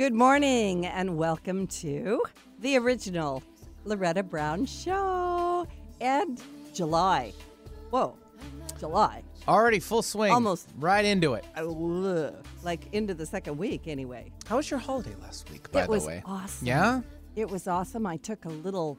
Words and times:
Good 0.00 0.14
morning 0.14 0.86
and 0.86 1.18
welcome 1.18 1.66
to 1.66 2.22
the 2.60 2.78
original 2.78 3.42
Loretta 3.84 4.22
Brown 4.22 4.64
Show 4.64 5.66
and 6.00 6.40
July. 6.72 7.34
Whoa, 7.90 8.16
July. 8.78 9.22
Already 9.46 9.78
full 9.78 10.00
swing. 10.00 10.32
Almost. 10.32 10.70
Right 10.78 11.04
into 11.04 11.34
it. 11.34 11.44
Ugh, 11.54 12.34
Like 12.62 12.86
into 12.94 13.12
the 13.12 13.26
second 13.26 13.58
week, 13.58 13.88
anyway. 13.88 14.32
How 14.46 14.56
was 14.56 14.70
your 14.70 14.80
holiday 14.80 15.14
last 15.20 15.50
week, 15.50 15.70
by 15.70 15.82
it 15.82 15.84
the 15.84 15.90
was 15.90 16.06
way? 16.06 16.22
awesome. 16.24 16.66
Yeah? 16.66 17.02
It 17.36 17.50
was 17.50 17.68
awesome. 17.68 18.06
I 18.06 18.16
took 18.16 18.46
a 18.46 18.48
little 18.48 18.96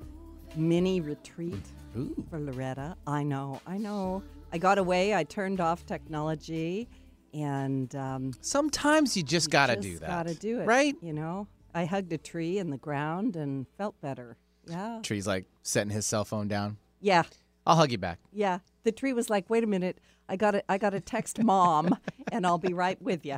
mini 0.56 1.02
retreat 1.02 1.66
Ooh. 1.98 2.14
for 2.30 2.38
Loretta. 2.40 2.96
I 3.08 3.24
know, 3.24 3.60
I 3.66 3.80
know. 3.80 4.22
I 4.54 4.60
got 4.60 4.78
away. 4.78 5.16
I 5.16 5.24
turned 5.24 5.62
off 5.62 5.84
technology, 5.84 6.88
and 7.34 7.94
um, 7.96 8.34
Sometimes 8.42 9.16
you 9.18 9.24
just 9.24 9.50
got 9.50 9.68
to 9.68 9.76
do 9.76 9.98
that. 10.00 10.08
Got 10.08 10.28
to 10.28 10.36
do 10.36 10.60
it, 10.62 10.66
Right? 10.68 10.96
You 11.02 11.14
know, 11.14 11.48
I 11.74 11.86
hugged 11.86 12.12
a 12.14 12.18
tree 12.18 12.58
in 12.58 12.70
the 12.70 12.78
ground 12.78 13.36
and 13.36 13.66
felt 13.78 14.00
better. 14.02 14.38
Yeah, 14.68 15.00
Tree's 15.04 15.26
like 15.28 15.46
setting 15.64 15.90
his 15.92 16.06
cell 16.06 16.24
phone 16.26 16.48
down. 16.48 16.78
yeah, 17.00 17.24
I'll 17.66 17.76
hug 17.76 17.92
you 17.92 17.98
back. 17.98 18.20
yeah. 18.32 18.60
The 18.84 18.92
tree 18.92 19.14
was 19.14 19.30
like, 19.30 19.50
"Wait 19.50 19.64
a 19.64 19.68
minute, 19.68 20.00
I 20.30 20.36
got 20.36 20.52
to, 20.52 20.64
I 20.72 20.78
got 20.78 20.92
to 20.92 21.00
text 21.00 21.42
mom, 21.44 21.98
and 22.32 22.46
I'll 22.46 22.58
be 22.58 22.74
right 22.74 23.00
with 23.02 23.26
you." 23.26 23.38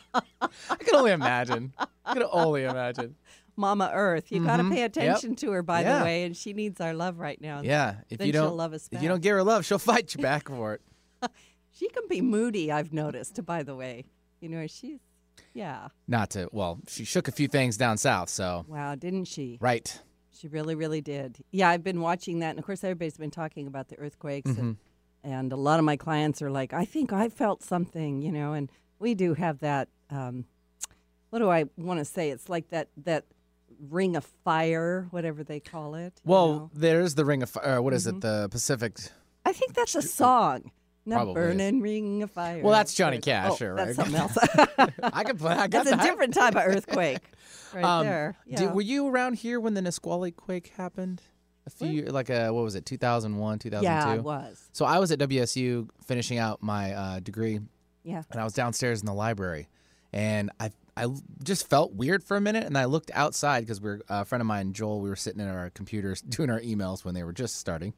I 0.00 0.76
can 0.78 0.94
only 0.94 1.12
imagine. 1.12 1.72
I 2.04 2.14
can 2.14 2.24
only 2.30 2.64
imagine. 2.64 3.16
Mama 3.56 3.90
Earth, 3.92 4.30
you 4.30 4.44
got 4.44 4.58
to 4.58 4.70
pay 4.70 4.78
Yep. 4.80 4.90
attention 4.96 5.34
to 5.36 5.50
her, 5.50 5.62
by 5.62 5.80
Yeah. 5.82 5.98
the 5.98 6.04
way, 6.04 6.22
and 6.24 6.36
she 6.36 6.52
needs 6.52 6.80
our 6.80 6.94
love 6.94 7.18
right 7.18 7.40
now. 7.40 7.60
Yeah. 7.62 7.96
If 8.08 8.18
Then 8.18 8.28
you 8.28 8.32
she'll 8.32 8.44
don't 8.48 8.56
love 8.56 8.72
us 8.72 8.88
if 8.92 9.02
you 9.02 9.08
don't 9.08 9.20
give 9.22 9.34
her 9.34 9.42
love, 9.42 9.64
she'll 9.66 9.78
fight 9.78 10.14
you 10.14 10.22
back 10.22 10.48
for 10.48 10.74
it. 10.74 10.80
She 11.78 11.88
can 11.88 12.04
be 12.08 12.20
moody. 12.20 12.72
I've 12.72 12.92
noticed. 12.92 13.44
By 13.44 13.62
the 13.62 13.74
way, 13.76 14.04
you 14.40 14.48
know 14.48 14.66
she's, 14.66 14.98
yeah. 15.54 15.88
Not 16.06 16.30
to 16.30 16.48
well, 16.52 16.80
she 16.88 17.04
shook 17.04 17.28
a 17.28 17.32
few 17.32 17.48
things 17.48 17.76
down 17.76 17.96
south, 17.98 18.28
so 18.30 18.64
Wow, 18.68 18.94
didn't 18.94 19.26
she? 19.26 19.58
right. 19.60 20.00
She 20.32 20.46
really, 20.48 20.74
really 20.76 21.00
did. 21.00 21.38
Yeah, 21.50 21.68
I've 21.68 21.82
been 21.82 22.00
watching 22.00 22.38
that, 22.40 22.50
and 22.50 22.58
of 22.60 22.64
course, 22.64 22.84
everybody's 22.84 23.16
been 23.16 23.30
talking 23.32 23.66
about 23.66 23.88
the 23.88 23.98
earthquakes, 23.98 24.48
and, 24.50 24.76
Mm-hmm. 25.24 25.30
and 25.32 25.52
a 25.52 25.56
lot 25.56 25.78
of 25.80 25.84
my 25.84 25.96
clients 25.96 26.40
are 26.42 26.50
like, 26.50 26.72
"I 26.72 26.84
think 26.84 27.12
I 27.12 27.28
felt 27.28 27.62
something," 27.62 28.22
you 28.22 28.30
know, 28.30 28.52
and 28.52 28.70
we 29.00 29.14
do 29.14 29.34
have 29.34 29.58
that. 29.60 29.88
Um, 30.10 30.44
what 31.30 31.40
do 31.40 31.50
I 31.50 31.64
want 31.76 31.98
to 31.98 32.04
say? 32.04 32.30
It's 32.30 32.48
like 32.48 32.70
that 32.70 32.88
that 33.04 33.24
ring 33.90 34.14
of 34.16 34.24
fire, 34.44 35.08
whatever 35.10 35.42
they 35.44 35.58
call 35.60 35.94
it. 35.96 36.20
Well, 36.24 36.48
know? 36.52 36.70
there's 36.72 37.14
the 37.16 37.24
ring 37.24 37.42
of 37.42 37.50
fire. 37.50 37.82
What 37.82 37.92
is 37.94 38.06
Mm-hmm. 38.06 38.16
it? 38.18 38.20
The 38.20 38.48
Pacific. 38.50 38.96
I 39.44 39.52
think 39.52 39.74
that's 39.74 39.94
a 39.96 40.02
song. 40.02 40.70
The 41.08 41.14
Probably 41.16 41.32
is. 41.42 41.46
burning 41.48 41.80
ring 41.80 42.22
of 42.22 42.30
fire. 42.30 42.62
Well, 42.62 42.72
that's 42.72 42.94
Johnny 42.94 43.18
Cash, 43.18 43.50
oh, 43.52 43.56
sure, 43.56 43.76
That's 43.76 43.96
something 43.96 44.14
else. 44.14 44.36
I 45.02 45.24
can 45.24 45.36
play. 45.38 45.52
I 45.54 45.66
got 45.68 45.84
that's 45.86 45.90
a 46.02 46.06
different 46.06 46.34
type 46.34 46.54
of 46.56 46.62
earthquake, 46.64 47.18
right 47.74 47.84
Um, 47.84 48.06
there. 48.06 48.36
did- 48.54 48.72
were 48.72 48.80
you 48.82 49.08
around 49.08 49.34
here 49.34 49.60
when 49.60 49.74
the 49.74 49.82
Nisqually 49.82 50.30
quake 50.32 50.68
happened? 50.76 51.22
A 51.66 51.70
few, 51.70 51.88
year- 51.88 52.06
like 52.10 52.30
a 52.30 52.50
what 52.52 52.64
was 52.64 52.74
it, 52.74 52.86
2001, 52.86 53.58
2002? 53.58 53.84
yeah, 53.84 54.14
it 54.16 54.22
was. 54.24 54.68
So 54.72 54.84
I 54.86 54.98
was 54.98 55.10
at 55.12 55.18
WSU 55.18 55.88
finishing 56.06 56.38
out 56.38 56.62
my 56.62 56.92
uh, 56.94 57.20
degree, 57.20 57.60
Yeah. 58.04 58.22
and 58.30 58.40
I 58.40 58.44
was 58.44 58.54
downstairs 58.54 59.00
in 59.00 59.06
the 59.06 59.12
library, 59.14 59.68
and 60.12 60.50
I 60.58 60.70
I 60.96 61.06
just 61.44 61.68
felt 61.70 61.92
weird 61.92 62.24
for 62.24 62.36
a 62.36 62.40
minute, 62.40 62.64
and 62.64 62.76
I 62.76 62.86
looked 62.86 63.10
outside 63.14 63.60
because 63.60 63.80
we're 63.80 64.00
a 64.08 64.24
friend 64.24 64.40
of 64.40 64.46
mine, 64.48 64.72
Joel. 64.72 65.00
We 65.00 65.08
were 65.10 65.14
sitting 65.14 65.40
at 65.40 65.46
our 65.48 65.70
computers 65.70 66.20
doing 66.28 66.48
our 66.50 66.58
emails 66.60 67.04
when 67.04 67.14
they 67.14 67.22
were 67.22 67.32
just 67.34 67.56
starting, 67.56 67.92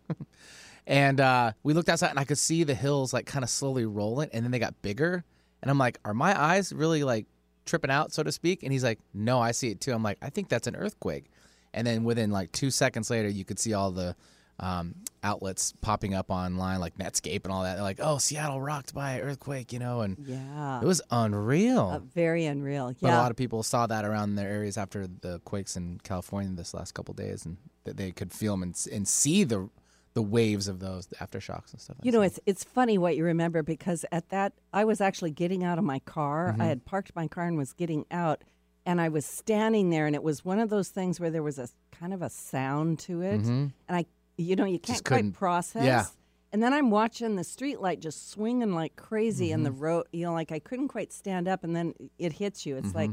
and 0.86 1.20
uh, 1.20 1.52
we 1.62 1.74
looked 1.74 1.88
outside, 1.88 2.10
and 2.10 2.18
I 2.18 2.24
could 2.24 2.38
see 2.38 2.64
the 2.64 2.74
hills 2.74 3.12
like 3.12 3.26
kind 3.26 3.42
of 3.44 3.50
slowly 3.50 3.86
rolling, 3.86 4.30
and 4.32 4.44
then 4.44 4.50
they 4.52 4.58
got 4.58 4.80
bigger, 4.82 5.24
and 5.62 5.70
I'm 5.70 5.78
like, 5.78 5.98
are 6.04 6.14
my 6.14 6.40
eyes 6.40 6.72
really 6.72 7.04
like 7.04 7.26
tripping 7.66 7.90
out, 7.90 8.12
so 8.12 8.22
to 8.22 8.32
speak? 8.32 8.62
And 8.62 8.72
he's 8.72 8.84
like, 8.84 8.98
no, 9.14 9.40
I 9.40 9.52
see 9.52 9.70
it 9.70 9.80
too. 9.80 9.92
I'm 9.92 10.02
like, 10.02 10.18
I 10.22 10.30
think 10.30 10.48
that's 10.48 10.66
an 10.66 10.76
earthquake, 10.76 11.26
and 11.74 11.86
then 11.86 12.04
within 12.04 12.30
like 12.30 12.52
two 12.52 12.70
seconds 12.70 13.10
later, 13.10 13.28
you 13.28 13.44
could 13.44 13.58
see 13.58 13.72
all 13.74 13.90
the 13.90 14.16
um, 14.58 14.94
outlets 15.22 15.72
popping 15.80 16.12
up 16.12 16.30
online 16.30 16.80
like 16.80 16.98
Netscape 16.98 17.44
and 17.44 17.52
all 17.52 17.62
that. 17.62 17.74
They're 17.76 17.82
like, 17.82 17.98
"Oh, 18.02 18.18
Seattle 18.18 18.60
rocked 18.60 18.92
by 18.92 19.12
an 19.12 19.20
earthquake," 19.22 19.72
you 19.72 19.78
know, 19.78 20.02
and 20.02 20.18
Yeah. 20.26 20.82
it 20.82 20.84
was 20.84 21.00
unreal. 21.10 21.88
Uh, 21.88 21.98
very 22.00 22.44
unreal. 22.44 22.94
but 23.00 23.08
Yeah. 23.08 23.16
a 23.18 23.20
lot 23.22 23.30
of 23.30 23.38
people 23.38 23.62
saw 23.62 23.86
that 23.86 24.04
around 24.04 24.34
their 24.34 24.50
areas 24.50 24.76
after 24.76 25.06
the 25.06 25.38
quakes 25.46 25.76
in 25.78 25.98
California 26.02 26.50
this 26.54 26.74
last 26.74 26.92
couple 26.92 27.14
days, 27.14 27.46
and 27.46 27.56
that 27.84 27.96
they 27.96 28.10
could 28.12 28.32
feel 28.34 28.52
them 28.52 28.62
and, 28.62 28.86
and 28.92 29.08
see 29.08 29.44
the 29.44 29.70
the 30.14 30.22
waves 30.22 30.66
of 30.68 30.80
those 30.80 31.06
the 31.06 31.16
aftershocks 31.16 31.72
and 31.72 31.80
stuff. 31.80 31.96
You 32.02 32.10
know, 32.12 32.22
it's 32.22 32.40
it's 32.46 32.64
funny 32.64 32.98
what 32.98 33.16
you 33.16 33.24
remember 33.24 33.62
because 33.62 34.04
at 34.10 34.28
that 34.30 34.52
I 34.72 34.84
was 34.84 35.00
actually 35.00 35.30
getting 35.30 35.62
out 35.64 35.78
of 35.78 35.84
my 35.84 36.00
car. 36.00 36.50
Mm-hmm. 36.52 36.62
I 36.62 36.66
had 36.66 36.84
parked 36.84 37.14
my 37.14 37.28
car 37.28 37.44
and 37.44 37.56
was 37.56 37.72
getting 37.72 38.06
out, 38.10 38.42
and 38.84 39.00
I 39.00 39.08
was 39.08 39.24
standing 39.24 39.90
there, 39.90 40.06
and 40.06 40.14
it 40.16 40.22
was 40.22 40.44
one 40.44 40.58
of 40.58 40.68
those 40.70 40.88
things 40.88 41.20
where 41.20 41.30
there 41.30 41.42
was 41.42 41.58
a 41.58 41.68
kind 41.92 42.12
of 42.12 42.22
a 42.22 42.30
sound 42.30 42.98
to 43.00 43.22
it, 43.22 43.40
and 43.42 43.72
I, 43.88 44.06
you 44.36 44.56
know, 44.56 44.64
you 44.64 44.78
can't 44.78 45.04
quite 45.04 45.24
Mm-hmm. 45.24 45.30
process. 45.32 45.84
yeah. 45.84 46.04
And 46.52 46.60
then 46.60 46.72
I'm 46.72 46.90
watching 46.90 47.36
the 47.36 47.44
street 47.44 47.80
light 47.80 48.00
just 48.00 48.30
swinging 48.30 48.72
like 48.74 48.96
crazy, 48.96 49.52
and 49.52 49.64
Mm-hmm. 49.64 49.76
the 49.76 49.80
road, 49.80 50.06
you 50.12 50.24
know, 50.26 50.32
like 50.32 50.50
I 50.50 50.58
couldn't 50.58 50.88
quite 50.88 51.12
stand 51.12 51.46
up, 51.46 51.62
and 51.62 51.76
then 51.76 51.94
it 52.18 52.32
hits 52.32 52.66
you. 52.66 52.76
It's 52.76 52.88
Mm-hmm. 52.88 52.96
like, 52.96 53.10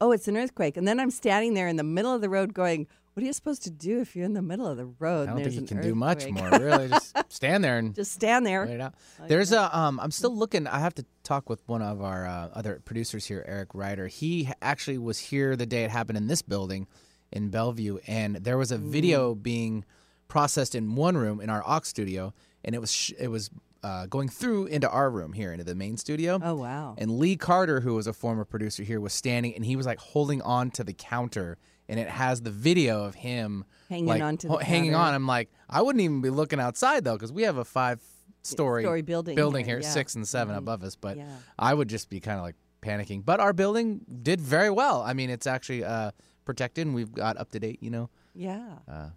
oh, 0.00 0.10
it's 0.10 0.26
an 0.26 0.36
earthquake, 0.36 0.76
and 0.76 0.88
then 0.88 0.98
I'm 0.98 1.10
standing 1.12 1.54
there 1.54 1.68
in 1.68 1.76
the 1.76 1.84
middle 1.84 2.12
of 2.12 2.20
the 2.22 2.28
road, 2.30 2.54
going. 2.54 2.88
What 3.20 3.24
are 3.24 3.26
you 3.26 3.32
supposed 3.34 3.64
to 3.64 3.70
do 3.70 4.00
if 4.00 4.16
you're 4.16 4.24
in 4.24 4.32
the 4.32 4.40
middle 4.40 4.66
of 4.66 4.78
the 4.78 4.86
road? 4.86 5.28
I 5.28 5.32
don't 5.32 5.42
think 5.42 5.52
you 5.52 5.60
an 5.60 5.66
can 5.66 5.82
do 5.82 5.94
much 5.94 6.26
more. 6.30 6.48
Really, 6.48 6.88
just 6.88 7.14
stand 7.28 7.62
there 7.62 7.76
and 7.76 7.94
Just 7.94 8.12
stand 8.12 8.46
there. 8.46 8.64
Wait 8.64 8.76
it 8.76 8.80
out. 8.80 8.94
There's 9.28 9.52
a 9.52 9.78
um 9.78 10.00
I'm 10.00 10.10
still 10.10 10.34
looking 10.34 10.66
I 10.66 10.78
have 10.78 10.94
to 10.94 11.04
talk 11.22 11.50
with 11.50 11.62
one 11.68 11.82
of 11.82 12.00
our 12.00 12.26
uh, 12.26 12.48
other 12.54 12.80
producers 12.82 13.26
here 13.26 13.44
Eric 13.46 13.74
Ryder. 13.74 14.06
He 14.06 14.48
actually 14.62 14.96
was 14.96 15.18
here 15.18 15.54
the 15.54 15.66
day 15.66 15.84
it 15.84 15.90
happened 15.90 16.16
in 16.16 16.28
this 16.28 16.40
building 16.40 16.86
in 17.30 17.50
Bellevue 17.50 17.98
and 18.06 18.36
there 18.36 18.56
was 18.56 18.72
a 18.72 18.78
video 18.78 19.34
being 19.34 19.84
processed 20.28 20.74
in 20.74 20.94
one 20.94 21.18
room 21.18 21.42
in 21.42 21.50
our 21.50 21.62
aux 21.66 21.82
studio 21.82 22.32
and 22.64 22.74
it 22.74 22.78
was 22.78 22.90
sh- 22.90 23.12
it 23.18 23.28
was 23.28 23.50
uh, 23.82 24.06
going 24.06 24.28
through 24.30 24.66
into 24.66 24.88
our 24.88 25.10
room 25.10 25.34
here 25.34 25.52
into 25.52 25.64
the 25.64 25.74
main 25.74 25.96
studio. 25.98 26.40
Oh 26.42 26.54
wow. 26.54 26.94
And 26.96 27.18
Lee 27.18 27.36
Carter, 27.36 27.80
who 27.80 27.94
was 27.94 28.06
a 28.06 28.12
former 28.14 28.46
producer 28.46 28.82
here, 28.82 28.98
was 28.98 29.12
standing 29.12 29.54
and 29.54 29.64
he 29.64 29.76
was 29.76 29.84
like 29.84 29.98
holding 29.98 30.40
on 30.42 30.70
to 30.72 30.84
the 30.84 30.92
counter, 30.94 31.58
and 31.90 31.98
it 32.00 32.08
has 32.08 32.40
the 32.42 32.50
video 32.50 33.04
of 33.04 33.14
him 33.16 33.64
Hanging 33.88 34.06
like, 34.06 34.22
onto 34.22 34.48
the 34.48 34.56
hanging 34.58 34.94
on. 34.94 35.12
I'm 35.14 35.26
like, 35.26 35.50
I 35.68 35.82
wouldn't 35.82 36.02
even 36.02 36.20
be 36.22 36.30
looking 36.30 36.60
outside 36.60 37.04
though, 37.04 37.14
because 37.16 37.32
we 37.32 37.42
have 37.42 37.56
a 37.56 37.64
five 37.64 38.00
story, 38.42 38.84
Story 38.84 39.02
building 39.02 39.34
building 39.36 39.64
here, 39.66 39.76
here, 39.76 39.82
yeah. 39.82 39.88
Mm-hmm. 39.88 39.92
six 39.94 40.14
and 40.14 40.26
7 40.26 40.54
above 40.54 40.82
us. 40.84 40.94
But 40.96 41.16
Yeah. 41.18 41.26
I 41.58 41.74
would 41.74 41.88
just 41.88 42.08
be 42.08 42.20
kind 42.20 42.38
of 42.38 42.44
like 42.44 42.54
panicking. 42.80 43.24
But 43.24 43.40
our 43.40 43.52
building 43.52 44.00
did 44.22 44.40
very 44.40 44.70
well. 44.70 45.02
I 45.02 45.12
mean, 45.12 45.28
it's 45.28 45.46
actually 45.46 45.84
uh, 45.84 46.12
protected, 46.44 46.86
and 46.86 46.94
we've 46.94 47.12
got 47.12 47.36
up 47.36 47.50
to 47.50 47.58
date, 47.60 47.82
you 47.82 47.90
know, 47.90 48.08
Yeah. 48.34 48.62
uh, 48.88 49.08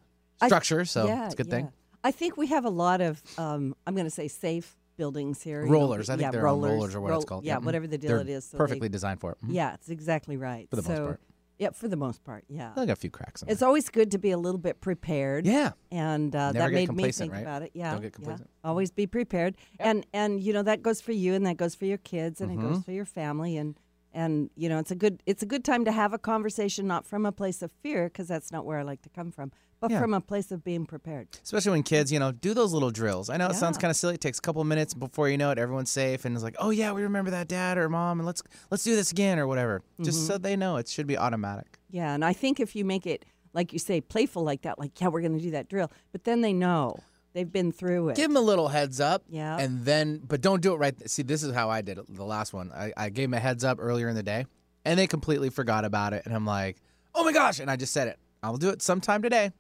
I- 0.42 0.48
structure. 0.48 0.84
so 0.86 1.06
yeah, 1.08 1.26
it's 1.26 1.36
a 1.36 1.38
good 1.38 1.50
thing. 1.50 1.72
I 2.04 2.12
think 2.12 2.36
we 2.36 2.48
have 2.48 2.66
a 2.66 2.70
lot 2.70 3.00
of, 3.00 3.22
um, 3.38 3.76
I'm 3.88 3.94
going 3.96 4.06
to 4.08 4.12
say 4.12 4.28
safe 4.28 4.76
buildings 4.98 5.42
here. 5.42 5.62
you 5.62 5.68
know, 5.68 5.74
Rollers, 5.80 6.10
I 6.10 6.14
think 6.14 6.24
yeah, 6.24 6.32
they're 6.32 6.44
rollers, 6.44 6.72
rollers 6.72 6.96
or 6.96 7.02
what 7.02 7.10
roll- 7.12 7.20
it's 7.22 7.26
called. 7.30 7.46
Yeah, 7.46 7.58
mhm. 7.60 7.64
whatever 7.64 7.88
the 7.88 7.98
deal 7.98 8.10
They're 8.10 8.20
it 8.20 8.30
is. 8.30 8.44
so 8.46 8.58
they- 8.58 8.64
perfectly 8.64 8.90
designed 8.90 9.22
for 9.22 9.32
it. 9.32 9.38
Mhm. 9.46 9.54
yeah, 9.54 9.74
it's 9.76 9.90
exactly 9.90 10.36
right. 10.36 10.70
For 10.70 10.76
the 10.76 10.82
most 10.90 11.00
part. 11.00 11.22
Yeah, 11.64 11.72
for 11.72 11.88
the 11.88 11.96
most 11.98 12.24
part. 12.24 12.44
Yeah. 12.50 12.72
I 12.76 12.86
got 12.86 12.94
a 12.94 12.96
few 13.06 13.10
cracks. 13.10 13.42
In 13.42 13.50
It's 13.50 13.62
always 13.62 13.90
good 13.90 14.10
to 14.12 14.18
be 14.18 14.32
a 14.32 14.38
little 14.38 14.60
bit 14.60 14.82
prepared. 14.82 15.46
yeah. 15.46 15.72
And 15.92 16.36
uh, 16.36 16.52
Never 16.52 16.60
that 16.60 16.70
get 16.72 16.76
made 16.76 16.94
me 17.06 17.12
think 17.12 17.34
right? 17.34 17.42
about 17.42 17.62
it. 17.62 17.72
Yeah. 17.74 17.92
Don't 17.94 18.02
get 18.02 18.16
yeah. 18.20 18.38
Always 18.64 18.92
be 18.92 19.08
prepared. 19.08 19.56
And 19.80 20.06
and 20.14 20.42
you 20.46 20.52
know 20.54 20.64
that 20.64 20.82
goes 20.82 21.00
for 21.02 21.12
you 21.14 21.34
and 21.34 21.46
that 21.46 21.58
goes 21.58 21.74
for 21.76 21.86
your 21.86 21.98
kids 22.14 22.42
and 22.42 22.52
it 22.52 22.58
Mm-hmm. 22.58 22.74
goes 22.74 22.84
for 22.84 22.92
your 22.92 23.06
family 23.06 23.58
and 23.58 23.76
and 24.14 24.50
you 24.56 24.70
know 24.70 24.78
it's 24.78 24.92
a 24.92 24.96
good 24.96 25.16
it's 25.26 25.42
a 25.42 25.46
good 25.54 25.64
time 25.66 25.84
to 25.86 25.92
have 25.92 26.14
a 26.14 26.20
conversation 26.20 26.86
not 26.88 27.04
from 27.12 27.26
a 27.26 27.32
place 27.32 27.62
of 27.64 27.72
fear 27.82 28.02
because 28.10 28.28
that's 28.28 28.52
not 28.52 28.64
where 28.66 28.78
I 28.78 28.84
like 28.84 29.02
to 29.04 29.10
come 29.10 29.32
from, 29.32 29.52
but 29.84 29.92
Yeah. 29.92 30.00
from 30.00 30.14
a 30.14 30.22
place 30.22 30.50
of 30.50 30.64
being 30.64 30.86
prepared. 30.86 31.28
Especially 31.44 31.72
when 31.72 31.84
kids, 31.84 32.10
you 32.10 32.18
know, 32.20 32.32
do 32.32 32.54
those 32.54 32.72
little 32.72 32.90
drills. 32.90 33.30
I 33.30 33.36
know 33.36 33.48
it 33.48 33.56
sounds 33.56 33.78
kind 33.78 33.92
of 33.92 33.98
silly. 33.98 34.14
It 34.16 34.22
takes 34.22 34.38
a 34.38 34.42
couple 34.42 34.64
minutes 34.64 34.94
before 34.94 35.28
you 35.28 35.38
know 35.38 35.52
it, 35.52 35.58
everyone's 35.60 35.90
safe, 35.92 36.24
and 36.24 36.34
it's 36.34 36.44
like, 36.44 36.56
oh 36.58 36.70
yeah, 36.70 36.94
we 36.94 37.02
remember 37.04 37.32
that, 37.32 37.50
dad 37.50 37.78
or 37.78 37.90
mom, 37.90 38.20
and 38.22 38.26
let's 38.26 38.42
let's 38.72 38.84
do 38.86 38.96
this 38.96 39.12
again 39.12 39.40
or 39.40 39.46
whatever. 39.46 39.82
Just 40.02 40.20
Mm-hmm. 40.20 40.28
so 40.28 40.38
they 40.38 40.56
know, 40.56 40.78
it 40.78 40.88
should 40.88 41.06
be 41.08 41.18
automatic. 41.18 41.80
Yeah, 41.90 42.14
and 42.14 42.24
I 42.24 42.32
think 42.32 42.60
if 42.62 42.76
you 42.78 42.86
make 42.86 43.06
it 43.06 43.26
like 43.54 43.74
you 43.74 43.80
say 43.80 44.00
playful 44.00 44.44
like 44.44 44.62
that, 44.62 44.80
like 44.80 45.00
yeah, 45.02 45.10
we're 45.10 45.20
going 45.22 45.38
to 45.38 45.44
do 45.44 45.52
that 45.52 45.68
drill, 45.68 45.92
but 46.14 46.24
then 46.24 46.40
they 46.40 46.54
know 46.54 46.96
they've 47.34 47.52
been 47.52 47.72
through 47.74 48.10
it. 48.10 48.16
Give 48.16 48.30
them 48.30 48.38
a 48.38 48.42
little 48.42 48.70
heads 48.70 49.00
up, 49.02 49.24
Yeah. 49.28 49.58
and 49.60 49.84
then, 49.86 50.22
but 50.26 50.40
don't 50.40 50.62
do 50.62 50.74
it 50.74 50.78
right. 50.78 51.10
See, 51.10 51.24
this 51.24 51.44
is 51.44 51.54
how 51.54 51.70
I 51.70 51.82
did 51.82 51.98
it. 51.98 52.06
The 52.16 52.24
last 52.24 52.54
one, 52.54 52.72
I, 52.72 52.94
I 52.96 53.10
gave 53.10 53.26
them 53.30 53.34
a 53.34 53.40
heads 53.42 53.64
up 53.66 53.80
earlier 53.82 54.08
in 54.08 54.16
the 54.16 54.24
day, 54.24 54.46
and 54.86 54.98
they 54.98 55.08
completely 55.08 55.50
forgot 55.50 55.84
about 55.84 56.14
it, 56.14 56.22
and 56.26 56.34
I'm 56.34 56.46
like, 56.46 56.78
oh 57.14 57.24
my 57.26 57.34
gosh, 57.34 57.60
and 57.60 57.70
I 57.70 57.76
just 57.76 57.92
said 57.94 58.08
it. 58.08 58.18
I'll 58.42 58.58
do 58.58 58.70
it 58.70 58.82
sometime 58.82 59.22
today, 59.22 59.52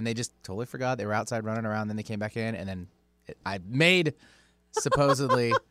and 0.00 0.06
they 0.06 0.14
just 0.14 0.32
totally 0.42 0.64
forgot. 0.64 0.96
They 0.96 1.04
were 1.04 1.12
outside 1.12 1.44
running 1.44 1.66
around, 1.66 1.88
then 1.88 1.96
they 1.98 2.02
came 2.02 2.18
back 2.18 2.36
in, 2.38 2.54
and 2.54 2.66
then 2.66 2.86
it, 3.26 3.36
I 3.44 3.60
made 3.68 4.14
supposedly. 4.72 5.52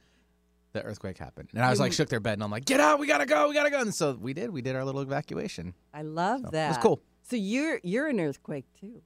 The 0.72 0.84
earthquake 0.84 1.18
happened, 1.18 1.50
and 1.56 1.66
I 1.66 1.72
was 1.72 1.80
like, 1.80 1.94
shook 1.94 2.10
their 2.10 2.20
bed, 2.20 2.34
and 2.34 2.44
I'm 2.44 2.52
like, 2.52 2.64
"Get 2.66 2.80
out! 2.80 3.00
We 3.00 3.08
gotta 3.08 3.26
go! 3.26 3.48
We 3.48 3.56
gotta 3.56 3.72
go!" 3.72 3.82
And 3.82 3.92
so 3.92 4.12
we 4.22 4.36
did. 4.36 4.52
We 4.52 4.62
did 4.62 4.76
our 4.76 4.86
little 4.86 5.02
evacuation. 5.02 5.74
I 5.96 6.04
love 6.04 6.42
So, 6.42 6.48
it 6.50 6.52
that. 6.52 6.68
was 6.68 6.78
cool. 6.78 7.02
So 7.24 7.38
you're 7.38 7.80
you're 7.84 8.06
an 8.06 8.20
earthquake 8.20 8.66
too. 8.80 9.02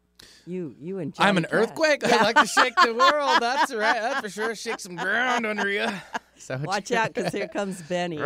You 0.45 0.75
you 0.77 0.99
and 0.99 1.15
I'm 1.19 1.37
an 1.37 1.43
Johnny 1.49 1.51
Cash. 1.63 1.69
earthquake. 1.69 2.03
I 2.03 2.21
like 2.21 2.35
to 2.35 2.47
shake 2.47 2.73
the 2.83 2.93
world. 2.93 3.37
That's 3.39 3.73
right. 3.73 4.01
That's 4.01 4.19
for 4.19 4.27
sure. 4.29 4.55
Shake 4.55 4.81
some 4.81 4.97
ground 4.97 5.45
under 5.45 5.69
you. 5.69 5.87
So 6.35 6.57
Watch 6.57 6.91
out, 6.99 7.13
because 7.13 7.31
here 7.31 7.47
comes 7.47 7.81
Benny. 7.83 8.17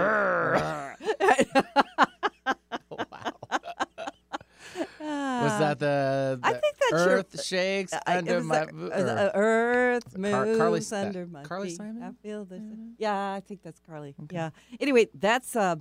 About 5.57 5.79
the, 5.79 6.39
the 6.41 6.47
I 6.47 6.51
think 6.53 6.75
that's 6.79 6.91
your- 7.05 7.09
Earth 7.17 7.43
shakes 7.43 7.93
I- 7.93 8.17
under 8.17 8.41
my 8.41 8.65
the- 8.65 8.71
the, 8.71 9.13
or- 9.13 9.19
uh, 9.19 9.31
Earth 9.35 10.11
Car- 10.13 10.45
moves 10.45 10.57
Carly 10.57 10.81
Sta- 10.81 10.95
under 11.01 11.25
my 11.27 11.43
Carly 11.43 11.69
feet. 11.69 11.77
Simon? 11.77 12.03
I 12.03 12.11
feel 12.27 12.45
this. 12.45 12.61
Yeah, 12.97 13.33
I 13.33 13.39
think 13.41 13.61
that's 13.63 13.79
Carly. 13.79 14.15
Yeah. 14.31 14.49
Anyway, 14.79 15.07
that's 15.13 15.55
uh, 15.55 15.75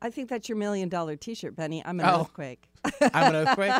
I 0.00 0.10
think 0.10 0.28
that's 0.28 0.48
your 0.48 0.58
million 0.58 0.88
dollar 0.88 1.14
T-shirt, 1.16 1.54
Benny. 1.54 1.82
I'm 1.84 2.00
an 2.00 2.06
Oh. 2.06 2.22
earthquake. 2.22 2.68
I'm 3.14 3.34
an 3.34 3.46
earthquake. 3.46 3.72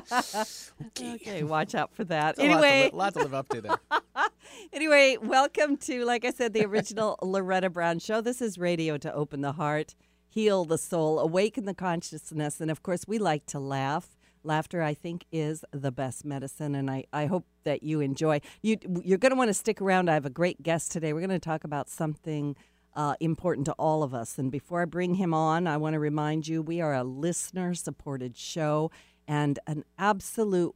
okay, 1.17 1.43
watch 1.43 1.75
out 1.75 1.93
for 1.95 2.05
that. 2.05 2.37
It's 2.37 2.39
a 2.39 2.43
lot 2.43 2.49
to 2.61 2.67
anyway, 2.67 2.85
li- 2.93 2.97
lot 2.99 3.13
to 3.15 3.19
live 3.21 3.35
up 3.35 3.49
to 3.51 3.61
there. 3.61 3.79
Anyway, 4.73 5.17
welcome 5.23 5.77
to, 5.79 6.05
like 6.05 6.25
I 6.25 6.31
said, 6.31 6.53
the 6.53 6.65
original 6.65 7.19
Loretta 7.23 7.71
Brown 7.71 7.99
Show. 7.99 8.21
This 8.21 8.41
is 8.43 8.59
radio 8.59 8.97
to 8.99 9.13
open 9.13 9.41
the 9.41 9.53
heart, 9.53 9.95
heal 10.29 10.65
the 10.65 10.79
soul, 10.79 11.19
awaken 11.19 11.65
the 11.65 11.75
consciousness, 11.75 12.61
and 12.61 12.71
of 12.71 12.83
course, 12.83 13.05
we 13.09 13.19
like 13.19 13.47
to 13.47 13.59
laugh. 13.59 14.17
Laughter, 14.45 14.83
I 14.83 14.95
think, 14.95 15.25
is 15.31 15.65
the 15.73 15.93
best 15.93 16.25
medicine, 16.25 16.75
and 16.75 16.91
I, 16.91 17.05
I 17.13 17.27
hope 17.27 17.47
that 17.65 17.83
you 17.83 18.01
enjoy. 18.01 18.41
You, 18.61 18.77
you're 19.05 19.19
going 19.19 19.31
to 19.31 19.37
want 19.37 19.49
to 19.49 19.55
stick 19.55 19.81
around. 19.81 20.11
I 20.11 20.15
have 20.15 20.27
a 20.27 20.31
great 20.31 20.63
guest 20.63 20.93
today. 20.93 21.13
We're 21.13 21.21
going 21.21 21.31
to 21.31 21.39
talk 21.39 21.65
about 21.65 21.89
something 21.89 22.57
uh, 22.95 23.15
important 23.21 23.67
to 23.67 23.73
all 23.73 24.03
of 24.03 24.13
us. 24.13 24.39
And 24.39 24.51
before 24.51 24.83
I 24.83 24.85
bring 24.85 25.15
him 25.15 25.33
on, 25.33 25.67
I 25.67 25.77
want 25.77 25.95
to 25.95 26.01
remind 26.01 26.49
you 26.49 26.61
we 26.61 26.81
are 26.81 26.95
a 26.95 27.05
listener 27.05 27.75
supported 27.75 28.37
show, 28.37 28.91
and 29.27 29.59
an 29.67 29.85
absolute 29.99 30.75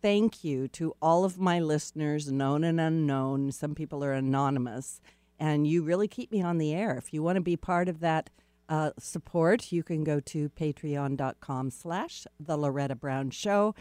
thank 0.00 0.44
you 0.44 0.68
to 0.68 0.94
all 1.02 1.24
of 1.24 1.38
my 1.38 1.58
listeners, 1.58 2.30
known 2.30 2.62
and 2.62 2.80
unknown. 2.80 3.50
Some 3.52 3.74
people 3.74 4.04
are 4.04 4.12
anonymous, 4.12 5.00
and 5.38 5.66
you 5.66 5.82
really 5.82 6.08
keep 6.08 6.30
me 6.30 6.40
on 6.40 6.58
the 6.58 6.72
air. 6.72 6.96
If 6.96 7.12
you 7.12 7.22
want 7.22 7.36
to 7.36 7.42
be 7.42 7.56
part 7.56 7.88
of 7.88 8.00
that 8.00 8.30
uh, 8.68 8.90
support, 8.98 9.72
you 9.72 9.82
can 9.82 10.04
go 10.04 10.20
to 10.20 10.48
patreon.com 10.50 11.70
slash 11.70 12.26
the 12.38 12.56
Loretta 12.56 12.94
Brown 12.94 13.30
Show 13.30 13.74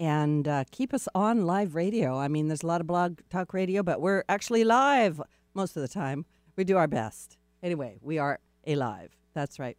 and 0.00 0.48
uh, 0.48 0.64
keep 0.70 0.92
us 0.92 1.08
on 1.14 1.46
live 1.46 1.74
radio. 1.74 2.18
I 2.18 2.28
mean, 2.28 2.48
there's 2.48 2.62
a 2.62 2.66
lot 2.66 2.80
of 2.80 2.86
blog 2.86 3.20
talk 3.30 3.54
radio, 3.54 3.82
but 3.82 4.00
we're 4.00 4.24
actually 4.28 4.64
live 4.64 5.20
most 5.54 5.76
of 5.76 5.82
the 5.82 5.88
time. 5.88 6.24
We 6.56 6.64
do 6.64 6.76
our 6.76 6.88
best. 6.88 7.36
Anyway, 7.62 7.98
we 8.02 8.18
are 8.18 8.40
alive. 8.66 9.16
That's 9.34 9.58
right. 9.58 9.76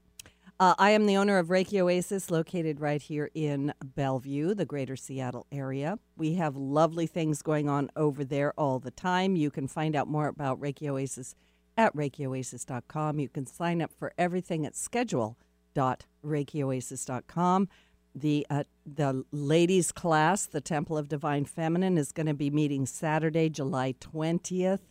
Uh, 0.60 0.76
I 0.78 0.92
am 0.92 1.08
the 1.08 1.18
owner 1.18 1.40
of 1.40 1.48
Reiki 1.48 1.82
Oasis, 1.82 2.32
located 2.32 2.80
right 2.80 3.02
here 3.02 3.30
in 3.34 3.74
Bellevue, 3.84 4.54
the 4.54 4.66
greater 4.66 4.96
Seattle 4.96 5.46
area. 5.52 5.98
We 6.16 6.36
have 6.36 6.56
lovely 6.56 7.08
things 7.08 7.42
going 7.42 7.68
on 7.68 7.90
over 7.96 8.24
there 8.24 8.54
all 8.58 8.80
the 8.80 8.92
time. 8.92 9.36
You 9.36 9.52
can 9.52 9.68
find 9.68 9.96
out 9.96 10.08
more 10.08 10.28
about 10.28 10.62
Reiki 10.62 10.88
Oasis 10.88 11.36
at 11.78 11.96
ReikiOasis.com. 11.96 13.20
You 13.20 13.30
can 13.30 13.46
sign 13.46 13.82
up 13.82 13.92
for 13.98 14.12
everything 14.18 14.66
at 14.66 14.76
schedule.ReikiOasis.com. 14.76 17.70
The 18.16 18.46
uh, 18.48 18.66
the 18.86 19.26
ladies 19.32 19.92
class, 19.92 20.46
the 20.46 20.62
Temple 20.62 21.00
of 21.00 21.08
Divine 21.08 21.46
Feminine, 21.46 21.98
is 21.98 22.12
going 22.12 22.28
to 22.28 22.36
be 22.36 22.52
meeting 22.52 22.86
Saturday, 22.86 23.50
July 23.50 23.96
twentieth, 24.00 24.88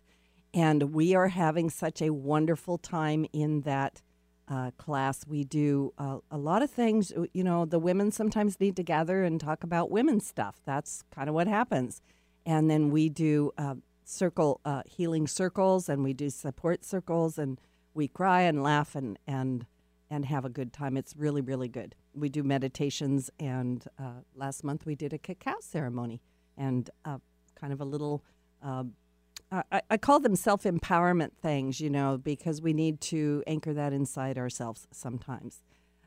and 0.52 0.92
we 0.92 1.14
are 1.14 1.28
having 1.28 1.70
such 1.70 2.02
a 2.02 2.10
wonderful 2.10 2.78
time 2.78 3.24
in 3.32 3.60
that 3.60 4.02
uh, 4.48 4.70
class. 4.76 5.26
We 5.26 5.44
do 5.44 5.92
uh, 5.98 6.18
a 6.30 6.38
lot 6.38 6.62
of 6.62 6.70
things. 6.70 7.12
You 7.32 7.44
know, 7.44 7.64
the 7.64 7.78
women 7.78 8.10
sometimes 8.10 8.60
need 8.60 8.76
to 8.76 8.82
gather 8.82 9.22
and 9.22 9.40
talk 9.40 9.62
about 9.62 9.90
women's 9.90 10.26
stuff. 10.26 10.60
That's 10.64 11.02
kind 11.14 11.28
of 11.28 11.34
what 11.34 11.46
happens. 11.46 12.00
And 12.44 12.68
then 12.68 12.90
we 12.90 13.08
do 13.08 13.52
uh, 13.56 13.76
circle 14.12 14.60
uh, 14.64 14.82
healing 14.86 15.26
circles, 15.26 15.88
and 15.88 16.04
we 16.04 16.12
do 16.12 16.30
support 16.30 16.84
circles, 16.84 17.38
and 17.38 17.60
we 17.94 18.08
cry 18.08 18.42
and 18.42 18.62
laugh 18.62 18.94
and 18.94 19.18
and 19.26 19.66
and 20.10 20.26
have 20.26 20.44
a 20.44 20.50
good 20.50 20.72
time. 20.72 20.96
It's 20.96 21.16
really 21.16 21.40
really 21.40 21.68
good. 21.68 21.94
We 22.14 22.28
do 22.28 22.42
meditations, 22.42 23.30
and 23.40 23.84
uh, 23.98 24.22
last 24.34 24.62
month 24.62 24.86
we 24.86 24.94
did 24.94 25.12
a 25.12 25.18
cacao 25.18 25.56
ceremony, 25.60 26.20
and 26.56 26.88
uh, 27.04 27.18
kind 27.54 27.72
of 27.72 27.80
a 27.80 27.84
little. 27.84 28.24
Uh, 28.62 28.84
I, 29.50 29.82
I 29.90 29.96
call 29.98 30.20
them 30.20 30.36
self 30.36 30.62
empowerment 30.62 31.32
things, 31.40 31.80
you 31.80 31.90
know, 31.90 32.18
because 32.18 32.62
we 32.62 32.72
need 32.72 33.00
to 33.02 33.42
anchor 33.46 33.74
that 33.74 33.92
inside 33.92 34.38
ourselves 34.38 34.86
sometimes. 34.92 35.62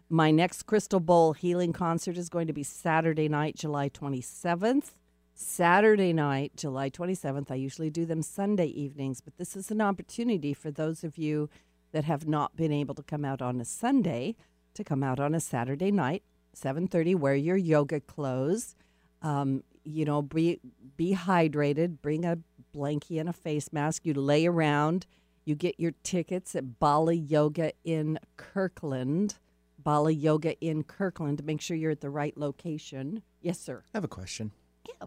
My 0.09 0.29
next 0.29 0.63
Crystal 0.63 0.99
Bowl 0.99 1.33
healing 1.33 1.73
concert 1.73 2.17
is 2.17 2.29
going 2.29 2.47
to 2.47 2.53
be 2.53 2.63
Saturday 2.63 3.27
night, 3.27 3.55
July 3.55 3.89
27th. 3.89 4.91
Saturday 5.37 6.13
night, 6.13 6.53
July 6.55 6.89
27th. 6.89 7.51
I 7.51 7.55
usually 7.55 7.89
do 7.89 8.05
them 8.05 8.21
Sunday 8.21 8.67
evenings, 8.67 9.19
but 9.19 9.37
this 9.37 9.57
is 9.57 9.69
an 9.69 9.81
opportunity 9.81 10.53
for 10.53 10.71
those 10.71 11.03
of 11.03 11.17
you 11.17 11.49
that 11.91 12.05
have 12.05 12.25
not 12.25 12.55
been 12.55 12.71
able 12.71 12.95
to 12.95 13.03
come 13.03 13.25
out 13.25 13.41
on 13.41 13.59
a 13.59 13.65
Sunday 13.65 14.35
to 14.73 14.83
come 14.83 15.03
out 15.03 15.19
on 15.19 15.35
a 15.35 15.41
Saturday 15.41 15.91
night, 15.91 16.23
7:30. 16.53 17.15
Wear 17.15 17.35
your 17.35 17.57
yoga 17.57 17.99
clothes. 17.99 18.75
Um, 19.21 19.63
you 19.83 20.05
know, 20.05 20.21
be 20.21 20.59
be 20.95 21.13
hydrated. 21.15 22.01
Bring 22.01 22.23
a 22.23 22.37
blankie 22.73 23.19
and 23.19 23.27
a 23.27 23.33
face 23.33 23.73
mask. 23.73 24.05
You 24.05 24.13
lay 24.13 24.45
around. 24.45 25.05
You 25.43 25.55
get 25.55 25.79
your 25.79 25.91
tickets 26.03 26.55
at 26.55 26.79
Bali 26.79 27.17
Yoga 27.17 27.73
in 27.83 28.19
Kirkland. 28.37 29.37
Bali 29.77 30.15
Yoga 30.15 30.57
in 30.59 30.83
Kirkland. 30.83 31.43
Make 31.43 31.61
sure 31.61 31.77
you're 31.77 31.91
at 31.91 32.01
the 32.01 32.09
right 32.09 32.35
location. 32.37 33.21
Yes, 33.41 33.59
sir. 33.59 33.83
I 33.93 33.97
have 33.97 34.03
a 34.03 34.07
question. 34.07 34.51
Yeah. 34.87 35.05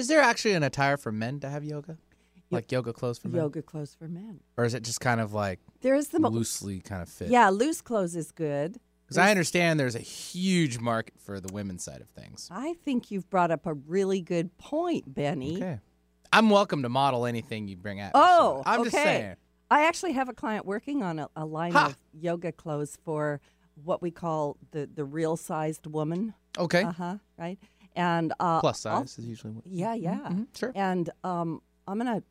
Is 0.00 0.08
there 0.08 0.22
actually 0.22 0.54
an 0.54 0.62
attire 0.62 0.96
for 0.96 1.12
men 1.12 1.40
to 1.40 1.50
have 1.50 1.62
yoga? 1.62 1.98
Like 2.50 2.72
yoga 2.72 2.94
clothes 2.94 3.18
for 3.18 3.28
men? 3.28 3.42
Yoga 3.42 3.60
clothes 3.60 3.94
for 3.94 4.08
men. 4.08 4.40
Or 4.56 4.64
is 4.64 4.72
it 4.72 4.82
just 4.82 4.98
kind 4.98 5.20
of 5.20 5.34
like 5.34 5.60
There 5.82 5.94
is 5.94 6.08
the 6.08 6.18
mo- 6.18 6.30
loosely 6.30 6.80
kind 6.80 7.02
of 7.02 7.08
fit? 7.10 7.28
yeah, 7.28 7.50
loose 7.50 7.82
clothes 7.82 8.16
is 8.16 8.32
good. 8.32 8.80
Because 9.04 9.18
I 9.18 9.30
understand 9.30 9.78
there's 9.78 9.94
a 9.94 9.98
huge 10.00 10.78
market 10.78 11.14
for 11.20 11.38
the 11.38 11.52
women's 11.52 11.84
side 11.84 12.00
of 12.00 12.08
things. 12.08 12.48
I 12.50 12.74
think 12.82 13.10
you've 13.10 13.28
brought 13.28 13.50
up 13.50 13.66
a 13.66 13.74
really 13.74 14.22
good 14.22 14.56
point, 14.56 15.12
Benny. 15.14 15.56
Okay. 15.58 15.80
I'm 16.32 16.48
welcome 16.48 16.82
to 16.84 16.88
model 16.88 17.26
anything 17.26 17.68
you 17.68 17.76
bring 17.76 18.00
out. 18.00 18.12
Oh, 18.14 18.62
I'm 18.64 18.80
okay. 18.80 18.90
just 18.90 18.96
saying. 18.96 19.36
I 19.70 19.84
actually 19.86 20.12
have 20.12 20.28
a 20.30 20.32
client 20.32 20.64
working 20.64 21.02
on 21.02 21.18
a, 21.18 21.28
a 21.36 21.44
line 21.44 21.72
Ha! 21.72 21.86
of 21.86 21.96
yoga 22.14 22.52
clothes 22.52 22.96
for 23.04 23.40
what 23.84 24.00
we 24.00 24.10
call 24.10 24.56
the 24.70 24.88
the 24.92 25.04
real 25.04 25.36
sized 25.36 25.86
woman. 25.86 26.32
Okay. 26.58 26.82
Uh 26.84 26.92
huh. 26.92 27.14
Right. 27.38 27.58
And 27.96 28.32
uh, 28.40 28.60
Plus 28.60 28.86
I'll- 28.86 29.00
size 29.06 29.18
is 29.18 29.26
usually 29.26 29.52
what. 29.52 29.64
Yeah, 29.66 29.94
yeah. 29.94 30.18
Mhm, 30.30 30.46
Sure. 30.56 30.72
And 30.74 31.10
um, 31.24 31.60
I'm 31.86 31.98
gonna. 31.98 32.22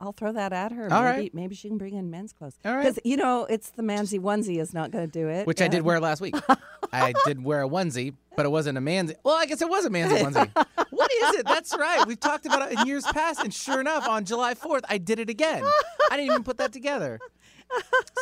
I'll 0.00 0.10
throw 0.10 0.32
that 0.32 0.52
at 0.52 0.72
her. 0.72 0.92
All 0.92 1.02
maybe, 1.04 1.16
right. 1.20 1.34
maybe 1.34 1.54
she 1.54 1.68
can 1.68 1.78
bring 1.78 1.94
in 1.94 2.10
men's 2.10 2.32
clothes. 2.32 2.58
All 2.64 2.74
right. 2.74 2.82
Because 2.82 2.98
you 3.04 3.16
know 3.16 3.44
it's 3.48 3.70
the 3.70 3.82
mansy 3.84 4.18
onesie 4.18 4.58
is 4.60 4.74
not 4.74 4.90
going 4.90 5.06
to 5.06 5.10
do 5.12 5.28
it. 5.28 5.46
Which 5.46 5.62
I 5.62 5.68
did 5.68 5.82
wear 5.82 6.00
last 6.00 6.20
week. 6.20 6.34
I 6.92 7.14
did 7.26 7.44
wear 7.44 7.62
a 7.62 7.68
onesie, 7.68 8.14
but 8.34 8.44
it 8.44 8.48
wasn't 8.48 8.76
a 8.76 8.80
man's. 8.80 9.12
Well, 9.22 9.36
I 9.36 9.46
guess 9.46 9.62
it 9.62 9.68
was 9.68 9.84
a 9.84 9.90
man's 9.90 10.12
onesie. 10.14 10.50
what 10.90 11.12
is 11.12 11.34
it? 11.36 11.46
That's 11.46 11.76
right. 11.78 12.04
We've 12.08 12.18
talked 12.18 12.44
about 12.44 12.72
it 12.72 12.80
in 12.80 12.86
years 12.88 13.04
past, 13.04 13.40
and 13.44 13.54
sure 13.54 13.80
enough, 13.80 14.08
on 14.08 14.24
July 14.24 14.54
4th, 14.54 14.82
I 14.88 14.98
did 14.98 15.20
it 15.20 15.30
again. 15.30 15.62
I 16.10 16.16
didn't 16.16 16.32
even 16.32 16.42
put 16.42 16.58
that 16.58 16.72
together. 16.72 17.20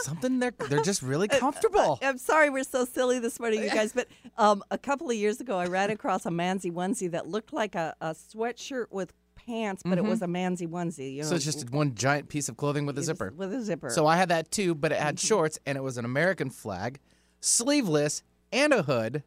Something 0.02 0.38
they're 0.38 0.52
they're 0.68 0.82
just 0.82 1.02
really 1.02 1.28
comfortable. 1.44 1.98
I'm 2.02 2.18
sorry 2.18 2.50
we're 2.50 2.64
so 2.64 2.84
silly 2.84 3.18
this 3.18 3.40
morning, 3.40 3.62
you 3.62 3.70
guys, 3.70 3.92
but 3.92 4.08
um, 4.38 4.62
a 4.70 4.78
couple 4.78 5.08
of 5.10 5.16
years 5.16 5.40
ago, 5.40 5.58
I 5.58 5.66
ran 5.66 5.90
across 5.90 6.26
a 6.26 6.30
Manzi 6.30 6.70
onesie 6.72 7.10
that 7.12 7.26
looked 7.28 7.52
like 7.52 7.74
a, 7.74 7.94
a 8.00 8.10
sweatshirt 8.10 8.86
with 8.90 9.12
pants, 9.34 9.82
but 9.84 9.98
it 9.98 10.04
was 10.04 10.22
a 10.22 10.26
Manzi 10.26 10.68
onesie. 10.68 11.14
You 11.14 11.18
know, 11.18 11.22
Mm-hmm. 11.22 11.28
So 11.30 11.34
it's 11.36 11.44
just 11.44 11.70
one 11.70 11.94
giant 11.94 12.28
piece 12.28 12.48
of 12.48 12.56
clothing 12.56 12.86
with 12.86 12.98
a 12.98 13.02
zipper. 13.02 13.32
with 13.36 13.52
a 13.52 13.62
zipper. 13.62 13.90
So 13.90 14.06
I 14.06 14.16
had 14.16 14.28
that 14.30 14.50
too, 14.50 14.74
but 14.74 14.92
it 14.92 14.96
Mm-hmm. 14.96 15.04
had 15.06 15.20
shorts 15.20 15.58
and 15.66 15.76
it 15.78 15.80
was 15.82 15.98
an 15.98 16.04
American 16.04 16.50
flag, 16.50 16.98
sleeveless, 17.40 18.22
and 18.52 18.72
a 18.72 18.82
hood. 18.82 19.22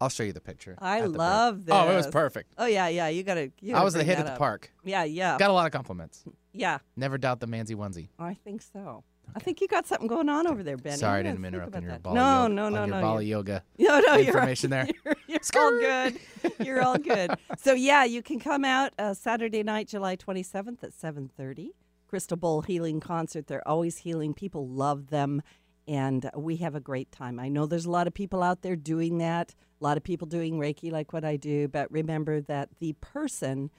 I'll 0.00 0.08
show 0.08 0.24
you 0.24 0.32
the 0.32 0.40
picture. 0.40 0.76
I 0.80 1.00
the 1.02 1.08
break. 1.08 1.18
love 1.18 1.64
this. 1.66 1.74
Oh, 1.74 1.90
it 1.90 1.94
was 1.94 2.08
perfect. 2.08 2.52
Oh 2.58 2.66
yeah, 2.66 2.88
yeah. 2.88 3.06
You 3.08 3.22
gotta. 3.22 3.52
You 3.60 3.70
I 3.70 3.74
gotta 3.74 3.84
was 3.84 3.94
the 3.94 4.02
hit 4.02 4.18
at 4.18 4.26
the 4.26 4.32
up. 4.32 4.38
park. 4.38 4.72
Yeah, 4.84 5.04
yeah, 5.04 5.38
Got 5.38 5.50
a 5.50 5.52
lot 5.52 5.66
of 5.66 5.72
compliments. 5.72 6.24
yeah. 6.52 6.78
Never 6.96 7.18
doubt 7.18 7.38
the 7.38 7.46
Manzi 7.46 7.76
onesie. 7.76 8.08
I 8.18 8.34
think 8.34 8.62
so. 8.62 9.04
I 9.34 9.38
think 9.40 9.60
you 9.60 9.68
got 9.68 9.86
something 9.86 10.06
going 10.08 10.28
on 10.28 10.46
over 10.46 10.62
there, 10.62 10.76
Benny. 10.76 10.96
Sorry, 10.96 11.20
I 11.20 11.22
didn't 11.22 11.44
interrupt 11.44 11.74
on 11.74 11.82
your 11.82 11.92
that. 11.92 12.02
Bali 12.02 12.14
No, 12.16 12.42
yoga, 12.42 12.54
no, 12.54 12.66
on 12.66 12.72
no, 12.72 12.78
your 12.80 12.86
no. 12.88 13.00
Bali 13.00 13.26
yoga. 13.26 13.64
No, 13.78 14.00
no, 14.00 14.16
you're 14.16 14.26
information 14.26 14.70
there. 14.70 14.86
You're, 15.04 15.14
you're 15.28 15.40
all 15.56 15.70
good. 15.70 16.18
You're 16.60 16.82
all 16.82 16.98
good. 16.98 17.34
So 17.58 17.72
yeah, 17.72 18.04
you 18.04 18.22
can 18.22 18.40
come 18.40 18.64
out 18.64 18.92
uh, 18.98 19.14
Saturday 19.14 19.62
night, 19.62 19.88
July 19.88 20.16
27th 20.16 20.82
at 20.82 20.90
7:30. 20.92 21.70
Crystal 22.08 22.36
Bowl 22.36 22.60
Healing 22.62 23.00
Concert. 23.00 23.46
They're 23.46 23.66
always 23.66 23.98
healing. 23.98 24.34
People 24.34 24.68
love 24.68 25.08
them, 25.08 25.40
and 25.88 26.28
we 26.36 26.56
have 26.56 26.74
a 26.74 26.80
great 26.80 27.10
time. 27.10 27.40
I 27.40 27.48
know 27.48 27.64
there's 27.66 27.86
a 27.86 27.90
lot 27.90 28.06
of 28.06 28.12
people 28.14 28.42
out 28.42 28.60
there 28.62 28.76
doing 28.76 29.18
that. 29.18 29.54
A 29.80 29.84
lot 29.84 29.96
of 29.96 30.02
people 30.04 30.26
doing 30.26 30.58
Reiki 30.58 30.92
like 30.92 31.12
what 31.12 31.24
I 31.24 31.36
do, 31.36 31.68
but 31.68 31.90
remember 31.90 32.40
that 32.42 32.68
the 32.80 32.92
person 33.00 33.70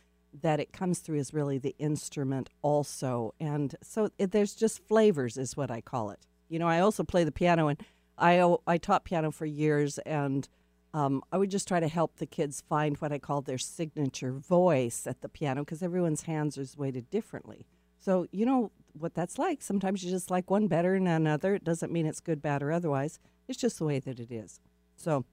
that 0.41 0.59
it 0.59 0.73
comes 0.73 0.99
through 0.99 1.17
is 1.17 1.33
really 1.33 1.57
the 1.57 1.75
instrument 1.77 2.49
also, 2.61 3.33
and 3.39 3.75
so 3.81 4.09
it, 4.17 4.31
there's 4.31 4.55
just 4.55 4.83
flavors, 4.87 5.37
is 5.37 5.55
what 5.55 5.69
I 5.71 5.81
call 5.81 6.09
it. 6.09 6.19
You 6.49 6.59
know, 6.59 6.67
I 6.67 6.79
also 6.79 7.03
play 7.03 7.23
the 7.23 7.31
piano, 7.31 7.67
and 7.67 7.79
I 8.17 8.55
I 8.67 8.77
taught 8.77 9.05
piano 9.05 9.31
for 9.31 9.45
years, 9.45 9.97
and 9.99 10.47
um, 10.93 11.23
I 11.31 11.37
would 11.37 11.49
just 11.49 11.67
try 11.67 11.79
to 11.79 11.87
help 11.87 12.17
the 12.17 12.25
kids 12.25 12.63
find 12.67 12.97
what 12.97 13.11
I 13.11 13.19
call 13.19 13.41
their 13.41 13.57
signature 13.57 14.31
voice 14.31 15.07
at 15.07 15.21
the 15.21 15.29
piano 15.29 15.61
because 15.61 15.81
everyone's 15.81 16.23
hands 16.23 16.57
is 16.57 16.77
weighted 16.77 17.09
differently. 17.09 17.65
So 17.99 18.27
you 18.31 18.45
know 18.45 18.71
what 18.93 19.13
that's 19.13 19.39
like. 19.39 19.61
Sometimes 19.61 20.03
you 20.03 20.11
just 20.11 20.29
like 20.29 20.51
one 20.51 20.67
better 20.67 20.93
than 20.93 21.07
another. 21.07 21.55
It 21.55 21.63
doesn't 21.63 21.91
mean 21.91 22.05
it's 22.05 22.19
good, 22.19 22.41
bad, 22.41 22.61
or 22.61 22.71
otherwise. 22.71 23.19
It's 23.47 23.59
just 23.59 23.79
the 23.79 23.85
way 23.85 23.99
that 23.99 24.19
it 24.19 24.31
is. 24.31 24.59
So 24.95 25.25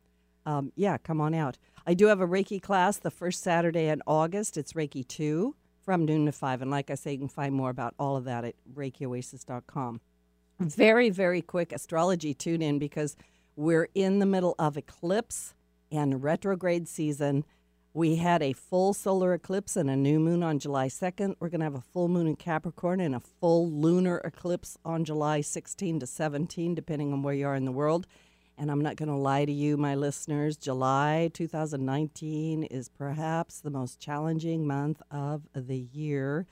um, 0.47 0.73
yeah, 0.77 0.99
come 0.99 1.21
on 1.21 1.35
out. 1.35 1.59
I 1.87 1.95
do 1.95 2.07
have 2.07 2.21
a 2.21 2.27
Reiki 2.27 2.61
class 2.61 2.99
the 2.99 3.11
first 3.11 3.43
Saturday 3.43 3.89
in 3.89 4.03
August. 4.07 4.57
It's 4.57 4.75
Reiki 4.75 5.07
2 5.07 5.55
from 5.83 6.05
noon 6.05 6.27
to 6.27 6.33
5. 6.33 6.63
And 6.63 6.71
like 6.71 6.91
I 6.91 6.95
say, 6.95 7.13
you 7.13 7.19
can 7.19 7.29
find 7.29 7.55
more 7.55 7.71
about 7.71 7.95
all 7.99 8.17
of 8.17 8.25
that 8.25 8.45
at 8.45 8.55
ReikiOasis.com. 8.75 10.01
Very, 10.59 11.09
very 11.09 11.41
quick 11.41 11.73
astrology 11.73 12.35
tune 12.35 12.61
in 12.61 12.79
because 12.79 13.17
we're 13.57 13.89
in 13.95 14.19
the 14.19 14.27
middle 14.27 14.55
of 14.59 14.77
eclipse 14.77 15.55
and 15.91 16.23
retrograde 16.23 16.87
season. 16.87 17.45
We 17.95 18.17
had 18.17 18.43
a 18.43 18.53
full 18.53 18.93
solar 18.93 19.33
eclipse 19.33 19.75
and 19.75 19.91
a 19.91 19.97
new 19.97 20.21
moon 20.21 20.43
on 20.43 20.59
July 20.59 20.89
2nd. 20.89 21.37
We're 21.41 21.49
going 21.49 21.61
to 21.61 21.65
have 21.65 21.75
a 21.75 21.81
full 21.81 22.09
moon 22.09 22.27
in 22.27 22.37
Capricorn 22.37 23.01
and 23.01 23.15
a 23.15 23.21
full 23.21 23.71
lunar 23.71 24.19
eclipse 24.19 24.77
on 24.85 25.05
July 25.05 25.41
16 25.41 26.01
to 26.01 26.07
17, 26.07 26.75
depending 26.75 27.13
on 27.13 27.23
where 27.23 27.35
you 27.35 27.47
are 27.47 27.57
in 27.57 27.65
the 27.65 27.73
world. 27.73 28.07
And 28.61 28.71
I'm 28.71 28.83
not 28.83 28.97
going 28.97 29.09
to 29.09 29.15
lie 29.15 29.47
to 29.47 29.53
you, 29.53 29.79
my 29.79 29.95
listeners. 29.95 30.59
July 30.59 31.31
2019 31.33 32.65
is 32.65 32.91
perhaps 32.91 33.59
the 33.59 33.71
most 33.71 33.99
challenging 33.99 34.67
month 34.67 35.01
of 35.11 35.45
the 35.55 35.79
year 35.79 36.47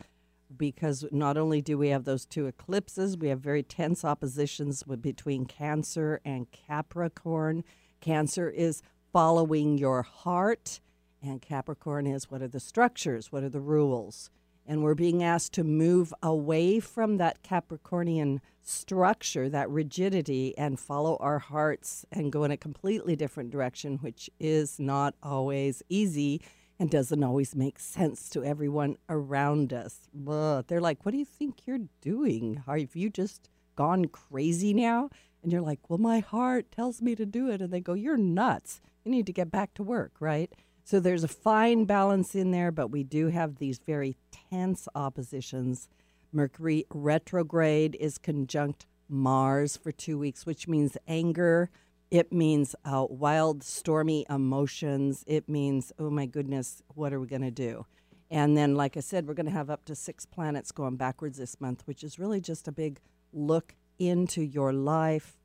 because 0.57 1.05
not 1.13 1.37
only 1.37 1.61
do 1.61 1.77
we 1.77 1.91
have 1.91 2.05
those 2.05 2.25
two 2.25 2.47
eclipses, 2.47 3.19
we 3.19 3.29
have 3.29 3.41
very 3.41 3.63
tense 3.63 4.07
oppositions 4.07 4.83
between 4.85 5.45
Cancer 5.45 6.23
and 6.25 6.51
Capricorn. 6.51 7.63
Cancer 8.01 8.49
is 8.49 8.81
following 9.13 9.77
your 9.77 10.01
heart 10.01 10.81
and 11.23 11.43
Capricorn 11.43 12.07
is 12.07 12.31
what 12.31 12.41
are 12.41 12.49
the 12.49 12.59
structures? 12.59 13.31
What 13.31 13.43
are 13.43 13.51
the 13.51 13.61
rules? 13.61 14.31
And 14.69 14.83
we're 14.83 14.95
being 14.95 15.23
asked 15.23 15.55
to 15.55 15.65
move 15.65 16.13
away 16.23 16.79
from 16.79 17.17
that 17.17 17.43
Capricornian 17.43 18.41
structure, 18.63 19.49
that 19.49 19.71
rigidity, 19.71 20.57
and 20.59 20.79
follow 20.79 21.17
our 21.21 21.39
hearts 21.39 22.05
and 22.13 22.31
go 22.31 22.45
in 22.45 22.51
a 22.51 22.57
completely 22.59 23.17
different 23.17 23.51
direction, 23.51 23.97
which 23.97 24.29
is 24.39 24.79
not 24.79 25.15
always 25.23 25.83
easy 25.89 26.43
and 26.79 26.91
doesn't 26.91 27.25
always 27.25 27.57
make 27.57 27.79
sense 27.79 28.29
to 28.29 28.45
everyone 28.45 28.99
around 29.09 29.73
us. 29.73 30.01
Ugh. 30.29 30.65
They're 30.69 30.83
like, 30.83 31.05
What 31.05 31.13
do 31.13 31.19
you 31.19 31.25
think 31.25 31.67
you're 31.67 31.89
doing? 32.03 32.63
Have 32.67 32.95
you 32.95 33.09
just 33.09 33.49
gone 33.75 34.05
crazy 34.05 34.75
now? 34.75 35.09
And 35.43 35.51
you're 35.51 35.63
like, 35.63 35.89
Well, 35.89 35.99
my 35.99 36.21
heart 36.21 36.71
tells 36.71 37.01
me 37.01 37.15
to 37.17 37.25
do 37.25 37.49
it. 37.49 37.63
And 37.63 37.73
they 37.73 37.81
go, 37.81 37.95
You're 37.95 38.19
nuts. 38.19 38.83
You 39.03 39.11
need 39.11 39.27
to 39.27 39.33
get 39.33 39.51
back 39.51 39.73
to 39.75 39.83
work, 39.83 40.13
right? 40.21 40.53
So 40.89 41.01
there's 41.01 41.23
a 41.23 41.29
fine 41.29 41.85
balance 41.85 42.35
in 42.35 42.51
there, 42.51 42.73
but 42.73 42.89
we 42.89 43.03
do 43.03 43.27
have 43.27 43.57
these 43.57 43.79
very 43.79 44.17
tense 44.51 44.89
oppositions. 44.95 45.91
Mercury 46.33 46.87
retrograde 46.89 47.95
is 48.01 48.17
conjunct 48.17 48.87
Mars 49.07 49.77
for 49.77 49.93
two 49.93 50.17
weeks, 50.17 50.47
which 50.47 50.67
means 50.67 50.97
anger. 51.07 51.69
It 52.11 52.33
means 52.33 52.75
uh, 52.87 53.05
wild, 53.11 53.63
stormy 53.63 54.25
emotions. 54.31 55.25
It 55.27 55.47
means, 55.47 55.93
oh 55.99 56.09
my 56.09 56.25
goodness, 56.25 56.83
what 56.95 57.13
are 57.13 57.21
we 57.21 57.27
going 57.27 57.43
to 57.43 57.51
do? 57.51 57.85
And 58.31 58.57
then, 58.57 58.75
like 58.75 58.97
I 58.97 59.01
said, 59.01 59.29
we're 59.29 59.35
going 59.35 59.45
to 59.45 59.53
have 59.53 59.69
up 59.69 59.85
to 59.85 59.95
six 59.95 60.25
planets 60.25 60.73
going 60.73 60.97
backwards 60.97 61.37
this 61.37 61.61
month, 61.61 61.83
which 61.85 62.03
is 62.03 62.19
really 62.19 62.41
just 62.41 62.67
a 62.67 62.73
big 62.73 62.99
look 63.35 63.75
into 63.99 64.41
your 64.41 64.73
life. 64.73 65.37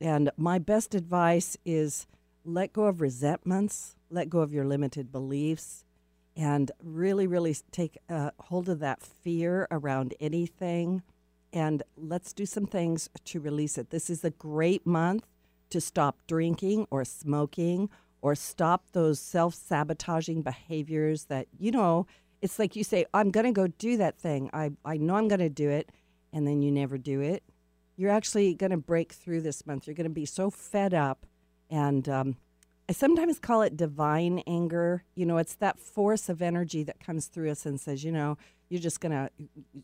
And 0.00 0.32
my 0.36 0.58
best 0.58 0.92
advice 0.92 1.56
is 1.64 2.08
let 2.44 2.72
go 2.72 2.86
of 2.86 3.00
resentments, 3.00 3.94
let 4.12 4.28
go 4.30 4.40
of 4.40 4.52
your 4.52 4.64
limited 4.64 5.10
beliefs, 5.10 5.84
and 6.36 6.70
really, 6.82 7.26
really 7.26 7.56
take 7.70 7.98
uh, 8.08 8.30
hold 8.38 8.68
of 8.68 8.78
that 8.80 9.02
fear 9.02 9.66
around 9.70 10.14
anything. 10.20 11.02
And 11.52 11.82
let's 11.96 12.32
do 12.32 12.46
some 12.46 12.66
things 12.66 13.10
to 13.26 13.40
release 13.40 13.76
it. 13.76 13.90
This 13.90 14.08
is 14.08 14.24
a 14.24 14.30
great 14.30 14.86
month 14.86 15.26
to 15.70 15.80
stop 15.80 16.18
drinking 16.26 16.86
or 16.90 17.04
smoking 17.04 17.90
or 18.22 18.34
stop 18.34 18.84
those 18.92 19.20
self 19.20 19.54
sabotaging 19.54 20.42
behaviors 20.42 21.24
that, 21.24 21.48
you 21.58 21.70
know, 21.70 22.06
it's 22.40 22.58
like 22.58 22.76
you 22.76 22.84
say, 22.84 23.04
I'm 23.12 23.30
going 23.30 23.46
to 23.46 23.52
go 23.52 23.66
do 23.66 23.96
that 23.98 24.18
thing. 24.18 24.48
I, 24.52 24.70
I 24.84 24.96
know 24.96 25.16
I'm 25.16 25.28
going 25.28 25.40
to 25.40 25.50
do 25.50 25.68
it. 25.68 25.90
And 26.32 26.46
then 26.46 26.62
you 26.62 26.72
never 26.72 26.96
do 26.96 27.20
it. 27.20 27.42
You're 27.96 28.10
actually 28.10 28.54
going 28.54 28.70
to 28.70 28.78
break 28.78 29.12
through 29.12 29.42
this 29.42 29.66
month. 29.66 29.86
You're 29.86 29.94
going 29.94 30.04
to 30.04 30.10
be 30.10 30.24
so 30.24 30.50
fed 30.50 30.94
up 30.94 31.26
and 31.68 32.08
um, 32.08 32.36
I 32.88 32.92
sometimes 32.92 33.38
call 33.38 33.62
it 33.62 33.76
divine 33.76 34.40
anger. 34.46 35.04
You 35.14 35.26
know, 35.26 35.38
it's 35.38 35.54
that 35.56 35.78
force 35.78 36.28
of 36.28 36.42
energy 36.42 36.82
that 36.84 37.00
comes 37.00 37.26
through 37.26 37.50
us 37.50 37.64
and 37.64 37.80
says, 37.80 38.04
you 38.04 38.12
know, 38.12 38.36
you're 38.68 38.80
just 38.80 39.00
going 39.00 39.12
to 39.12 39.30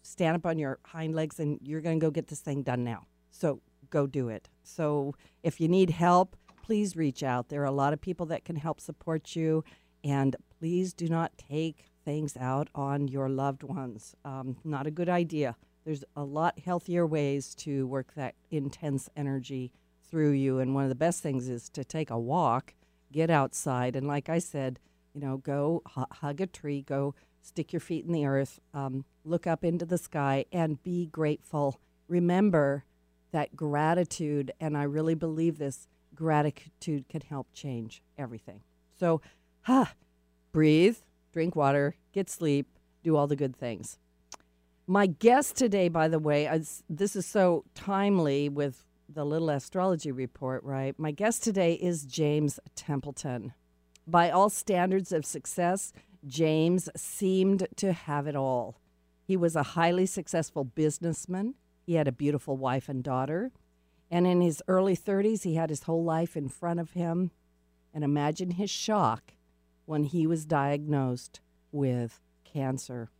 stand 0.02 0.36
up 0.36 0.46
on 0.46 0.58
your 0.58 0.78
hind 0.84 1.14
legs 1.14 1.38
and 1.38 1.58
you're 1.62 1.80
going 1.80 2.00
to 2.00 2.04
go 2.04 2.10
get 2.10 2.28
this 2.28 2.40
thing 2.40 2.62
done 2.62 2.84
now. 2.84 3.06
So 3.30 3.60
go 3.90 4.06
do 4.06 4.28
it. 4.28 4.48
So 4.62 5.14
if 5.42 5.60
you 5.60 5.68
need 5.68 5.90
help, 5.90 6.36
please 6.62 6.96
reach 6.96 7.22
out. 7.22 7.48
There 7.48 7.62
are 7.62 7.66
a 7.66 7.70
lot 7.70 7.92
of 7.92 8.00
people 8.00 8.26
that 8.26 8.44
can 8.44 8.56
help 8.56 8.80
support 8.80 9.36
you. 9.36 9.64
And 10.04 10.36
please 10.58 10.92
do 10.92 11.08
not 11.08 11.32
take 11.38 11.86
things 12.04 12.36
out 12.36 12.68
on 12.74 13.08
your 13.08 13.28
loved 13.28 13.62
ones. 13.62 14.14
Um, 14.24 14.56
not 14.64 14.86
a 14.86 14.90
good 14.90 15.08
idea. 15.08 15.56
There's 15.84 16.04
a 16.16 16.24
lot 16.24 16.58
healthier 16.58 17.06
ways 17.06 17.54
to 17.56 17.86
work 17.86 18.14
that 18.14 18.34
intense 18.50 19.08
energy 19.16 19.72
through 20.10 20.32
you. 20.32 20.58
And 20.58 20.74
one 20.74 20.84
of 20.84 20.88
the 20.88 20.94
best 20.94 21.22
things 21.22 21.48
is 21.48 21.68
to 21.70 21.84
take 21.84 22.10
a 22.10 22.18
walk, 22.18 22.74
get 23.12 23.30
outside, 23.30 23.96
and 23.96 24.06
like 24.06 24.28
I 24.28 24.38
said, 24.38 24.78
you 25.14 25.20
know, 25.20 25.38
go 25.38 25.82
h- 25.96 26.04
hug 26.12 26.40
a 26.40 26.46
tree, 26.46 26.82
go 26.82 27.14
stick 27.42 27.72
your 27.72 27.80
feet 27.80 28.04
in 28.04 28.12
the 28.12 28.26
earth, 28.26 28.60
um, 28.74 29.04
look 29.24 29.46
up 29.46 29.64
into 29.64 29.86
the 29.86 29.98
sky, 29.98 30.44
and 30.52 30.82
be 30.82 31.06
grateful. 31.06 31.80
Remember 32.08 32.84
that 33.32 33.56
gratitude, 33.56 34.52
and 34.60 34.76
I 34.76 34.82
really 34.84 35.14
believe 35.14 35.58
this 35.58 35.88
gratitude 36.14 37.08
can 37.08 37.20
help 37.22 37.48
change 37.52 38.02
everything. 38.16 38.60
So, 38.98 39.20
ha, 39.62 39.92
breathe, 40.52 40.98
drink 41.32 41.54
water, 41.54 41.96
get 42.12 42.28
sleep, 42.28 42.66
do 43.02 43.16
all 43.16 43.26
the 43.26 43.36
good 43.36 43.56
things. 43.56 43.98
My 44.86 45.06
guest 45.06 45.56
today, 45.56 45.88
by 45.88 46.08
the 46.08 46.18
way, 46.18 46.46
is, 46.46 46.82
this 46.88 47.14
is 47.14 47.26
so 47.26 47.64
timely 47.74 48.48
with 48.48 48.84
the 49.08 49.24
little 49.24 49.48
astrology 49.50 50.12
report, 50.12 50.62
right? 50.64 50.98
My 50.98 51.10
guest 51.10 51.42
today 51.42 51.74
is 51.74 52.04
James 52.04 52.60
Templeton. 52.74 53.54
By 54.06 54.30
all 54.30 54.50
standards 54.50 55.12
of 55.12 55.24
success, 55.24 55.92
James 56.26 56.88
seemed 56.94 57.66
to 57.76 57.92
have 57.92 58.26
it 58.26 58.36
all. 58.36 58.80
He 59.24 59.36
was 59.36 59.56
a 59.56 59.62
highly 59.62 60.06
successful 60.06 60.64
businessman. 60.64 61.54
He 61.86 61.94
had 61.94 62.08
a 62.08 62.12
beautiful 62.12 62.56
wife 62.56 62.88
and 62.88 63.02
daughter. 63.02 63.50
And 64.10 64.26
in 64.26 64.40
his 64.40 64.62
early 64.68 64.96
30s, 64.96 65.42
he 65.44 65.54
had 65.54 65.70
his 65.70 65.84
whole 65.84 66.04
life 66.04 66.36
in 66.36 66.48
front 66.48 66.80
of 66.80 66.92
him. 66.92 67.30
And 67.94 68.04
imagine 68.04 68.52
his 68.52 68.70
shock 68.70 69.32
when 69.86 70.04
he 70.04 70.26
was 70.26 70.44
diagnosed 70.44 71.40
with 71.72 72.20
cancer. 72.44 73.10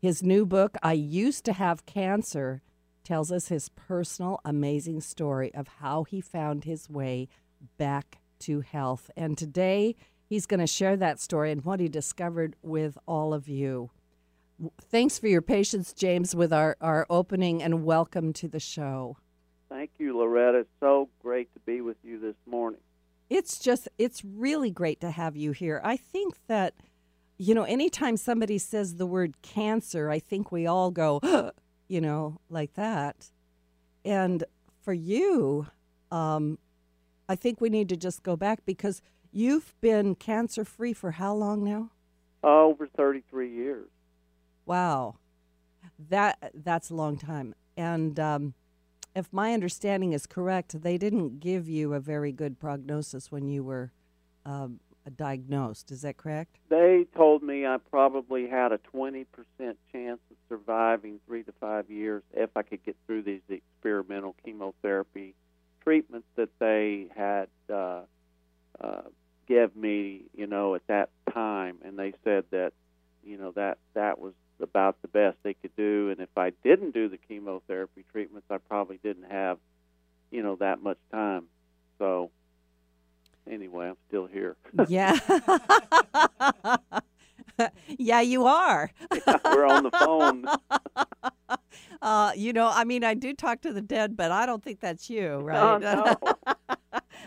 His 0.00 0.22
new 0.22 0.46
book, 0.46 0.76
I 0.82 0.92
Used 0.94 1.44
to 1.46 1.52
Have 1.52 1.84
Cancer, 1.84 2.62
tells 3.08 3.32
us 3.32 3.48
his 3.48 3.70
personal, 3.70 4.38
amazing 4.44 5.00
story 5.00 5.50
of 5.54 5.66
how 5.80 6.04
he 6.04 6.20
found 6.20 6.64
his 6.64 6.90
way 6.90 7.26
back 7.78 8.18
to 8.38 8.60
health. 8.60 9.10
And 9.16 9.38
today, 9.38 9.96
he's 10.26 10.44
going 10.44 10.60
to 10.60 10.66
share 10.66 10.94
that 10.98 11.18
story 11.18 11.50
and 11.50 11.64
what 11.64 11.80
he 11.80 11.88
discovered 11.88 12.54
with 12.60 12.98
all 13.06 13.32
of 13.32 13.48
you. 13.48 13.90
Thanks 14.78 15.18
for 15.18 15.26
your 15.26 15.40
patience, 15.40 15.94
James, 15.94 16.36
with 16.36 16.52
our, 16.52 16.76
our 16.82 17.06
opening 17.08 17.62
and 17.62 17.82
welcome 17.82 18.34
to 18.34 18.46
the 18.46 18.60
show. 18.60 19.16
Thank 19.70 19.92
you, 19.96 20.18
Loretta. 20.18 20.58
It's 20.58 20.70
so 20.78 21.08
great 21.22 21.50
to 21.54 21.60
be 21.60 21.80
with 21.80 21.96
you 22.04 22.20
this 22.20 22.36
morning. 22.44 22.80
It's 23.30 23.58
just, 23.58 23.88
it's 23.96 24.22
really 24.22 24.70
great 24.70 25.00
to 25.00 25.12
have 25.12 25.34
you 25.34 25.52
here. 25.52 25.80
I 25.82 25.96
think 25.96 26.34
that, 26.48 26.74
you 27.38 27.54
know, 27.54 27.64
anytime 27.64 28.18
somebody 28.18 28.58
says 28.58 28.96
the 28.96 29.06
word 29.06 29.40
cancer, 29.40 30.10
I 30.10 30.18
think 30.18 30.52
we 30.52 30.66
all 30.66 30.90
go, 30.90 31.22
you 31.88 32.00
know, 32.00 32.40
like 32.48 32.74
that. 32.74 33.30
And 34.04 34.44
for 34.82 34.92
you, 34.92 35.66
um, 36.10 36.58
I 37.28 37.34
think 37.34 37.60
we 37.60 37.68
need 37.68 37.88
to 37.88 37.96
just 37.96 38.22
go 38.22 38.36
back 38.36 38.64
because 38.64 39.02
you've 39.32 39.74
been 39.80 40.14
cancer 40.14 40.64
free 40.64 40.92
for 40.92 41.12
how 41.12 41.34
long 41.34 41.64
now? 41.64 41.90
over 42.42 42.86
33 42.86 43.52
years. 43.52 43.88
Wow. 44.66 45.16
That 46.08 46.52
that's 46.54 46.90
a 46.90 46.94
long 46.94 47.16
time. 47.16 47.54
And 47.76 48.18
um, 48.20 48.54
if 49.14 49.32
my 49.32 49.52
understanding 49.52 50.12
is 50.12 50.26
correct, 50.26 50.82
they 50.82 50.98
didn't 50.98 51.40
give 51.40 51.68
you 51.68 51.94
a 51.94 52.00
very 52.00 52.32
good 52.32 52.58
prognosis 52.58 53.32
when 53.32 53.48
you 53.48 53.64
were 53.64 53.92
um, 54.44 54.80
diagnosed. 55.16 55.90
Is 55.90 56.02
that 56.02 56.16
correct? 56.16 56.58
They 56.68 57.06
told 57.16 57.42
me 57.42 57.66
I 57.66 57.78
probably 57.90 58.48
had 58.48 58.72
a 58.72 58.78
20% 58.94 59.26
chance 59.92 60.20
surviving 60.48 61.20
three 61.26 61.42
to 61.44 61.52
five 61.60 61.90
years 61.90 62.22
if 62.32 62.50
I 62.56 62.62
could 62.62 62.84
get 62.84 62.96
through 63.06 63.22
these 63.22 63.40
experimental 63.48 64.34
chemotherapy 64.44 65.34
treatments 65.82 66.26
that 66.36 66.50
they 66.58 67.06
had 67.16 67.48
uh, 67.72 68.02
uh, 68.80 69.02
give 69.46 69.74
me, 69.74 70.22
you 70.36 70.46
know, 70.46 70.74
at 70.74 70.86
that 70.86 71.10
time. 71.32 71.78
And 71.84 71.98
they 71.98 72.12
said 72.24 72.44
that, 72.50 72.72
you 73.24 73.38
know, 73.38 73.52
that 73.52 73.78
that 73.94 74.18
was 74.18 74.34
about 74.60 75.00
the 75.02 75.08
best 75.08 75.36
they 75.42 75.54
could 75.54 75.74
do. 75.76 76.10
And 76.10 76.20
if 76.20 76.36
I 76.36 76.50
didn't 76.64 76.92
do 76.94 77.08
the 77.08 77.16
chemotherapy 77.16 78.04
treatments, 78.12 78.46
I 78.50 78.58
probably 78.58 78.98
didn't 79.02 79.30
have, 79.30 79.58
you 80.30 80.42
know, 80.42 80.56
that 80.56 80.82
much 80.82 80.98
time. 81.10 81.44
So 81.98 82.30
anyway, 83.50 83.88
I'm 83.88 83.96
still 84.08 84.26
here. 84.26 84.56
yeah. 84.88 85.18
yeah, 87.98 88.20
you 88.20 88.46
are. 88.46 88.90
We're 89.44 89.66
on 89.66 89.84
the 89.84 89.90
phone. 89.90 90.46
Uh, 92.00 92.30
you 92.36 92.52
know, 92.52 92.70
I 92.72 92.84
mean, 92.84 93.02
I 93.02 93.14
do 93.14 93.34
talk 93.34 93.60
to 93.62 93.72
the 93.72 93.80
dead, 93.80 94.16
but 94.16 94.30
I 94.30 94.46
don't 94.46 94.62
think 94.62 94.78
that's 94.78 95.10
you, 95.10 95.38
right? 95.38 95.80
no. 95.80 96.16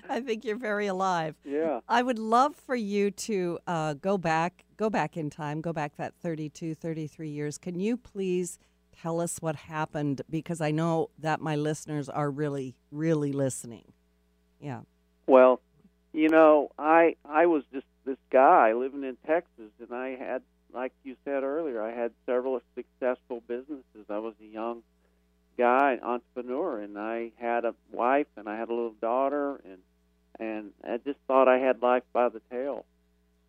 I 0.10 0.22
think 0.22 0.46
you're 0.46 0.56
very 0.58 0.88
alive. 0.88 1.36
Yeah. 1.44 1.82
I 1.90 2.02
would 2.02 2.18
love 2.18 2.56
for 2.56 2.76
you 2.76 3.12
to 3.12 3.60
uh, 3.68 3.96
go 3.96 4.18
back, 4.18 4.64
go 4.78 4.90
back 4.90 5.18
in 5.18 5.30
time, 5.30 5.60
go 5.60 5.74
back 5.74 5.98
that 5.98 6.14
32, 6.22 6.76
33 6.76 7.30
years. 7.30 7.58
Can 7.58 7.82
you 7.82 7.98
please 7.98 8.60
tell 9.02 9.20
us 9.20 9.40
what 9.40 9.58
happened? 9.58 10.22
Because 10.30 10.62
I 10.62 10.72
know 10.72 11.10
that 11.20 11.42
my 11.42 11.58
listeners 11.58 12.08
are 12.08 12.32
really, 12.32 12.76
really 12.92 13.34
listening. 13.34 13.92
Yeah. 14.62 14.82
Well, 15.28 15.60
you 16.14 16.30
know, 16.30 16.72
I 16.78 17.16
I 17.26 17.46
was 17.46 17.64
just 17.74 17.86
this 18.05 18.17
guy 18.31 18.74
living 18.74 19.03
in 19.03 19.17
Texas, 19.27 19.72
and 19.79 19.93
I 19.93 20.15
had, 20.15 20.41
like 20.74 20.93
you 21.03 21.15
said 21.24 21.43
earlier, 21.43 21.81
I 21.81 21.91
had 21.91 22.12
several 22.25 22.60
successful 22.75 23.41
businesses. 23.48 24.05
I 24.10 24.20
was 24.20 24.34
a 24.41 24.46
young 24.46 24.84
guy, 25.58 26.00
entrepreneur, 26.01 26.79
and 26.81 26.98
I 26.98 27.31
had 27.38 27.65
a 27.65 27.75
wife, 27.91 28.27
and 28.38 28.48
I 28.48 28.58
had 28.58 28.70
a 28.70 28.74
little 28.74 28.96
daughter, 29.01 29.62
and 29.63 29.79
and 30.39 30.72
I 30.84 30.98
just 30.98 31.20
thought 31.27 31.48
I 31.48 31.60
had 31.60 31.81
life 31.81 32.03
by 32.13 32.29
the 32.29 32.41
tail. 32.50 32.86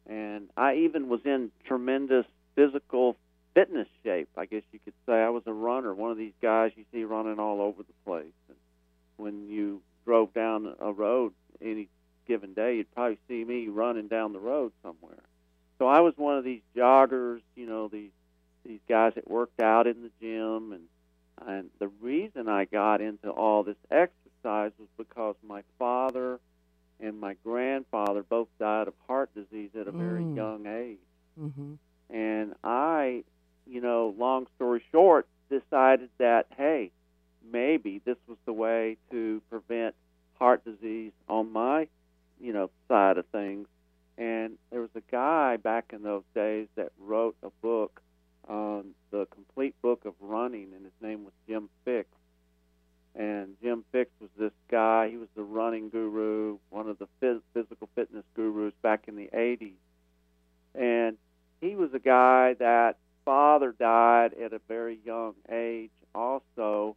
And 0.06 0.49
I 0.56 0.75
even 0.76 1.09
was 1.09 1.21
in 1.25 1.50
tremendous 1.64 2.26
physical 2.54 3.16
fitness 3.54 3.88
shape, 4.02 4.28
I 4.37 4.47
guess 4.47 4.62
you 4.73 4.78
could 4.78 4.94
say. 5.06 5.14
I 5.14 5.30
was 5.30 5.44
a 5.47 5.52
runner, 5.52 5.94
one 5.94 6.11
of 6.11 6.18
these 6.18 6.35
guys 6.42 6.73
you 6.76 6.85
see 6.92 7.04
running 7.04 7.38
all 7.38 7.62
over 7.62 7.82
the 7.82 7.94
place. 8.04 8.35
And 8.49 8.59
when 9.16 9.49
you 9.49 9.80
drove 10.04 10.35
down 10.35 10.75
a 10.80 10.92
road 10.92 11.32
any 11.62 11.88
given 12.33 12.55
day, 12.55 12.77
you'd 12.77 12.95
probably 12.95 13.19
see 13.29 13.45
me 13.45 13.69
running 13.69 14.09
down 14.09 14.33
the 14.33 14.41
road 14.41 14.73
somewhere. 14.83 15.23
So 15.79 15.87
I 15.87 16.01
was 16.01 16.15
one 16.17 16.39
of 16.39 16.45
these 16.45 16.62
joggers, 16.75 17.41
you 17.57 17.67
know, 17.67 17.89
these 17.89 18.11
these 18.65 18.81
guys 18.89 19.12
that 19.17 19.29
worked 19.29 19.61
out 19.61 19.87
in 19.87 20.03
the 20.03 20.11
gym 20.21 20.73
and 20.73 20.85
and 21.47 21.71
the 21.79 21.89
reason 22.01 22.49
I 22.49 22.65
got 22.67 23.01
into 23.01 23.29
all 23.31 23.65
this 23.65 23.77
exercise 23.91 24.73
was 24.79 24.89
because 24.97 25.35
my 25.47 25.62
father 25.79 26.39
and 27.01 27.19
my 27.21 27.35
grandfather 27.45 28.23
both 28.23 28.49
died 28.61 28.87
of 28.89 28.95
heart 29.09 29.31
disease 29.35 29.71
at 29.79 29.89
a 29.89 29.93
very 29.93 30.23
Mm. 30.23 30.37
young 30.37 30.67
age. 30.67 30.99
Mm-hmm. 31.41 31.73
And 32.15 32.55
I, 32.62 33.25
you 33.67 33.81
know, 33.81 34.15
long 34.17 34.47
story 34.57 34.83
short, 34.93 35.27
decided 35.51 36.11
that, 36.19 36.47
hey, 36.57 36.93
maybe 37.51 38.01
this 38.05 38.19
was 38.29 38.39
the 38.45 38.53
way 38.53 38.99
to 39.11 39.43
prevent 39.51 39.95
heart 40.39 40.65
disease 40.65 41.12
on 41.29 41.53
my, 41.53 41.89
you 42.43 42.53
know, 42.53 42.71
side 42.89 43.19
of 43.19 43.27
things. 43.27 43.69
And 44.19 44.59
there 44.71 44.81
was 44.81 44.91
a 44.95 45.03
guy 45.11 45.57
back 45.57 45.93
in 45.93 46.03
those 46.03 46.25
days 46.35 46.69
that 46.77 46.93
wrote 46.99 47.37
a 47.43 47.51
book, 47.63 48.03
um, 48.49 48.95
the 49.11 49.27
complete 49.27 49.75
book 49.81 50.05
of 50.05 50.15
running, 50.21 50.69
and 50.75 50.85
his 50.85 50.93
name 51.01 51.25
was 51.25 51.33
Jim 51.49 51.71
Fixx. 51.87 52.05
And 53.15 53.57
Jim 53.63 53.85
Fixx 53.93 54.09
was 54.21 54.31
this 54.39 54.53
guy. 54.71 55.09
He 55.09 55.17
was 55.17 55.29
the 55.37 55.43
running 55.43 55.89
guru, 55.89 56.59
one 56.71 56.89
of 56.89 56.99
the 56.99 57.09
phys- 57.23 57.43
physical 57.55 57.89
fitness 57.95 58.25
gurus 58.35 58.75
back 58.83 59.05
in 59.07 59.17
the 59.17 59.29
80s. 59.33 59.77
And 60.75 61.17
he 61.61 61.75
was 61.77 61.91
a 61.95 61.99
guy 61.99 62.55
that 62.55 62.97
father 63.25 63.75
died 63.79 64.33
at 64.35 64.53
a 64.53 64.61
very 64.69 64.99
young 65.05 65.35
age 65.51 65.91
also 66.15 66.97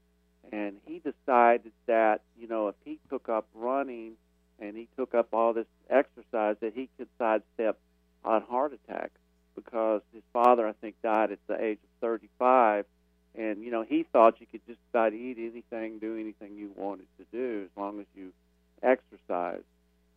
and 0.52 0.78
he 0.86 1.00
decided 1.00 1.72
that 1.88 2.22
you 2.38 2.48
know 2.48 2.68
if 2.68 2.76
he 2.84 3.00
took 3.10 3.30
up 3.30 3.48
running 3.54 4.14
and 4.60 4.76
he 4.76 4.88
took 4.98 5.14
up 5.14 5.30
all 5.34 5.54
this 5.54 5.68
exercise 5.90 6.56
that 6.62 6.74
he 6.74 6.90
could 6.98 7.08
sidestep 7.18 7.78
on 8.24 8.42
heart 8.44 8.74
attacks 8.74 9.20
because 9.56 10.02
his 10.14 10.24
father 10.34 10.68
I 10.68 10.74
think 10.74 10.96
died 11.02 11.32
at 11.32 11.40
the 11.48 11.62
age 11.62 11.80
of 11.84 11.90
35 12.02 12.86
and 13.38 13.64
you 13.64 13.72
know 13.72 13.84
he 13.84 14.04
thought 14.04 14.40
you 14.40 14.48
could 14.52 14.66
just 14.68 14.80
about 14.92 15.14
eat 15.14 15.38
anything 15.38 16.00
do 16.00 16.18
anything 16.18 16.58
you 16.58 16.72
wanted 16.76 17.08
to 17.18 17.26
do 17.32 17.64
as 17.66 17.78
long 17.78 18.00
as 18.00 18.06
you 18.16 18.32
exercise. 18.82 19.64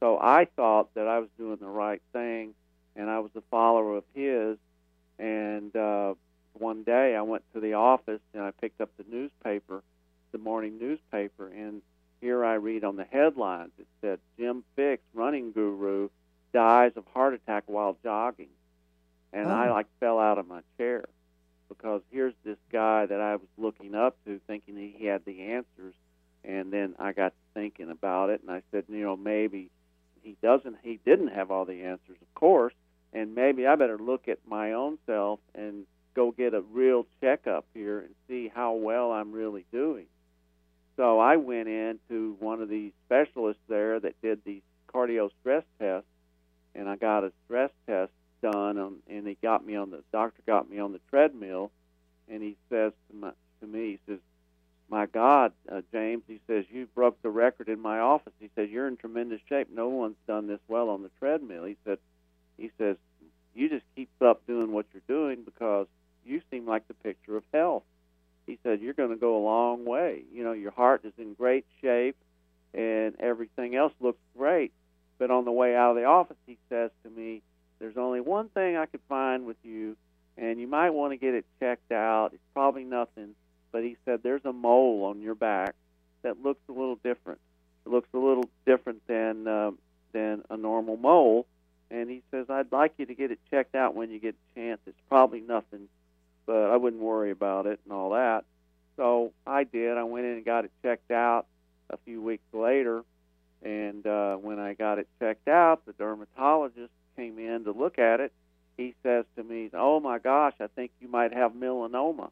So 0.00 0.18
I 0.20 0.46
thought 0.56 0.94
that 0.94 1.08
I 1.08 1.18
was 1.18 1.28
doing 1.36 1.58
the 1.60 1.68
right 1.68 2.02
thing 2.12 2.54
and 2.94 3.08
I 3.10 3.20
was 3.20 3.30
a 3.36 3.42
follower 3.50 3.96
of 3.96 4.04
his. 4.14 4.58
And 5.18 5.74
uh, 5.74 6.14
one 6.52 6.82
day 6.84 7.16
I 7.16 7.22
went 7.22 7.42
to 7.54 7.60
the 7.60 7.74
office 7.74 8.20
and 8.34 8.42
I 8.42 8.50
picked 8.50 8.80
up 8.80 8.90
the 8.96 9.04
newspaper, 9.10 9.82
the 10.32 10.38
morning 10.38 10.78
newspaper, 10.78 11.48
and 11.48 11.82
here 12.20 12.44
I 12.44 12.54
read 12.54 12.84
on 12.84 12.96
the 12.96 13.04
headlines 13.04 13.72
it 13.78 13.86
said 14.00 14.18
Jim 14.38 14.64
Fixx, 14.76 14.98
running 15.14 15.52
guru, 15.52 16.08
dies 16.52 16.92
of 16.96 17.04
heart 17.14 17.34
attack 17.34 17.64
while 17.66 17.96
jogging. 18.02 18.48
And 19.32 19.48
I 19.48 19.68
Oh. 19.68 19.72
like 19.72 19.86
fell 20.00 20.18
out 20.18 20.38
of 20.38 20.46
my 20.48 20.62
chair 20.78 21.04
because 21.68 22.02
here's 22.10 22.34
this 22.44 22.58
guy 22.72 23.06
that 23.06 23.20
I 23.20 23.36
was 23.36 23.48
looking 23.58 23.94
up 23.94 24.16
to 24.24 24.40
thinking 24.46 24.76
he 24.76 25.06
had 25.06 25.24
the 25.24 25.42
answers 25.52 25.94
and 26.44 26.72
then 26.72 26.94
I 26.98 27.12
got 27.12 27.30
to 27.30 27.60
thinking 27.60 27.90
about 27.90 28.30
it 28.30 28.40
and 28.40 28.50
I 28.50 28.62
said, 28.70 28.84
you 28.88 29.02
know, 29.02 29.16
maybe 29.16 29.70
he 30.22 30.36
doesn't 30.42 30.76
he 30.82 30.98
didn't 31.04 31.28
have 31.28 31.50
all 31.50 31.64
the 31.66 31.82
answers, 31.84 32.16
of 32.22 32.34
course, 32.34 32.74
and 33.12 33.34
maybe 33.34 33.66
I 33.66 33.76
better 33.76 33.98
look 33.98 34.28
at 34.28 34.38
my 34.46 34.72
own 34.72 34.98
self 35.06 35.40
and 35.54 35.86
go 36.14 36.30
get 36.30 36.54
a 36.54 36.62
real 36.62 37.06
checkup 37.20 37.66
here 37.74 38.00
and 38.00 38.14
see 38.26 38.48
how 38.48 38.72
well 38.74 39.12
I'm 39.12 39.32
really 39.32 39.66
doing. 39.70 40.06
So 40.98 41.20
I 41.20 41.36
went 41.36 41.68
in 41.68 42.00
to 42.08 42.36
one 42.40 42.60
of 42.60 42.68
these 42.68 42.90
specialists 43.06 43.62
there 43.68 44.00
that 44.00 44.20
did 44.20 44.40
these 44.44 44.62
cardio 44.92 45.30
stress 45.40 45.62
tests, 45.78 46.08
and 46.74 46.88
I 46.88 46.96
got 46.96 47.22
a 47.22 47.30
stress 47.44 47.70
test 47.86 48.10
done, 48.42 48.78
on, 48.78 48.96
and 49.08 49.24
he 49.24 49.38
got 49.40 49.64
me 49.64 49.76
on 49.76 49.92
the 49.92 50.02
doctor 50.10 50.42
got 50.44 50.68
me 50.68 50.80
on 50.80 50.92
the 50.92 51.00
treadmill, 51.08 51.70
and 52.28 52.42
he 52.42 52.56
says 52.68 52.92
to 53.08 53.16
my 53.16 53.30
to 53.60 53.66
me, 53.68 53.92
he 53.92 53.98
says, 54.06 54.18
"My 54.88 55.06
God, 55.06 55.52
uh, 55.70 55.82
James," 55.92 56.24
he 56.26 56.40
says, 56.48 56.64
"you 56.68 56.86
broke 56.86 57.22
the 57.22 57.30
record 57.30 57.68
in 57.68 57.78
my 57.78 58.00
office." 58.00 58.32
He 58.40 58.50
says, 58.56 58.68
"You're 58.68 58.88
in 58.88 58.96
tremendous 58.96 59.40
shape. 59.48 59.70
No 59.70 59.88
one's 59.88 60.18
done 60.26 60.48
this 60.48 60.60
well 60.66 60.88
on 60.90 61.04
the 61.04 61.10
treadmill." 61.20 61.62
He 61.62 61.76
said, 61.84 61.98
"He 62.56 62.72
says 62.76 62.96
you 63.54 63.68
just 63.68 63.86
keep 63.94 64.10
up 64.20 64.44
doing 64.48 64.72
what 64.72 64.86
you're 64.92 65.02
doing 65.06 65.44
because 65.44 65.86
you 66.24 66.42
seem 66.50 66.66
like 66.66 66.88
the 66.88 66.94
picture 66.94 67.36
of 67.36 67.44
health." 67.52 67.84
He 68.48 68.58
said, 68.62 68.80
"You're 68.80 68.94
going 68.94 69.10
to 69.10 69.16
go 69.16 69.36
a 69.36 69.44
long 69.44 69.84
way. 69.84 70.22
You 70.32 70.42
know, 70.42 70.52
your 70.52 70.70
heart 70.70 71.04
is 71.04 71.12
in 71.18 71.34
great 71.34 71.66
shape, 71.82 72.16
and 72.72 73.14
everything 73.20 73.76
else 73.76 73.92
looks 74.00 74.22
great." 74.36 74.72
But 75.18 75.30
on 75.30 75.44
the 75.44 75.52
way 75.52 75.76
out 75.76 75.90
of 75.90 75.96
the 75.96 76.04
office, 76.04 76.38
he 76.46 76.56
says 76.70 76.90
to 77.04 77.10
me, 77.10 77.42
"There's 77.78 77.98
only 77.98 78.22
one 78.22 78.48
thing 78.48 78.76
I 78.76 78.86
could 78.86 79.02
find 79.06 79.44
with 79.44 79.58
you, 79.62 79.96
and 80.38 80.58
you 80.58 80.66
might 80.66 80.90
want 80.90 81.12
to 81.12 81.18
get 81.18 81.34
it 81.34 81.44
checked 81.60 81.92
out. 81.92 82.32
It's 82.32 82.42
probably 82.54 82.84
nothing." 82.84 83.34
But 83.70 83.84
he 83.84 83.98
said, 84.06 84.22
"There's 84.22 84.46
a 84.46 84.52
mole 84.52 85.04
on 85.04 85.20
your 85.20 85.34
back 85.34 85.74
that 86.22 86.42
looks 86.42 86.62
a 86.70 86.72
little 86.72 86.96
different. 86.96 87.40
It 87.84 87.90
looks 87.90 88.08
a 88.14 88.18
little 88.18 88.48
different 88.64 89.06
than 89.06 89.46
um, 89.46 89.78
than 90.12 90.42
a 90.48 90.56
normal 90.56 90.96
mole." 90.96 91.46
And 91.90 92.08
he 92.08 92.22
says, 92.30 92.48
"I'd 92.48 92.72
like 92.72 92.94
you 92.96 93.04
to 93.04 93.14
get 93.14 93.30
it 93.30 93.40
checked 93.50 93.74
out 93.74 93.94
when 93.94 94.10
you 94.10 94.18
get 94.18 94.34
a 94.34 94.54
chance. 94.54 94.80
It's 94.86 95.00
probably 95.10 95.42
nothing, 95.42 95.88
but 96.48 96.70
I 96.70 96.76
wouldn't 96.76 97.02
worry 97.02 97.30
about 97.30 97.66
it 97.66 97.78
and 97.84 97.92
all 97.92 98.10
that." 98.10 98.44
So 98.96 99.32
I 99.46 99.62
did. 99.62 99.96
I 99.96 100.02
went 100.02 100.26
in 100.26 100.32
and 100.32 100.44
got 100.44 100.64
it 100.64 100.72
checked 100.82 101.12
out 101.12 101.46
a 101.90 101.96
few 101.98 102.20
weeks 102.20 102.52
later, 102.52 103.04
and 103.62 104.04
uh, 104.06 104.36
when 104.36 104.58
I 104.58 104.74
got 104.74 104.98
it 104.98 105.06
checked 105.20 105.46
out, 105.46 105.86
the 105.86 105.92
dermatologist 105.92 106.92
came 107.16 107.38
in 107.38 107.64
to 107.64 107.72
look 107.72 107.98
at 107.98 108.20
it. 108.20 108.32
He 108.76 108.94
says 109.02 109.24
to 109.36 109.44
me, 109.44 109.70
"Oh 109.74 110.00
my 110.00 110.18
gosh, 110.18 110.54
I 110.60 110.68
think 110.68 110.92
you 111.00 111.08
might 111.08 111.32
have 111.32 111.52
melanoma." 111.52 112.30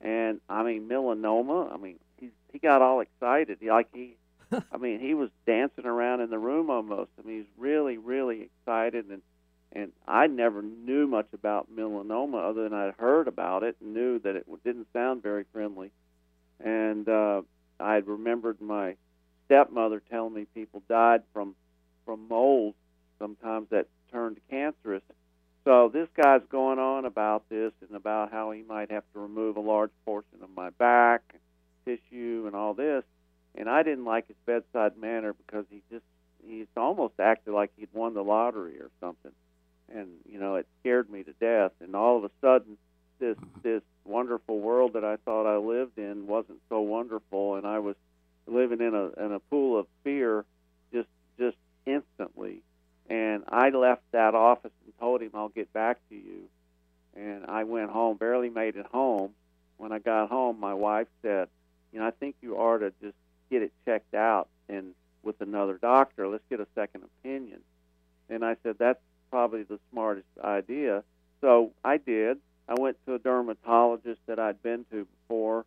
And 0.00 0.40
I 0.48 0.62
mean 0.62 0.88
melanoma. 0.88 1.72
I 1.72 1.76
mean 1.76 1.98
he 2.18 2.30
he 2.52 2.58
got 2.58 2.82
all 2.82 3.00
excited. 3.00 3.58
He, 3.60 3.70
like 3.70 3.88
he, 3.92 4.16
I 4.52 4.76
mean 4.78 5.00
he 5.00 5.14
was 5.14 5.30
dancing 5.46 5.86
around 5.86 6.20
in 6.20 6.30
the 6.30 6.38
room 6.38 6.70
almost. 6.70 7.10
I 7.18 7.26
mean 7.26 7.38
he's 7.38 7.52
really 7.58 7.98
really 7.98 8.42
excited 8.42 9.06
and 9.06 9.22
and 9.72 9.92
I 10.06 10.26
never 10.26 10.62
knew 10.62 11.06
much 11.06 11.28
about 11.32 11.68
melanoma 11.74 12.50
other 12.50 12.64
than 12.64 12.74
I'd 12.74 12.94
heard 12.94 13.28
about 13.28 13.62
it 13.62 13.76
and 13.80 13.94
knew 13.94 14.18
that 14.20 14.36
it 14.36 14.46
didn't 14.64 14.88
sound 14.92 15.22
very 15.22 15.44
friendly. 15.52 15.92
And 16.58 17.08
uh, 17.08 17.42
I 17.78 17.96
remembered 17.96 18.60
my 18.60 18.96
stepmother 19.46 20.02
telling 20.10 20.34
me 20.34 20.46
people 20.54 20.82
died 20.88 21.22
from 21.32 21.54
from 22.04 22.26
mold 22.28 22.74
sometimes 23.18 23.68
that 23.70 23.86
turned 24.10 24.38
cancerous. 24.48 25.02
So 25.64 25.90
this 25.92 26.08
guy's 26.16 26.40
going 26.50 26.78
on 26.78 27.04
about 27.04 27.48
this 27.48 27.72
and 27.86 27.94
about 27.94 28.32
how 28.32 28.50
he 28.50 28.62
might 28.62 28.90
have 28.90 29.04
to 29.12 29.20
remove 29.20 29.56
a 29.56 29.60
large 29.60 29.90
portion 30.04 30.38
of 30.42 30.48
my 30.56 30.70
back, 30.70 31.22
tissue, 31.84 32.44
and 32.46 32.56
all 32.56 32.74
this. 32.74 33.04
And 33.54 33.68
I 33.68 33.82
didn't 33.82 34.04
like 34.04 34.26
his 34.26 34.36
bedside 34.46 34.96
manner 34.96 35.34
because 35.34 35.66
he 35.70 35.82
just 35.90 36.04
he's 36.44 36.66
almost 36.76 37.14
acted 37.20 37.52
like 37.52 37.70
he'd 37.76 37.88
won 37.92 38.14
the 38.14 38.24
lottery 38.24 38.78
or 38.80 38.90
something. 39.00 39.32
And 39.94 40.08
you 40.24 40.38
know, 40.38 40.56
it 40.56 40.66
scared 40.80 41.10
me 41.10 41.22
to 41.24 41.32
death. 41.34 41.72
And 41.80 41.94
all 41.94 42.18
of 42.18 42.24
a 42.24 42.30
sudden, 42.40 42.76
this 43.18 43.36
mm-hmm. 43.36 43.60
this 43.62 43.82
wonderful 44.04 44.58
world 44.58 44.94
that 44.94 45.04
I 45.04 45.16
thought 45.16 45.46
I 45.46 45.58
lived 45.58 45.98
in 45.98 46.26
wasn't 46.26 46.58
so 46.68 46.80
wonderful, 46.80 47.56
and 47.56 47.66
I 47.66 47.78
was 47.78 47.96
living 48.46 48.80
in 48.80 48.94
a 48.94 49.24
in 49.24 49.32
a 49.32 49.38
pool 49.38 49.78
of 49.78 49.86
fear, 50.02 50.44
just 50.92 51.08
just 51.38 51.56
instantly. 51.86 52.62
And 53.08 53.44
I 53.48 53.70
left 53.70 54.02
that 54.12 54.34
office 54.34 54.72
and 54.84 54.98
told 54.98 55.20
him 55.20 55.30
I'll 55.34 55.48
get 55.48 55.72
back 55.72 55.98
to 56.08 56.14
you. 56.14 56.48
And 57.16 57.44
I 57.46 57.64
went 57.64 57.90
home, 57.90 58.16
barely 58.16 58.50
made 58.50 58.76
it 58.76 58.86
home. 58.86 59.32
When 59.78 59.92
I 59.92 59.98
got 59.98 60.28
home, 60.28 60.60
my 60.60 60.74
wife 60.74 61.08
said, 61.22 61.48
"You 61.92 62.00
know, 62.00 62.06
I 62.06 62.12
think 62.12 62.36
you 62.40 62.56
ought 62.56 62.78
to 62.78 62.92
just 63.02 63.16
get 63.50 63.62
it 63.62 63.72
checked 63.84 64.14
out 64.14 64.48
and 64.68 64.94
with 65.22 65.40
another 65.40 65.76
doctor. 65.76 66.28
Let's 66.28 66.44
get 66.48 66.60
a 66.60 66.66
second 66.74 67.04
opinion." 67.04 67.60
And 68.28 68.44
I 68.44 68.56
said, 68.62 68.78
"That's 68.78 69.00
probably 69.30 69.62
the 69.62 69.78
smartest 69.90 70.28
idea." 70.42 71.04
So 71.40 71.72
I 71.84 71.96
did. 71.96 72.38
I 72.68 72.74
went 72.78 72.96
to 73.06 73.14
a 73.14 73.18
dermatologist 73.18 74.20
that 74.26 74.38
I'd 74.38 74.62
been 74.62 74.84
to 74.92 75.06
before, 75.06 75.64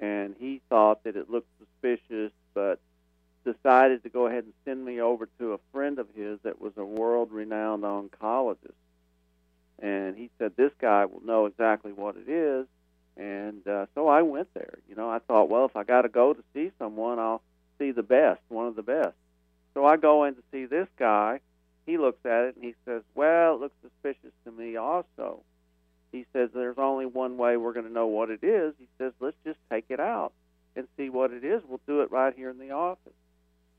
and 0.00 0.34
he 0.38 0.60
thought 0.68 1.04
that 1.04 1.16
it 1.16 1.30
looked 1.30 1.48
suspicious, 1.58 2.32
but 2.54 2.80
decided 3.44 4.02
to 4.02 4.08
go 4.08 4.26
ahead 4.26 4.44
and 4.44 4.52
send 4.64 4.84
me 4.84 5.00
over 5.00 5.28
to 5.38 5.52
a 5.52 5.58
friend 5.72 5.98
of 5.98 6.08
his 6.14 6.38
that 6.42 6.60
was 6.60 6.72
a 6.76 6.84
world 6.84 7.30
renowned 7.32 7.82
oncologist. 7.82 8.74
And 9.78 10.16
he 10.16 10.30
said, 10.38 10.52
This 10.56 10.72
guy 10.78 11.06
will 11.06 11.22
know 11.24 11.46
exactly 11.46 11.92
what 11.92 12.16
it 12.16 12.28
is. 12.28 12.66
And 13.16 13.66
uh, 13.66 13.86
so 13.94 14.08
I 14.08 14.22
went 14.22 14.52
there. 14.54 14.78
You 14.88 14.94
know, 14.94 15.10
I 15.10 15.18
thought, 15.18 15.48
well, 15.48 15.66
if 15.66 15.76
I 15.76 15.84
got 15.84 16.02
to 16.02 16.08
go 16.08 16.32
to 16.32 16.42
see 16.54 16.70
someone, 16.78 17.18
I'll 17.18 17.42
see 17.78 17.90
the 17.90 18.02
best, 18.02 18.40
one 18.48 18.68
of 18.68 18.76
the 18.76 18.82
best. 18.82 19.14
So 19.74 19.84
I 19.84 19.96
go 19.96 20.24
in 20.24 20.34
to 20.34 20.42
see 20.52 20.66
this 20.66 20.88
guy. 20.98 21.40
He 21.86 21.98
looks 21.98 22.24
at 22.24 22.44
it 22.44 22.56
and 22.56 22.64
he 22.64 22.74
says, 22.84 23.02
Well, 23.14 23.54
it 23.54 23.60
looks 23.60 23.76
suspicious 23.82 24.32
to 24.44 24.52
me 24.52 24.76
also. 24.76 25.42
He 26.12 26.26
says, 26.32 26.50
There's 26.54 26.78
only 26.78 27.06
one 27.06 27.36
way 27.36 27.56
we're 27.56 27.72
going 27.72 27.86
to 27.86 27.92
know 27.92 28.06
what 28.06 28.30
it 28.30 28.44
is. 28.44 28.74
He 28.78 28.88
says, 28.98 29.12
Let's 29.20 29.36
just 29.44 29.58
take 29.70 29.86
it 29.88 30.00
out 30.00 30.32
and 30.76 30.86
see 30.96 31.10
what 31.10 31.32
it 31.32 31.44
is. 31.44 31.62
We'll 31.66 31.80
do 31.86 32.00
it 32.02 32.10
right 32.10 32.34
here 32.34 32.50
in 32.50 32.58
the 32.58 32.70
office. 32.70 33.12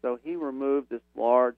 So 0.04 0.20
he 0.22 0.36
removed 0.36 0.90
this 0.90 1.02
large 1.16 1.56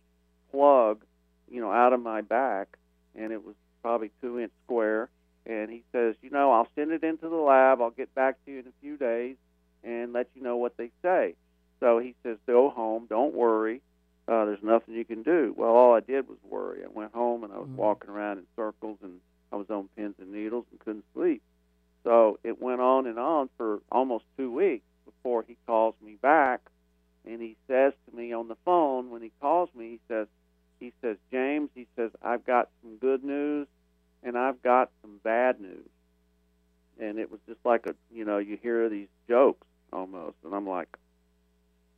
plug, 0.52 1.04
you 1.52 1.60
know, 1.60 1.72
out 1.72 1.92
of 1.92 2.00
my 2.00 2.22
back, 2.22 2.78
and 3.16 3.34
it 3.34 3.44
was 3.44 3.56
probably 3.82 4.12
two 4.22 4.40
inch 4.40 4.52
square. 4.64 5.10
And 5.46 5.70
he 5.70 5.84
says, 5.92 6.16
you 6.22 6.30
know, 6.30 6.52
I'll 6.52 6.68
send 6.76 6.92
it 6.92 7.04
into 7.04 7.28
the 7.28 7.36
lab. 7.36 7.82
I'll 7.82 7.92
get 7.92 8.14
back 8.16 8.38
to 8.46 8.52
you 8.52 8.60
in 8.60 8.68
a 8.68 8.82
few 8.82 8.98
days 8.98 9.36
and 9.84 10.14
let 10.14 10.28
you 10.36 10.42
know 10.42 10.58
what 10.58 10.78
they 10.78 10.90
say. 11.04 11.36
So 11.80 12.00
he 12.00 12.16
says, 12.24 12.38
go 12.48 12.70
home. 12.70 13.06
Don't 13.08 13.36
worry. 13.36 13.82
Uh, 14.28 14.46
there's 14.46 14.64
nothing 14.64 14.96
you 14.96 15.06
can 15.06 15.22
do. 15.22 15.54
Well, 15.56 15.70
all 15.70 15.94
I 15.94 16.00
did 16.00 16.28
was 16.28 16.40
worry. 16.44 16.80
I 16.84 16.88
went 16.88 17.14
home 17.14 17.44
and 17.44 17.54
I 17.54 17.58
was 17.58 17.68
mm-hmm. 17.68 17.78
walking 17.78 18.10
around 18.10 18.40
in 18.40 18.46
circles 18.56 18.98
and 19.04 19.20
I 19.52 19.58
was 19.58 19.70
on 19.70 19.88
pins 19.96 20.16
and 20.20 20.32
needles 20.32 20.66
and 20.72 20.80
couldn't 20.80 21.06
sleep. 21.14 21.44
So 22.04 22.40
it 22.44 22.60
went 22.60 22.82
on 22.82 23.06
and 23.06 23.20
on 23.20 23.50
for 23.58 23.82
almost 23.92 24.26
two 24.38 24.52
weeks 24.52 24.86
before 25.06 25.46
he 25.48 25.58
calls 25.68 25.94
me 26.04 26.18
back 26.20 26.62
and 27.28 27.42
he 27.42 27.58
says 27.68 27.94
to 28.08 28.16
me 28.16 28.34
on 28.34 28.48
the 28.48 28.58
phone 28.66 29.10
when 29.10 29.22
he 29.22 29.32
calls 29.42 29.70
me, 29.76 29.92
he 29.92 30.00
says, 30.08 30.28
he 30.80 30.94
says, 31.02 31.18
James, 31.32 31.70
he 31.74 31.88
says, 31.96 32.12
I've 32.22 32.46
got 32.46 32.70
some 32.82 32.98
good 32.98 33.24
news 33.24 33.68
and 34.24 34.38
I've 34.38 34.62
got 34.62 34.92
some 35.02 35.20
bad 35.24 35.60
news. 35.60 35.90
And 37.00 37.18
it 37.18 37.32
was 37.32 37.40
just 37.48 37.60
like 37.66 37.88
a, 37.88 37.96
you 38.14 38.26
know, 38.26 38.38
you 38.38 38.58
hear 38.62 38.88
these 38.90 39.08
jokes 39.28 39.68
almost, 39.92 40.38
and 40.44 40.54
I'm 40.54 40.68
like, 40.68 40.88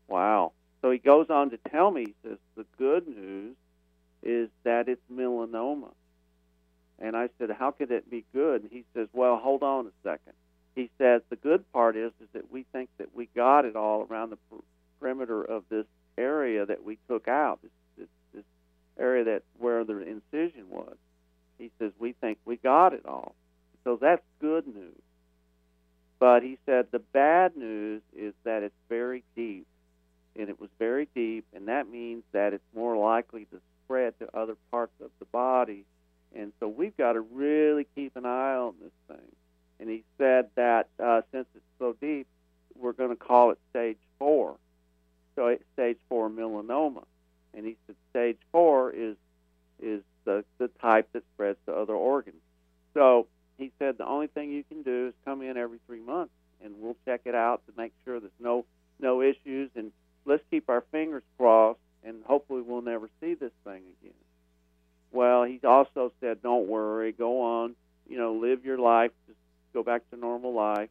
wow. 0.07 0.53
So 0.81 0.91
he 0.91 0.97
goes 0.97 1.27
on 1.29 1.51
to 1.51 1.59
tell 1.69 1.91
me, 1.91 2.05
he 2.05 2.15
says, 2.27 2.37
the 2.55 2.65
good 2.77 3.07
news 3.07 3.55
is 4.23 4.49
that 4.63 4.87
it's 4.87 5.01
melanoma. 5.11 5.91
And 6.99 7.15
I 7.15 7.29
said, 7.37 7.51
how 7.51 7.71
could 7.71 7.91
it 7.91 8.09
be 8.09 8.25
good? 8.33 8.63
And 8.63 8.71
he 8.71 8.85
says, 8.95 9.07
well, 9.13 9.37
hold 9.37 9.61
on 9.61 9.85
a 9.85 9.91
second. 10.03 10.33
He 10.75 10.89
says 10.97 11.21
the 11.29 11.35
good 11.35 11.71
part 11.73 11.95
is 11.95 12.11
is 12.21 12.27
that 12.33 12.51
we 12.51 12.65
think 12.71 12.89
that 12.97 13.13
we 13.15 13.29
got 13.35 13.65
it 13.65 13.75
all 13.75 14.07
around 14.09 14.31
the 14.31 14.37
perimeter 14.99 15.43
of 15.43 15.63
this 15.69 15.85
area 16.17 16.65
that 16.65 16.83
we 16.83 16.97
took 17.09 17.27
out, 17.27 17.59
this, 17.61 17.71
this, 17.97 18.07
this 18.33 18.43
area 18.99 19.23
that 19.23 19.43
where 19.57 19.83
the 19.83 19.99
incision 19.99 20.69
was. 20.69 20.95
He 21.57 21.71
says, 21.79 21.91
We 21.99 22.13
think 22.13 22.37
we 22.45 22.57
got 22.57 22.93
it 22.93 23.05
all. 23.05 23.35
So 23.83 23.97
that's 23.99 24.23
good 24.39 24.67
news. 24.67 25.01
But 26.19 26.43
he 26.43 26.57
said 26.65 26.87
the 26.91 26.99
bad 26.99 27.55
news 27.55 28.01
is 28.15 28.33
that 28.43 28.63
it's 28.63 28.75
very 28.89 29.23
deep. 29.35 29.67
And 30.35 30.49
it 30.49 30.59
was 30.59 30.69
very 30.77 31.07
deep, 31.15 31.45
and 31.55 31.67
that 31.67 31.89
means 31.89 32.23
that 32.31 32.53
it's 32.53 32.63
more 32.75 32.95
likely 32.95 33.45
to 33.45 33.59
spread 33.83 34.17
to 34.19 34.37
other 34.37 34.55
parts 34.69 34.93
of 35.03 35.09
the 35.17 35.25
body. 35.25 35.83
And 36.35 36.53
so 36.59 36.67
we've 36.67 36.95
got 36.95 37.13
to 37.13 37.21
really 37.21 37.87
keep 37.95 38.15
an 38.15 38.25
eye 38.25 38.55
on 38.55 38.75
this 38.79 38.91
thing. 39.07 39.25
And 39.79 39.89
he 39.89 40.03
said 40.19 40.49
that 40.55 40.89
uh, 41.03 41.21
since 41.31 41.47
it's 41.55 41.65
so 41.79 41.95
deep, 41.99 42.27
we're 42.75 42.93
going 42.93 43.09
to 43.09 43.15
call 43.15 43.49
it 43.49 43.57
stage 43.71 43.97
four 44.19 44.57
stage 45.73 45.97
four 46.09 46.29
melanoma, 46.29 47.03
and 47.53 47.65
he 47.65 47.77
said 47.85 47.95
stage 48.17 48.37
four 48.51 48.91
is 48.91 49.15
is 49.79 50.01
the 50.25 50.43
the 50.57 50.69
type 50.81 51.07
that 51.13 51.23
spreads 51.33 51.59
to 51.67 51.73
other 51.73 51.93
organs. 51.93 52.41
So 52.95 53.27
he 53.57 53.71
said 53.77 53.97
the 53.97 54.07
only 54.07 54.27
thing 54.27 54.51
you 54.51 54.63
can 54.63 54.81
do 54.81 55.07
is 55.09 55.13
come 55.23 55.41
in 55.43 55.55
every 55.55 55.79
three 55.85 56.01
months, 56.01 56.33
and 56.63 56.73
we'll 56.79 56.97
check 57.05 57.21
it 57.25 57.35
out 57.35 57.61
to 57.67 57.73
make 57.77 57.93
sure 58.03 58.19
there's 58.19 58.31
no 58.39 58.65
no 58.99 59.21
issues, 59.21 59.69
and 59.75 59.91
let's 60.25 60.43
keep 60.49 60.67
our 60.69 60.83
fingers 60.91 61.23
crossed, 61.37 61.79
and 62.03 62.23
hopefully 62.25 62.61
we'll 62.61 62.81
never 62.81 63.07
see 63.21 63.35
this 63.35 63.51
thing 63.63 63.83
again. 64.01 64.13
Well, 65.11 65.43
he 65.43 65.59
also 65.63 66.11
said, 66.19 66.41
don't 66.41 66.67
worry, 66.67 67.11
go 67.11 67.41
on, 67.41 67.75
you 68.09 68.17
know, 68.17 68.33
live 68.33 68.65
your 68.65 68.79
life, 68.79 69.11
just 69.27 69.39
go 69.73 69.83
back 69.83 70.09
to 70.09 70.17
normal 70.17 70.53
life. 70.53 70.89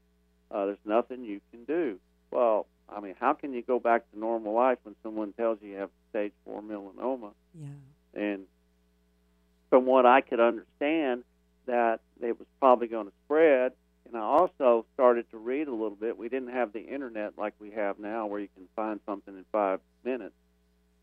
Uh, 0.51 0.67
there's 0.67 0.79
nothing 0.85 1.25
you 1.25 1.41
can 1.51 1.65
do. 1.65 1.99
Well, 2.31 2.67
I 2.88 3.01
mean, 3.01 3.14
how 3.18 3.33
can 3.33 3.53
you 3.53 3.62
go 3.62 3.81
back 3.81 4.11
to 4.12 4.18
normal 4.18 4.53
life 4.53 4.79
when 4.85 4.94
someone 5.03 5.33
tells 5.33 5.59
you 5.61 5.70
you 5.70 5.77
have 5.79 5.90
stage 6.11 6.33
four 6.44 6.62
melanoma? 6.62 7.33
Yeah. 7.55 8.22
And 8.22 8.46
from 9.70 9.87
what 9.87 10.07
I 10.07 10.20
could 10.20 10.40
understand, 10.40 11.25
that 11.66 12.01
it 12.20 12.38
was 12.38 12.46
probably 12.61 12.87
going 12.87 13.07
to 13.07 13.12
spread. 13.25 13.72
And 14.07 14.16
I 14.16 14.20
also 14.20 14.87
started 14.94 15.29
to 15.33 15.37
read 15.37 15.66
a 15.66 15.72
little 15.72 15.96
bit. 15.96 16.16
We 16.16 16.29
didn't 16.29 16.53
have 16.53 16.72
the 16.72 16.81
internet 16.81 17.37
like 17.37 17.55
we 17.59 17.72
have 17.72 17.99
now, 17.99 18.27
where 18.27 18.40
you 18.40 18.49
can 18.55 18.68
find 18.77 19.01
something 19.05 19.35
in 19.35 19.44
five 19.51 19.81
minutes. 20.05 20.35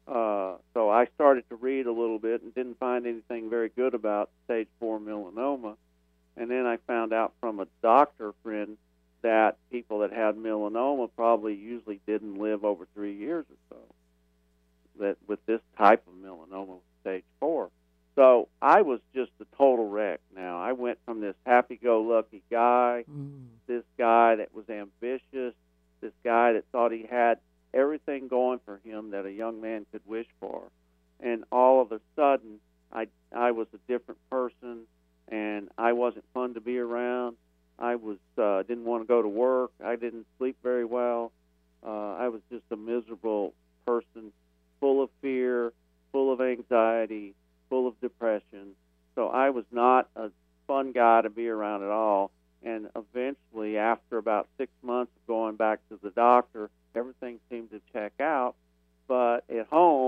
Uh, 0.08 0.56
so 0.74 0.90
I 0.90 1.08
started 1.16 1.48
to 1.50 1.56
read 1.56 1.86
a 1.86 1.92
little 1.92 2.20
bit 2.20 2.42
and 2.42 2.54
didn't 2.54 2.80
find 2.80 3.06
anything 3.06 3.50
very 3.50 3.70
good 3.70 3.94
about 3.94 4.30
stage 4.46 4.68
four 4.80 5.00
melanoma. 5.00 5.76
And 6.36 6.50
then 6.50 6.66
I 6.66 6.78
found 6.88 7.14
out 7.14 7.34
from 7.40 7.60
a 7.60 7.68
doctor 7.82 8.34
friend 8.42 8.78
that 9.24 9.58
people 9.72 10.00
that 10.00 10.14
had 10.14 10.36
melanoma 10.36 11.10
probably 11.16 11.56
usually 11.56 12.00
didn't 12.06 12.38
live 12.38 12.64
over 12.64 12.88
three 12.94 13.16
years 13.16 13.46
or 13.50 13.58
so. 13.70 13.78
That 15.00 15.18
with 15.28 15.44
this 15.46 15.62
type 15.78 16.04
of 16.08 16.14
melanoma, 16.14 16.78
stage 17.02 17.24
four. 17.40 17.70
So 18.16 18.48
I 18.62 18.84
was 18.84 19.00
just 19.16 19.32
a 19.42 19.46
total 19.58 19.90
wreck. 19.90 20.20
Now 20.36 20.62
I 20.62 20.74
went 20.74 21.00
from 21.06 21.20
this 21.20 21.36
happy-go-lucky 21.48 22.44
guy, 22.52 23.06
mm. 23.10 23.46
this 23.66 23.84
guy 23.98 24.36
that 24.36 24.54
was 24.54 24.70
ambitious, 24.70 25.56
this 26.00 26.14
guy 26.24 26.54
that 26.54 26.66
thought 26.72 26.92
he 26.92 27.08
had 27.10 27.40
everything 27.74 28.28
going 28.28 28.60
for 28.66 28.80
him 28.84 29.12
that 29.12 29.26
a 29.26 29.32
young 29.32 29.62
man 29.62 29.88
could 29.92 30.02
wish 30.06 30.28
for, 30.40 30.62
and 31.20 31.44
all 31.52 31.82
of 31.82 31.92
a 31.92 32.00
sudden, 32.16 32.60
I 32.92 33.08
I 33.36 33.52
was 33.52 33.68
a 33.74 33.80
different 33.92 34.20
person, 34.30 34.82
and 35.28 35.70
I 35.78 35.94
wasn't 35.94 36.26
fun 36.34 36.54
to 36.54 36.62
be 36.62 36.78
around. 36.78 37.38
I 37.80 37.96
was 37.96 38.18
uh, 38.38 38.64
didn't 38.64 38.86
want 38.86 39.04
to 39.04 39.08
go 39.08 39.22
to 39.22 39.28
work. 39.28 39.72
I 39.84 39.96
didn't 39.96 40.26
sleep 40.38 40.58
very 40.64 40.86
well. 40.86 41.32
Uh, 41.86 42.14
I 42.14 42.30
was 42.30 42.42
just 42.50 42.64
a 42.72 42.78
miserable 42.78 43.54
person, 43.86 44.32
full 44.80 45.04
of 45.04 45.10
fear, 45.22 45.74
full 46.12 46.32
of 46.32 46.40
anxiety, 46.40 47.34
full 47.70 47.88
of 47.88 48.00
depression. 48.00 48.76
So 49.16 49.28
I 49.28 49.50
was 49.50 49.66
not 49.72 50.10
a 50.16 50.30
fun 50.68 50.92
guy 50.92 51.22
to 51.22 51.30
be 51.30 51.50
around 51.50 51.84
at 51.84 51.90
all. 51.90 52.32
And 52.64 52.90
eventually, 52.96 53.78
after 53.78 54.18
about 54.18 54.48
six 54.58 54.72
months 54.82 55.12
of 55.18 55.28
going 55.28 55.56
back 55.58 55.80
to 55.90 56.00
the 56.02 56.12
doctor, 56.12 56.70
everything 56.96 57.40
seemed 57.50 57.72
to 57.72 57.82
check 57.92 58.14
out. 58.22 58.56
But 59.08 59.44
at 59.50 59.68
home, 59.68 60.03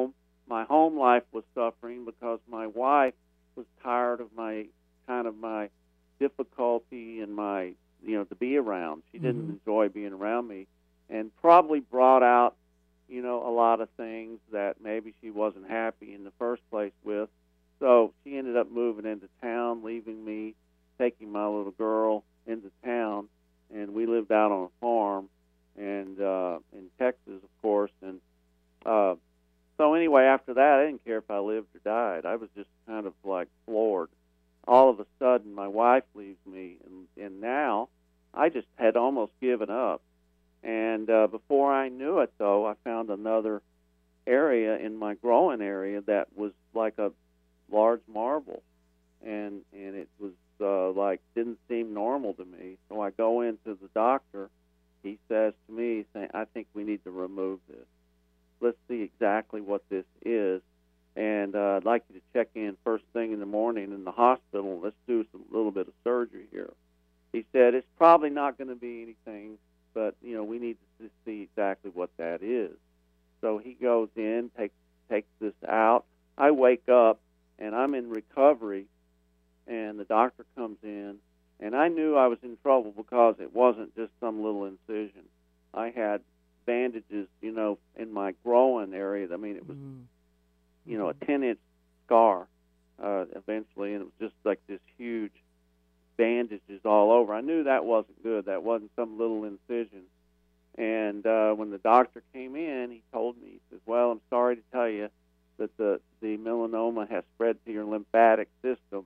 "Well, 103.96 104.12
I'm 104.12 104.22
sorry 104.30 104.58
to 104.58 104.62
tell 104.72 104.90
you 104.90 105.10
that 105.58 105.76
the 105.78 106.02
the 106.22 106.38
melanoma 106.38 107.10
has 107.10 107.24
spread 107.36 107.64
to 107.66 107.72
your 107.72 107.86
lymphatic 107.86 108.50
system." 108.62 109.06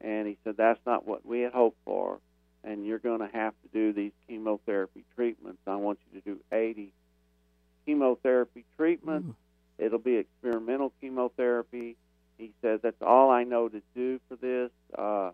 And 0.00 0.26
he 0.26 0.36
said, 0.44 0.56
"That's 0.56 0.80
not 0.86 1.06
what 1.06 1.24
we 1.24 1.40
had 1.40 1.52
hoped 1.52 1.78
for, 1.84 2.20
and 2.64 2.84
you're 2.84 2.98
going 2.98 3.20
to 3.20 3.28
have 3.28 3.54
to 3.62 3.68
do 3.72 3.92
these 3.92 4.12
chemotherapy 4.26 5.04
treatments. 5.14 5.60
I 5.66 5.76
want 5.76 5.98
you 6.04 6.20
to 6.20 6.24
do 6.24 6.40
80 6.52 6.92
chemotherapy 7.84 8.64
treatments. 8.76 9.28
Mm. 9.28 9.84
It'll 9.84 9.98
be 9.98 10.16
experimental 10.16 10.92
chemotherapy." 11.00 11.96
He 12.38 12.52
says, 12.62 12.80
"That's 12.82 13.00
all 13.02 13.30
I 13.30 13.44
know 13.44 13.68
to 13.68 13.82
do 13.94 14.20
for 14.28 14.36
this. 14.36 14.70
Uh, 14.96 15.30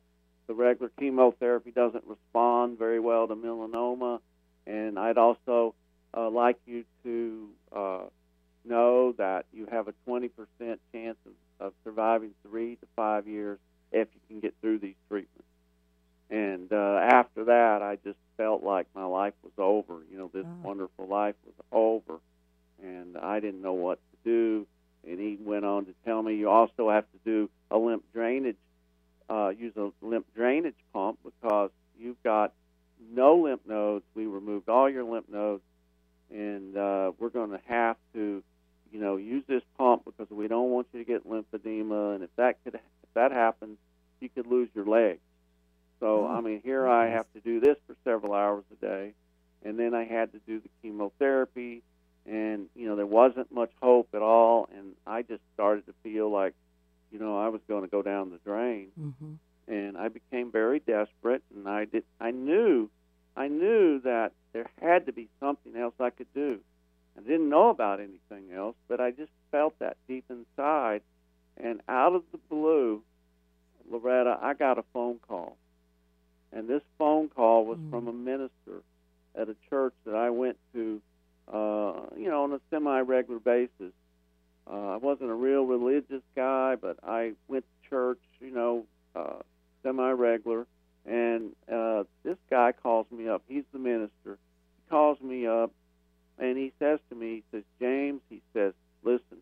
the 0.46 0.55
regular 0.55 0.90
chemotherapy 0.98 1.70
doesn't 1.70 2.05
respond 2.07 2.78
very 2.78 3.00
well 3.00 3.26
to 3.28 3.35
melanoma." 3.35 4.20
And 4.66 4.98
I'd 4.98 5.18
also 5.18 5.74
uh, 6.16 6.31
like 6.31 6.59
you 6.66 6.85
to 7.02 7.48
uh, 7.74 8.00
know 8.64 9.12
that 9.12 9.46
you 9.52 9.66
have 9.70 9.88
a 9.88 9.94
20% 10.09 10.31
chance 10.92 11.18
of, 11.26 11.33
of 11.61 11.72
surviving 11.85 12.31
three 12.46 12.76
to 12.76 12.87
five 12.94 13.26
years 13.26 13.59
if 13.90 14.09
you 14.14 14.20
can 14.28 14.40
get 14.40 14.55
through 14.61 14.78
these 14.78 14.94
treatments. 15.09 15.48
And 16.31 16.72
uh, 16.72 17.00
after 17.12 17.44
that, 17.44 17.83
I 17.83 17.98
just 18.05 18.18
felt 18.37 18.62
like 18.62 18.87
my 18.94 19.05
life 19.05 19.35
was 19.42 19.52
over. 19.59 20.00
You 20.11 20.18
know, 20.18 20.31
this 20.33 20.46
oh. 20.46 20.66
wonderful 20.66 21.07
life 21.07 21.35
was 21.44 21.55
over, 21.70 22.20
and 22.83 23.18
I 23.18 23.40
didn't 23.40 23.61
know 23.61 23.74
what 23.74 23.98
to 23.98 24.31
do. 24.31 24.66
And 25.07 25.18
he 25.18 25.37
went 25.38 25.64
on 25.64 25.85
to 25.87 25.94
tell 26.07 26.22
me 26.22 26.37
you 26.37 26.48
also 26.48 26.88
have 26.88 27.05
to 27.11 27.18
do 27.24 27.50
a 27.70 27.76
lymph 27.76 28.05
drainage, 28.14 28.57
uh, 29.28 29.48
use 29.59 29.76
a 29.76 29.90
lymph 30.00 30.24
drainage 30.35 30.76
pump 30.94 31.18
because 31.24 31.70
you've 31.98 32.22
got 32.22 32.52
no 33.11 33.37
lymph 33.37 33.62
nodes. 33.66 34.05
We 34.14 34.26
removed 34.26 34.68
all 34.68 34.88
your 34.88 35.05
lymph 35.05 35.28
nodes, 35.28 35.62
and 36.31 36.76
uh, 36.76 37.12
we're 37.18 37.31
going 37.31 37.50
to 37.50 37.61
have 37.66 37.96
to, 38.14 38.42
you 38.92 39.00
know, 39.00 39.16
use 39.16 39.44
this 39.46 39.62
pump 39.78 40.05
because 40.05 40.31
we 40.31 40.48
don't 40.48 40.70
want 40.70 40.88
you 40.92 41.00
to 41.00 41.05
get 41.05 41.28
lymphedema. 41.28 42.14
And 42.14 42.24
if 42.24 42.31
that 42.37 42.62
could, 42.64 42.74
if 42.74 43.14
that 43.14 43.33
happens, 43.33 43.79
you 44.20 44.29
could 44.29 44.46
lose 44.46 44.68
your 44.74 44.87
leg. 44.87 45.18
So 46.00 46.26
I 46.26 46.40
mean, 46.40 46.61
here 46.64 46.88
I 46.88 47.11
have 47.11 47.33
to 47.35 47.40
do 47.40 47.61
this 47.61 47.76
for 47.87 47.94
several 48.02 48.35
hours 48.35 48.64
a 48.72 48.85
day, 48.85 49.14
and 49.64 49.79
then 49.79 49.94
I 49.94 50.04
had 50.04 50.33
to 50.33 50.40
do 50.46 50.59
the 50.61 50.68
chemotherapy, 50.83 51.83
and 52.26 52.66
you 52.74 52.88
know 52.88 52.96
there 52.96 53.07
wasn't 53.07 53.52
much 53.52 53.70
hope 53.81 54.09
at 54.12 54.22
all, 54.22 54.68
and 54.76 54.94
I 55.07 55.22
just 55.22 55.42
started 55.54 55.87
to 55.87 55.94
feel 56.02 56.29
like, 56.29 56.54
you 57.12 57.20
know, 57.20 57.38
I 57.38 57.48
was 57.48 57.61
going 57.68 57.83
to 57.83 57.88
go 57.88 58.02
down 58.02 58.31
the 58.31 58.38
drain. 58.38 58.88
Mm-hmm 58.98 59.35
and 59.68 59.96
I 59.96 60.09
became 60.09 60.50
very 60.50 60.81
desperate. 60.81 61.42
And 61.54 61.68
I 61.68 61.85
did. 61.85 62.04
I 62.20 62.31
knew, 62.31 62.90
I 63.37 63.48
knew 63.48 64.00
that 64.00 64.33
there 64.52 64.66
had 64.81 65.07
to 65.07 65.12
be 65.12 65.29
something 65.40 65.76
else 65.76 65.94
I 66.00 66.11
could 66.11 66.33
do. 66.35 66.61
I 67.16 67.20
didn't 67.20 67.48
know 67.48 67.68
about 67.68 68.00
anything 68.00 68.52
else, 68.54 68.76
but 68.88 69.00
I 69.00 69.11
just 69.11 69.33
felt 69.50 69.79
that 69.79 69.96
deep 70.09 70.24
inside. 70.31 71.02
And 71.57 71.81
out 71.88 72.14
of 72.14 72.22
the 72.33 72.38
blue, 72.48 73.02
Loretta, 73.90 74.38
I 74.40 74.54
got 74.54 74.79
a 74.79 74.85
phone 74.94 75.18
call, 75.29 75.57
and 76.52 76.66
this 76.66 76.83
phone 76.98 77.29
call 77.29 77.66
was 77.66 77.79
mm. 77.79 77.90
from 77.90 78.09
a 78.09 78.12
minister 78.12 78.83
at 79.35 79.48
a 79.48 79.57
church 79.68 79.92
that 80.07 80.14
I 80.14 80.31
went 80.31 80.57
to, 80.72 81.02
uh, 81.52 81.92
you 82.16 82.31
know, 82.31 82.42
a 82.53 82.61
semi-regular 82.71 83.41
basis. 83.41 83.93
Uh, 84.71 84.95
I 84.95 84.97
wasn't 84.97 85.31
a 85.31 85.35
real 85.35 85.65
religious 85.65 86.23
guy, 86.37 86.77
but 86.81 86.99
I 87.03 87.33
went 87.49 87.65
to 87.65 87.91
church, 87.91 88.21
you 88.41 88.51
know, 88.53 88.85
uh, 89.17 89.41
semi-regular, 89.83 90.67
and 91.05 91.51
uh, 91.73 92.05
this 92.23 92.37
guy 92.49 92.73
calls 92.73 93.07
me 93.11 93.29
up. 93.29 93.43
He's 93.49 93.65
the 93.73 93.79
minister. 93.79 94.38
He 94.77 94.91
calls 94.91 95.21
me 95.21 95.47
up, 95.47 95.73
and 96.38 96.57
he 96.57 96.73
says 96.79 97.01
to 97.11 97.17
me, 97.17 97.37
he 97.37 97.45
says, 97.51 97.65
James, 97.81 98.21
he 98.31 98.41
says, 98.55 98.73
listen, 99.03 99.38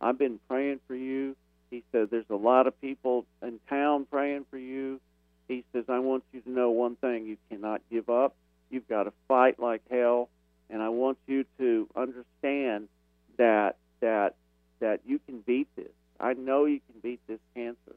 I've 0.00 0.18
been 0.18 0.40
praying 0.48 0.80
for 0.88 0.96
you. 0.96 1.36
He 1.70 1.84
says, 1.92 2.08
there's 2.10 2.24
a 2.30 2.36
lot 2.36 2.66
of 2.66 2.80
people 2.80 3.26
in 3.42 3.60
town 3.68 4.06
praying 4.10 4.46
for 4.50 4.58
you. 4.58 5.00
He 5.48 5.64
says, 5.72 5.84
I 5.88 5.98
want 5.98 6.24
you 6.32 6.40
to 6.40 6.50
know 6.50 6.70
one 6.70 6.96
thing: 6.96 7.26
you 7.26 7.36
cannot 7.50 7.82
give 7.90 8.08
up. 8.08 8.34
You've 8.70 8.88
got 8.88 9.04
to 9.04 9.12
fight 9.28 9.60
like 9.60 9.82
hell, 9.90 10.30
and 10.70 10.82
I 10.82 10.88
want 10.88 11.18
you 11.26 11.44
to 11.58 11.88
understand 11.94 12.88
that 13.36 13.76
that 14.00 14.34
that 14.80 15.00
you 15.06 15.18
can 15.18 15.40
beat 15.40 15.68
this. 15.76 15.92
I 16.20 16.34
know 16.34 16.64
you 16.64 16.80
can 16.90 17.00
beat 17.00 17.20
this 17.26 17.40
cancer 17.54 17.96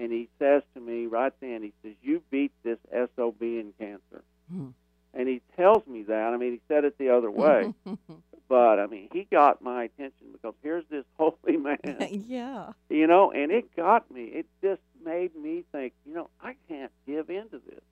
and 0.00 0.10
he 0.10 0.28
says 0.38 0.62
to 0.74 0.80
me 0.80 1.06
right 1.06 1.32
then, 1.40 1.62
he 1.62 1.72
says, 1.82 1.94
"You 2.02 2.22
beat 2.30 2.52
this 2.62 2.78
SOB 2.90 3.42
in 3.42 3.74
cancer." 3.78 4.24
Hmm. 4.50 4.68
And 5.12 5.28
he 5.28 5.42
tells 5.56 5.86
me 5.86 6.04
that. 6.04 6.32
I 6.32 6.36
mean, 6.38 6.52
he 6.52 6.60
said 6.68 6.84
it 6.84 6.96
the 6.96 7.10
other 7.10 7.30
way, 7.30 7.74
but 8.48 8.78
I 8.78 8.86
mean, 8.86 9.08
he 9.12 9.26
got 9.30 9.60
my 9.60 9.84
attention 9.84 10.28
because 10.32 10.54
here's 10.62 10.86
this 10.88 11.04
holy 11.18 11.58
man. 11.58 11.78
yeah. 12.26 12.72
You 12.88 13.06
know, 13.06 13.30
and 13.30 13.52
it 13.52 13.76
got 13.76 14.10
me. 14.10 14.24
It 14.24 14.46
just 14.62 14.80
made 15.04 15.36
me 15.36 15.64
think. 15.70 15.92
You 16.06 16.14
know, 16.14 16.30
I 16.40 16.54
can't 16.66 16.92
give 17.06 17.28
in 17.28 17.48
to 17.50 17.60
this. 17.68 17.82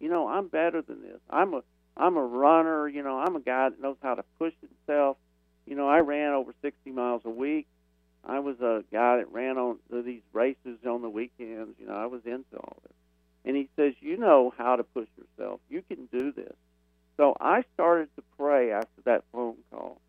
You 0.00 0.10
know, 0.10 0.28
I'm 0.28 0.48
better 0.48 0.82
than 0.82 1.00
this. 1.00 1.20
I'm 1.30 1.54
a 1.54 1.62
I'm 1.98 2.16
a 2.16 2.24
runner. 2.24 2.88
You 2.88 3.02
know, 3.02 3.18
I'm 3.18 3.36
a 3.36 3.40
guy 3.40 3.70
that 3.70 3.80
knows 3.80 3.96
how 4.02 4.14
to 4.14 4.24
push 4.38 4.54
himself. 4.60 5.16
You 5.66 5.76
know, 5.76 5.88
I 5.88 5.98
ran 5.98 6.32
over 6.32 6.54
60 6.62 6.90
miles 6.90 7.22
a 7.24 7.30
week. 7.30 7.66
I 8.24 8.40
was 8.40 8.60
a 8.60 8.84
guy 8.92 9.18
that 9.18 9.32
ran 9.32 9.58
on 9.58 9.78
these 9.90 10.22
races 10.32 10.78
on 10.86 11.02
the 11.02 11.08
weekends. 11.08 11.76
You 11.78 11.86
know, 11.86 11.94
I 11.94 12.06
was 12.06 12.22
into 12.24 12.56
all 12.56 12.78
this. 12.82 12.92
And 13.44 13.56
he 13.56 13.68
says, 13.76 13.94
You 14.00 14.16
know 14.16 14.52
how 14.56 14.76
to 14.76 14.82
push 14.82 15.08
yourself. 15.16 15.60
You 15.68 15.82
can 15.82 16.06
do 16.12 16.32
this. 16.32 16.54
So 17.16 17.36
I 17.40 17.64
started 17.74 18.08
to 18.16 18.22
pray 18.38 18.72
after 18.72 19.02
that 19.04 19.24
phone 19.32 19.56
call. 19.70 20.00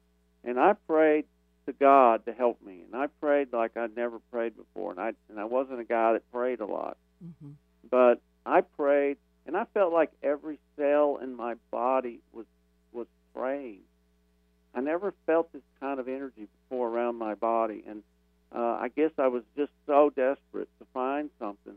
And 0.44 0.60
I 0.60 0.74
prayed 0.88 1.26
to 1.66 1.74
God 1.74 2.26
to 2.26 2.34
help 2.34 2.62
me. 2.62 2.84
And 2.86 3.02
I 3.02 3.08
prayed 3.20 3.54
like 3.54 3.78
I'd 3.78 3.96
never 3.96 4.20
prayed 4.32 4.54
before. 4.56 4.92
And 4.92 5.00
I, 5.00 5.14
and 5.30 5.40
I 5.40 5.46
wasn't 5.46 5.80
a 5.80 5.86
guy 5.86 6.14
that 6.14 6.32
prayed 6.32 6.60
a 6.60 6.66
lot. 6.66 6.98
Mm-hmm. 7.24 7.52
But 7.90 8.22
I 8.46 8.62
prayed, 8.62 9.18
and 9.50 9.58
I 9.58 9.66
felt 9.74 9.92
like 9.92 10.12
every 10.22 10.60
cell 10.78 11.18
in 11.24 11.36
my 11.36 11.56
body 11.72 12.20
was, 12.32 12.46
was 12.94 13.08
praying. 13.36 13.80
I 14.76 14.82
never 14.82 15.12
felt 15.26 15.52
this 15.52 15.64
kind 15.80 16.00
of 16.00 16.08
energy 16.08 16.48
before 16.70 16.88
around 16.88 17.16
my 17.16 17.34
body, 17.34 17.84
and 17.88 18.04
uh, 18.56 18.78
I 18.80 18.90
guess 18.96 19.10
I 19.18 19.26
was 19.26 19.42
just 19.58 19.72
so 19.88 20.12
desperate 20.16 20.70
to 20.78 20.86
find 20.94 21.32
something. 21.40 21.74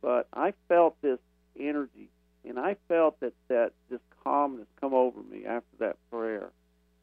But 0.00 0.26
I 0.32 0.52
felt 0.66 1.00
this 1.00 1.20
energy, 1.56 2.08
and 2.44 2.58
I 2.58 2.74
felt 2.88 3.20
that 3.20 3.34
that 3.46 3.70
this 3.88 4.00
calmness 4.24 4.66
come 4.80 4.92
over 4.92 5.22
me 5.22 5.46
after 5.46 5.76
that 5.78 5.98
prayer, 6.10 6.50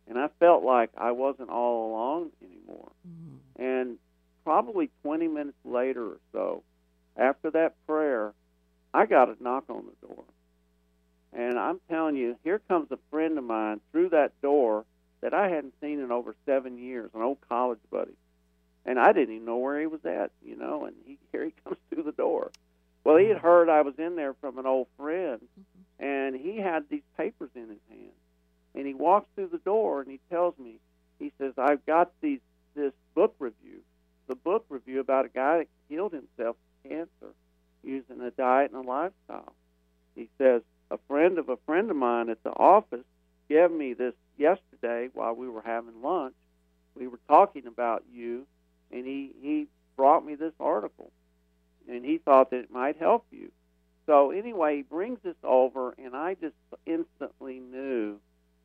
and 0.05 0.19
I 0.19 0.27
felt 0.37 0.65
like 0.65 0.89
I 0.97 1.11
wasn't 1.11 1.49
all 1.49 1.93
alone 1.93 2.31
anymore. 2.43 2.91
Mm-hmm. 3.07 3.63
And 3.63 3.97
probably 4.43 4.89
20 5.03 5.29
minutes 5.29 5.59
later 5.63 6.05
or 6.05 6.19
so, 6.33 6.63
after 7.15 7.51
that 7.51 7.75
prayer, 7.87 8.33
I 8.93 9.05
got 9.05 9.29
a 9.29 9.41
knock 9.41 9.65
on. 9.69 9.85
And 11.49 11.57
I'm 11.57 11.79
telling 11.89 12.15
you, 12.15 12.35
here 12.43 12.59
comes 12.67 12.91
a 12.91 12.99
friend 13.09 13.35
of 13.39 13.43
mine 13.43 13.81
through 13.91 14.09
that 14.09 14.39
door 14.41 14.85
that 15.21 15.33
I 15.33 15.49
hadn't 15.49 15.73
seen 15.81 15.99
in 15.99 16.11
over 16.11 16.35
seven 16.45 16.77
years, 16.77 17.09
an 17.15 17.23
old 17.23 17.39
college 17.49 17.79
buddy. 17.89 18.13
And 18.85 18.99
I 18.99 19.13
didn't 19.13 19.33
even 19.33 19.47
know 19.47 19.57
where 19.57 19.79
he 19.79 19.87
was 19.87 20.05
at, 20.05 20.31
you 20.45 20.55
know, 20.55 20.85
and 20.85 20.95
he 21.05 21.17
here 21.31 21.45
he 21.45 21.53
comes 21.63 21.77
through 21.89 22.03
the 22.03 22.11
door. 22.11 22.51
Well, 23.03 23.17
he 23.17 23.29
had 23.29 23.37
heard 23.37 23.67
I 23.67 23.81
was 23.81 23.95
in 23.97 24.15
there 24.15 24.35
from 24.35 24.59
an 24.59 24.67
old 24.67 24.87
friend, 24.95 25.39
mm-hmm. 25.41 26.05
and 26.05 26.35
he 26.35 26.57
had 26.57 26.83
these 26.87 27.01
papers 27.17 27.49
in 27.55 27.69
his 27.69 27.79
hand. 27.89 28.11
And 28.75 28.85
he 28.85 28.93
walks 28.93 29.27
through 29.33 29.47
the 29.47 29.57
door 29.57 30.01
and 30.01 30.11
he 30.11 30.19
tells 30.29 30.53
me, 30.59 30.75
he 31.17 31.33
says, 31.39 31.53
I've 31.57 31.83
got 31.87 32.11
these 32.21 32.39
this 32.75 32.93
book 33.15 33.33
review 33.39 33.81
the 34.29 34.35
book 34.35 34.63
review 34.69 34.99
about 34.99 35.25
a 35.25 35.29
guy 35.29 35.57
that 35.57 35.67
healed 35.89 36.13
himself 36.13 36.55
of 36.55 36.89
cancer 36.89 37.33
using 37.83 38.21
a 38.21 38.31
diet 38.31 38.71
and 38.71 38.85
a 38.85 38.87
lifestyle. 38.87 39.55
He 40.15 40.29
says, 40.37 40.61
friend 41.29 41.37
of 41.37 41.49
a 41.49 41.57
friend 41.65 41.91
of 41.91 41.95
mine 41.95 42.29
at 42.29 42.41
the 42.43 42.49
office 42.49 43.05
gave 43.49 43.69
me 43.69 43.93
this 43.93 44.15
yesterday 44.37 45.09
while 45.13 45.35
we 45.35 45.47
were 45.47 45.61
having 45.61 46.01
lunch. 46.01 46.33
We 46.95 47.07
were 47.07 47.19
talking 47.27 47.67
about 47.67 48.03
you, 48.11 48.47
and 48.91 49.05
he, 49.05 49.31
he 49.39 49.67
brought 49.95 50.25
me 50.25 50.33
this 50.33 50.53
article, 50.59 51.11
and 51.87 52.03
he 52.03 52.17
thought 52.17 52.49
that 52.49 52.61
it 52.61 52.71
might 52.71 52.97
help 52.97 53.25
you. 53.31 53.51
So 54.07 54.31
anyway, 54.31 54.77
he 54.77 54.81
brings 54.81 55.19
this 55.23 55.35
over, 55.43 55.93
and 56.03 56.15
I 56.15 56.33
just 56.33 56.55
instantly 56.87 57.59
knew 57.59 58.17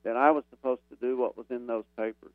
that 0.03 0.17
I 0.17 0.31
was 0.31 0.45
supposed 0.49 0.81
to 0.89 0.97
do 0.97 1.19
what 1.19 1.37
was 1.37 1.47
in 1.51 1.67
those 1.67 1.85
papers. 1.99 2.33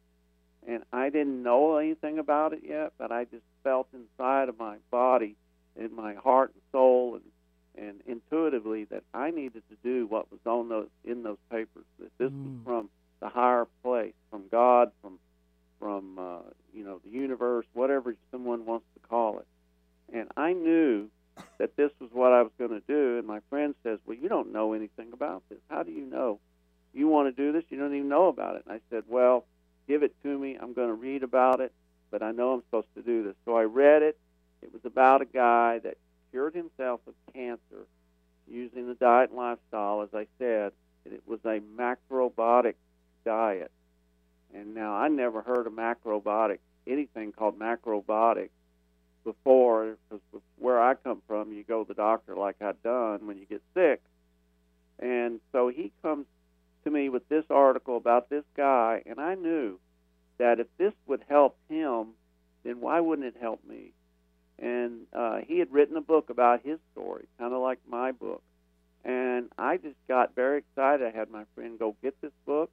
And 0.68 0.84
I 0.94 1.10
didn't 1.10 1.42
know 1.42 1.78
anything 1.78 2.20
about 2.20 2.54
it 2.54 2.62
yet, 2.68 2.94
but 3.00 3.12
I 3.12 3.24
just 3.24 3.46
felt 3.64 3.88
inside 3.94 4.48
of 4.50 4.60
my 4.60 4.78
body, 4.92 5.36
in 5.76 5.96
my 5.96 6.14
heart 6.14 6.52
and 6.54 6.62
soul, 6.72 7.16
and 7.16 7.24
and 7.80 8.02
intuitively 8.06 8.86
that 8.86 9.04
I 9.14 9.32
needed 9.32 9.64
to 9.70 9.76
do 9.84 10.06
what 10.06 10.32
was 10.32 10.40
on 10.46 10.70
those 10.70 10.90
in 11.04 11.24
those 11.24 11.38
papers. 11.50 11.86
That 12.00 12.18
this 12.18 12.32
mm. 12.32 12.44
was 12.44 12.64
from 12.66 12.90
the 13.20 13.30
higher 13.30 13.68
place, 13.84 14.14
from 14.30 14.44
God, 14.52 14.92
from 15.02 15.20
from 15.80 16.20
uh, 16.20 16.40
you 16.74 16.84
know 16.84 17.00
the 17.04 17.12
universe, 17.12 17.66
whatever 17.74 18.16
someone 18.32 18.66
wants 18.66 18.86
to 18.96 19.08
call 19.08 19.40
it. 19.40 19.48
And 20.14 20.28
I 20.36 20.54
knew 20.54 21.10
that 21.58 21.76
this 21.76 21.92
was 22.00 22.10
what 22.12 22.34
I 22.34 22.42
was 22.42 22.52
going 22.58 22.72
to 22.72 22.84
do. 22.86 23.18
And 23.18 23.28
my 23.28 23.40
friend 23.50 23.76
says, 23.84 24.00
"Well, 24.06 24.18
you 24.18 24.30
don't 24.30 24.52
know 24.52 24.74
anything 24.74 25.14
about 25.14 25.44
this. 25.50 25.60
How 25.70 25.84
do 25.84 25.92
you 25.92 26.06
know? 26.06 26.40
You 26.94 27.08
want 27.08 27.34
to 27.34 27.44
do 27.44 27.52
this? 27.52 27.64
You 27.70 27.78
don't 27.78 27.96
even 27.96 28.10
know 28.10 28.28
about 28.28 28.56
it." 28.56 28.64
And 28.68 28.76
I 28.76 28.80
said, 28.90 29.04
"Well, 29.08 29.46
give 29.88 30.04
it 30.04 30.16
to 30.24 30.38
me. 30.38 30.58
I'm 30.60 30.74
going 30.74 30.90
to 30.90 30.94
read 30.94 31.24
about 31.24 31.62
it, 31.62 31.72
but 32.12 32.22
I 32.22 32.32
know 32.32 32.54
I'm 32.54 32.64
supposed 32.64 32.94
to 32.96 33.02
do 33.02 33.24
this." 33.24 33.36
So 33.46 33.56
I 33.56 33.64
read 33.64 34.02
it. 34.02 34.18
It 34.62 34.74
was 34.74 34.82
about 34.84 35.22
a 35.22 35.26
guy 35.26 35.80
that 35.80 35.96
cured 36.32 36.56
himself 36.56 37.02
of 37.08 37.14
cancer 37.34 37.88
using 38.48 38.88
the 38.88 38.96
diet 38.96 39.30
and 39.30 39.38
lifestyle, 39.38 40.02
as 40.02 40.10
I 40.14 40.28
said, 40.38 40.72
it 41.06 41.22
was 41.26 41.40
a 41.46 41.62
macrobiotic 41.78 42.76
diet. 43.30 43.72
And 44.54 44.74
now 44.74 44.94
I 44.94 45.08
never 45.08 45.42
heard 45.42 45.68
of 45.68 45.74
macrobiotic, 45.74 46.60
anything 46.88 47.32
called 47.32 47.60
macrobiotic 47.60 48.50
before, 49.24 49.98
because 50.10 50.22
where 50.58 50.82
I 50.82 50.96
come 50.96 51.22
from, 51.28 51.54
you 51.54 51.64
go 51.64 51.84
to 51.84 51.88
the 51.88 51.94
doctor 51.94 52.36
like 52.36 52.62
I'd 52.62 52.82
done 52.82 53.28
when 53.28 53.38
you 53.38 53.46
get 53.46 53.62
sick. 53.74 54.02
And 54.98 55.40
so 55.52 55.68
he 55.70 55.92
comes 56.02 56.26
to 56.84 56.90
me 56.90 57.10
with 57.10 57.28
this 57.30 57.46
article 57.50 57.98
about 57.98 58.30
this 58.30 58.46
guy, 58.56 59.04
and 59.06 59.20
I 59.20 59.36
knew 59.36 59.80
that 60.38 60.60
if 60.60 60.68
this 60.78 60.94
would 61.06 61.24
help 61.30 61.58
him, 61.70 62.08
then 62.64 62.82
why 62.82 63.00
wouldn't 63.00 63.28
it 63.28 63.40
help 63.40 63.62
me? 63.68 63.94
and 64.62 65.02
uh, 65.14 65.40
he 65.48 65.60
had 65.60 65.72
written 65.72 65.96
a 65.98 66.02
book 66.02 66.30
about 66.30 66.62
his 66.64 66.80
story, 66.92 67.26
kind 67.38 67.54
of 67.54 67.62
like 67.62 67.80
my 67.88 68.12
book. 68.12 68.42
And 69.06 69.50
I 69.58 69.78
just 69.78 69.96
got 70.08 70.36
very 70.36 70.60
excited. 70.60 71.08
I 71.08 71.18
had 71.18 71.30
my 71.30 71.44
friend 71.56 71.80
go 71.80 71.96
get 72.02 72.20
this 72.22 72.34
book, 72.46 72.72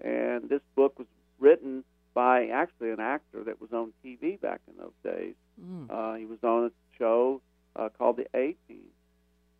and 0.00 0.48
this 0.48 0.62
book 0.74 0.98
was 0.98 1.06
written 1.38 1.84
by 2.14 2.46
actually 2.46 2.90
an 2.90 3.00
actor 3.00 3.42
that 3.44 3.60
was 3.60 3.72
on 3.72 3.92
TV 4.04 4.40
back 4.40 4.60
in 4.68 4.74
those 4.78 4.92
days. 5.02 5.34
Mm. 5.60 5.90
Uh, 5.90 6.14
he 6.14 6.24
was 6.24 6.38
on 6.42 6.66
a 6.66 6.70
show 6.96 7.40
uh, 7.76 7.88
called 7.98 8.16
The 8.16 8.26
A 8.34 8.54
Team, 8.68 8.86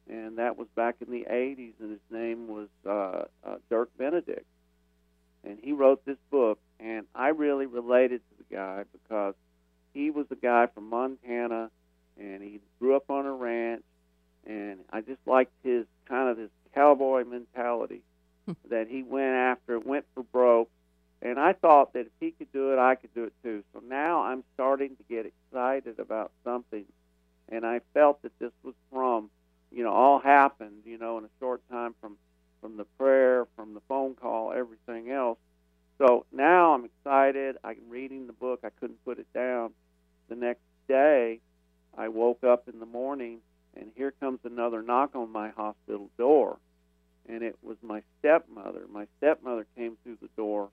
and 0.09 0.39
that 0.39 0.57
was 0.57 0.69
back 0.75 0.97
in 1.05 1.11
the 1.11 1.27
80s, 1.31 1.73
and 1.81 1.91
his 1.91 2.01
name 2.11 2.49
was 2.49 2.69
uh, 2.87 3.25
uh, 3.47 3.57
Dirk 3.69 3.91
Benedict. 3.99 4.47
And 5.43 5.59
he 5.63 5.73
wrote 5.73 6.05
this 6.07 6.17
book, 6.31 6.59
and 6.81 7.07
I 7.15 7.29
really 7.29 7.67
related 7.67 8.23
to 8.31 8.37
the 8.39 8.55
guy 8.57 8.85
because 8.93 9.35
he 9.93 10.11
was 10.11 10.27
a 10.31 10.37
guy 10.37 10.67
from 10.67 10.89
Montana, 10.89 11.71
and 12.19 12.43
he 12.43 12.61
grew 12.79 12.97
up 12.97 13.11
on 13.11 13.27
a 13.27 13.33
ranch, 13.33 13.83
and 14.47 14.81
I 14.91 15.01
just 15.01 15.21
liked 15.27 15.53
his 15.63 15.87
kind 16.09 16.31
of 16.31 16.39
his 16.39 16.51
cowboy 16.75 17.25
mentality. 17.25 18.03
that 18.71 18.89
he 18.89 19.03
went 19.03 19.35
after, 19.35 19.79
went 19.79 20.05
for 20.15 20.23
broke, 20.23 20.71
and 21.23 21.39
I 21.39 21.55
thought 21.55 21.95
that 21.95 22.01
if 22.01 22.13
he 22.21 22.33
could 22.33 22.53
do 22.53 22.73
it, 22.73 22.79
I 22.79 22.95
could 22.97 23.15
do 23.15 23.25
it 23.25 23.33
too. 23.43 23.63
So 23.73 23.83
now 23.87 24.23
I'm 24.23 24.45
starting 24.55 24.97
to 24.97 25.03
get 25.09 25.27
excited 25.27 25.99
about 25.99 26.33
something, 26.45 26.85
and 27.49 27.65
I 27.65 27.81
felt 27.95 28.23
that 28.23 28.39
this 28.39 28.53
was 28.63 28.75
from, 28.93 29.31
you 29.71 29.85
know, 29.85 29.93
all 29.93 30.19
happened, 30.19 30.83
you 30.85 30.99
know, 30.99 31.19
in 31.19 31.25
a 31.25 31.31
short 31.41 31.63
time 31.71 31.95
from 32.01 32.17
from 32.61 32.79
the 32.79 32.87
prayer, 32.99 33.47
from 33.57 33.75
the 33.75 33.81
phone 33.89 34.15
call, 34.15 34.51
everything 34.53 35.11
else. 35.11 35.39
So 35.99 36.25
now 36.33 36.73
I'm 36.73 36.87
excited. 36.87 37.59
I'm 37.63 37.77
reading 37.91 38.27
the 38.27 38.33
book. 38.33 38.61
I 38.65 38.71
couldn't 38.71 39.05
put 39.05 39.19
it 39.19 39.27
down 39.35 39.73
the 40.29 40.37
next 40.37 40.63
day, 40.89 41.41
I 41.97 42.09
woke 42.09 42.45
up 42.45 42.69
in 42.69 42.81
the 42.81 42.87
morning 42.87 43.39
and 43.77 43.91
here 43.97 44.13
comes 44.13 44.41
another 44.45 44.83
knock 44.83 45.15
on 45.15 45.31
my 45.31 45.51
hospital 45.51 46.11
door. 46.19 46.59
And 47.29 47.43
it 47.43 47.57
was 47.63 47.77
my 47.83 48.03
stepmother. 48.19 48.83
My 48.93 49.07
stepmother 49.19 49.67
came 49.77 49.97
through 50.03 50.19
the 50.21 50.29
door 50.37 50.69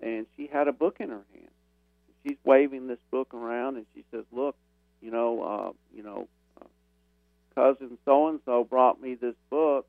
and 0.00 0.26
she 0.36 0.46
had 0.46 0.68
a 0.68 0.72
book 0.72 0.96
in 1.00 1.10
her 1.10 1.24
hand. 1.32 1.50
She's 2.24 2.36
waving 2.44 2.86
this 2.88 2.98
book 3.10 3.32
around 3.32 3.76
and 3.76 3.86
she 3.94 4.04
says, 4.10 4.24
Look, 4.32 4.56
you 5.00 5.10
know, 5.10 5.42
uh, 5.42 5.72
you 5.96 6.02
know, 6.02 6.28
uh, 6.60 6.66
cousin 7.54 7.98
so 8.04 8.28
and 8.28 8.40
so 8.44 8.64
brought 8.64 9.00
me 9.00 9.14
this 9.14 9.36
book, 9.50 9.86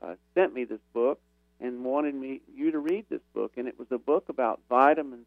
uh, 0.00 0.14
sent 0.34 0.54
me 0.54 0.64
this 0.64 0.80
book, 0.92 1.20
and 1.60 1.84
wanted 1.84 2.14
me 2.14 2.40
you 2.54 2.70
to 2.72 2.78
read 2.78 3.06
this 3.08 3.22
book. 3.34 3.52
And 3.56 3.68
it 3.68 3.78
was 3.78 3.88
a 3.90 3.98
book 3.98 4.28
about 4.28 4.60
vitamin 4.68 5.24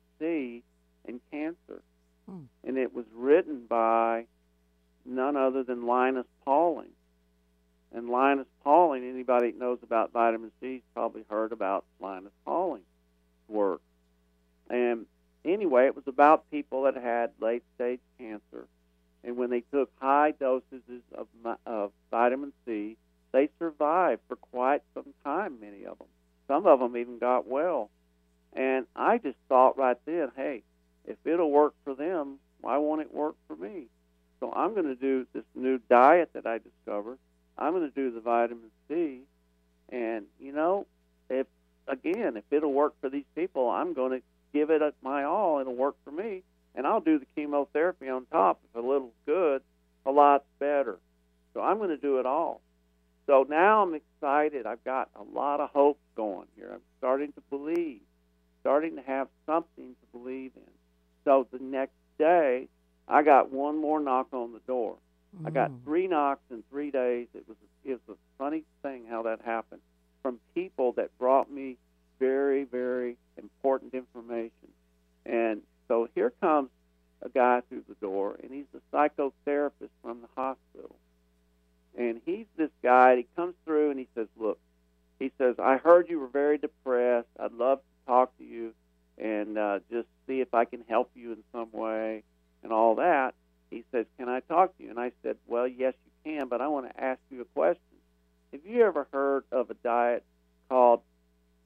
called 100.69 101.01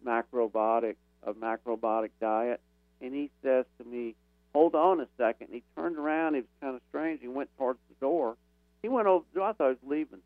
macrobiotic, 0.06 0.96
a 1.24 1.34
macrobiotic 1.34 2.12
diet? 2.22 2.62
And 3.02 3.14
he 3.14 3.32
says 3.44 3.66
to 3.78 3.86
me, 3.86 4.16
Hold 4.54 4.74
on 4.74 5.00
a 5.00 5.08
second. 5.18 5.48
And 5.48 5.56
he 5.56 5.64
turned 5.76 5.98
around. 5.98 6.34
He 6.34 6.42
was 6.42 6.50
kind 6.60 6.76
of 6.76 6.82
strange. 6.90 7.22
He 7.22 7.28
went 7.28 7.50
towards 7.58 7.80
the 7.88 7.96
door. 8.04 8.36
He 8.82 8.90
went 8.90 9.08
over. 9.08 9.24
I 9.36 9.54
thought 9.54 9.78
he 9.80 9.88
was 9.88 9.98
leaving. 9.98 10.22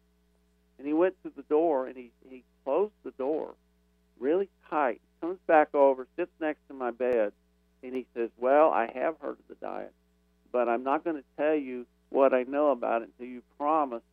And 0.77 0.87
he 0.87 0.93
went 0.93 1.15
to 1.23 1.31
the 1.35 1.43
door 1.43 1.87
and 1.87 1.97
he, 1.97 2.11
he 2.29 2.43
closed 2.63 2.93
the 3.03 3.11
door 3.11 3.55
really 4.19 4.49
tight 4.69 5.01
comes 5.21 5.39
back 5.47 5.73
over, 5.73 6.07
sits 6.15 6.31
next 6.39 6.59
to 6.67 6.73
my 6.73 6.91
bed, 6.91 7.33
and 7.83 7.95
he 7.95 8.05
says, 8.15 8.29
Well, 8.37 8.69
I 8.71 8.87
have 8.93 9.15
heard 9.19 9.37
of 9.37 9.47
the 9.49 9.55
diet, 9.55 9.93
but 10.51 10.67
I'm 10.67 10.83
not 10.83 11.03
going 11.03 11.17
to 11.17 11.23
tell 11.37 11.55
you 11.55 11.85
what 12.09 12.33
I 12.33 12.43
know 12.43 12.71
about 12.71 13.01
it 13.01 13.09
until 13.17 13.31
you 13.31 13.41
promise 13.57 14.03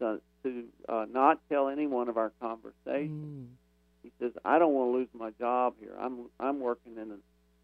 to, 0.00 0.20
to 0.42 0.64
uh, 0.88 1.06
not 1.10 1.40
tell 1.48 1.68
anyone 1.68 2.08
of 2.08 2.16
our 2.16 2.32
conversation. 2.40 3.48
Mm. 3.52 3.63
He 4.04 4.12
says, 4.20 4.32
I 4.44 4.58
don't 4.58 4.74
want 4.74 4.92
to 4.92 4.98
lose 4.98 5.08
my 5.14 5.30
job 5.40 5.74
here. 5.80 5.94
I'm 5.98 6.26
I'm 6.38 6.60
working 6.60 6.92
in 6.96 7.10
a 7.10 7.16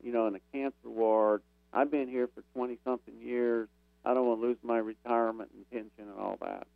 you 0.02 0.12
know 0.12 0.26
in 0.26 0.34
a 0.34 0.40
cancer 0.52 0.88
ward. 0.88 1.42
I've 1.72 1.90
been 1.90 2.08
here 2.08 2.28
for 2.34 2.42
20 2.54 2.78
something 2.82 3.14
years. 3.20 3.68
I 4.04 4.14
don't 4.14 4.26
want 4.26 4.40
to 4.40 4.46
lose 4.46 4.56
my 4.62 4.78
retirement 4.78 5.50
and 5.54 5.70
pension 5.70 6.10
and 6.10 6.18
all 6.18 6.38
that. 6.40 6.66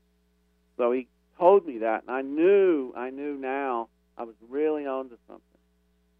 So 0.76 0.92
he 0.92 1.08
told 1.38 1.66
me 1.66 1.78
that, 1.78 2.02
and 2.06 2.14
I 2.14 2.20
knew 2.20 2.92
I 2.94 3.08
knew 3.08 3.36
now 3.36 3.88
I 4.18 4.24
was 4.24 4.34
really 4.48 4.86
onto 4.86 5.16
something. 5.26 5.42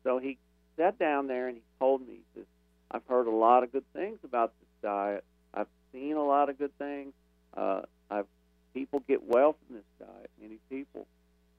So 0.02 0.18
he 0.18 0.38
sat 0.76 0.98
down 0.98 1.26
there 1.26 1.48
and 1.48 1.56
he 1.56 1.62
told 1.78 2.00
me, 2.00 2.20
says, 2.34 2.46
I've 2.90 3.06
heard 3.06 3.26
a 3.26 3.30
lot 3.30 3.62
of 3.62 3.72
good 3.72 3.84
things 3.92 4.18
about 4.24 4.52
this 4.58 4.68
diet. 4.82 5.24
I've 5.52 5.68
seen 5.92 6.16
a 6.16 6.24
lot 6.24 6.48
of 6.48 6.58
good 6.58 6.76
things. 6.78 7.12
Uh, 7.54 7.82
I've 8.10 8.26
people 8.72 9.02
get 9.06 9.22
well 9.22 9.52
from 9.52 9.76
this 9.76 9.84
diet, 9.98 10.30
many 10.40 10.58
people. 10.68 11.06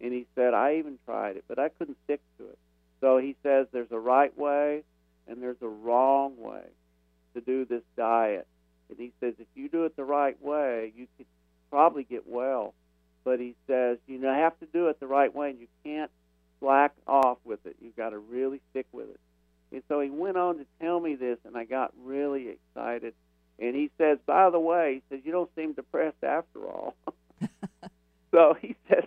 And 0.02 0.14
he 0.14 0.28
said, 0.36 0.54
I 0.54 0.76
even 0.78 1.00
tried 1.06 1.38
it, 1.38 1.46
but 1.48 1.60
I 1.60 1.70
couldn't 1.70 1.98
stick 2.06 2.22
to 2.38 2.46
it. 2.46 2.58
So 3.02 3.18
he 3.18 3.36
says 3.44 3.68
there's 3.72 3.92
a 3.92 4.00
right 4.00 4.38
way 4.38 4.84
and 5.28 5.42
there's 5.42 5.62
a 5.62 5.68
wrong 5.68 6.34
way 6.38 6.64
to 7.34 7.42
do 7.42 7.66
this 7.66 7.84
diet. 7.98 8.48
And 8.90 8.98
he 9.00 9.12
says 9.20 9.34
if 9.40 9.48
you 9.56 9.70
do 9.70 9.86
it 9.86 9.96
the 9.96 10.04
right 10.04 10.42
way, 10.42 10.94
you 10.96 11.08
could 11.18 11.28
probably 11.70 12.04
get 12.04 12.28
well. 12.28 12.74
But 13.24 13.40
he 13.40 13.56
says 13.68 13.98
you 14.08 14.20
know, 14.20 14.34
have 14.34 14.60
to 14.60 14.68
do 14.68 14.88
it 14.90 15.00
the 15.00 15.08
right 15.08 15.34
way, 15.34 15.50
and 15.50 15.60
you 15.60 15.68
can't 15.84 16.12
slack 16.60 16.94
off 17.08 17.38
with 17.44 17.66
it. 17.66 17.76
You've 17.82 17.96
got 17.96 18.10
to 18.12 18.20
really 18.20 18.62
stick 18.72 18.86
with 18.92 19.10
it. 19.10 19.20
And 19.72 19.84
so 19.88 20.00
he 20.00 20.10
went 20.10 20.38
on 20.38 20.58
to 20.60 20.66
tell 20.80 21.00
me 21.00 21.16
this, 21.16 21.38
and 21.46 21.58
I 21.58 21.66
got 21.66 21.92
really 22.04 22.50
excited. 22.50 23.14
And 23.60 23.76
he 23.76 23.90
says, 23.98 24.20
by 24.26 24.50
the 24.50 24.60
way, 24.60 25.02
he 25.10 25.16
says 25.16 25.26
you 25.26 25.32
don't 25.32 25.50
seem 25.56 25.74
depressed 25.74 26.24
after 26.24 26.66
all. 26.68 26.96
so 28.32 28.56
he 28.62 28.76
says, 28.88 29.06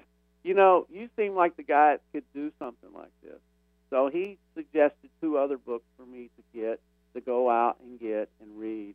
you 0.49 0.55
know, 0.55 0.87
you 0.91 1.11
seem 1.15 1.35
like 1.35 1.59
the 1.59 1.63
guy 1.63 1.93
that 1.93 2.01
could 2.11 2.25
do 2.33 2.51
something 2.59 2.89
like 2.95 3.13
this. 3.23 3.39
So 3.91 4.09
he 4.11 4.39
suggested 4.57 5.11
two 5.21 5.37
other 5.37 5.59
books 5.59 5.85
for 5.99 6.07
me 6.07 6.31
to 6.37 6.59
get, 6.59 6.81
to 7.15 7.21
go 7.21 7.51
out 7.51 7.77
and 7.85 8.01
get 8.01 8.31
and 8.41 8.59
read. 8.59 8.95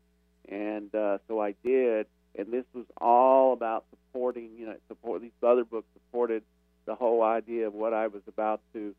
And 0.50 0.94
uh, 0.96 1.20
so 1.28 1.40
I 1.40 1.54
did. 1.64 2.08
And 2.36 2.52
this 2.52 2.66
was 2.74 2.86
all 3.00 3.54
about 3.54 3.86
supporting, 3.92 4.50
you 4.58 4.66
know, 4.66 4.76
support 4.88 5.22
these 5.22 5.30
other 5.44 5.64
books 5.64 5.86
supported 5.94 6.42
the 6.86 6.96
whole 6.96 7.22
idea 7.22 7.68
of 7.68 7.76
what 7.76 7.94
I 7.94 8.08
was 8.08 8.24
about 8.28 8.60
to 8.74 8.96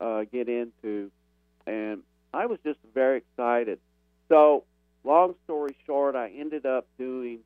uh, 0.00 0.24
get 0.32 0.48
into. 0.48 1.10
And 1.66 2.00
I 2.32 2.46
was 2.46 2.58
just 2.64 2.78
very 2.94 3.18
excited. 3.18 3.78
So, 4.30 4.64
long 5.04 5.34
story 5.44 5.76
short, 5.84 6.16
I 6.16 6.30
ended 6.30 6.64
up 6.64 6.86
doing 6.98 7.40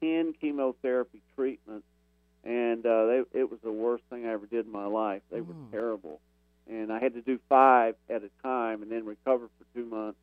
10 0.00 0.32
chemotherapy 0.40 1.20
treatments, 1.34 1.86
and 2.46 2.86
uh, 2.86 3.06
they, 3.06 3.22
it 3.40 3.50
was 3.50 3.58
the 3.64 3.72
worst 3.72 4.04
thing 4.08 4.24
I 4.26 4.30
ever 4.32 4.46
did 4.46 4.66
in 4.66 4.72
my 4.72 4.86
life. 4.86 5.22
They 5.30 5.40
were 5.40 5.54
Mm. 5.54 5.70
terrible. 5.72 6.20
And 6.68 6.92
I 6.92 6.98
had 7.00 7.14
to 7.14 7.20
do 7.22 7.38
five 7.48 7.96
at 8.08 8.22
a 8.22 8.30
time 8.42 8.82
and 8.82 8.90
then 8.90 9.04
recover 9.04 9.48
for 9.58 9.64
two 9.74 9.84
months. 9.86 10.18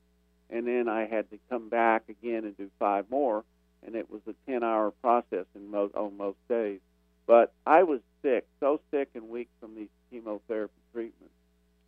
And 0.49 0.65
then 0.67 0.87
I 0.87 1.05
had 1.05 1.29
to 1.31 1.39
come 1.49 1.69
back 1.69 2.03
again 2.09 2.43
and 2.45 2.55
do 2.57 2.69
five 2.79 3.09
more. 3.09 3.43
And 3.85 3.95
it 3.95 4.09
was 4.09 4.21
a 4.27 4.33
10 4.49 4.63
hour 4.63 4.91
process 4.91 5.45
in 5.55 5.69
most, 5.69 5.95
on 5.95 6.15
most 6.17 6.37
days. 6.47 6.79
But 7.25 7.53
I 7.65 7.83
was 7.83 8.01
sick, 8.21 8.45
so 8.59 8.79
sick 8.91 9.09
and 9.15 9.29
weak 9.29 9.49
from 9.59 9.75
these 9.75 9.89
chemotherapy 10.09 10.73
treatments. 10.93 11.33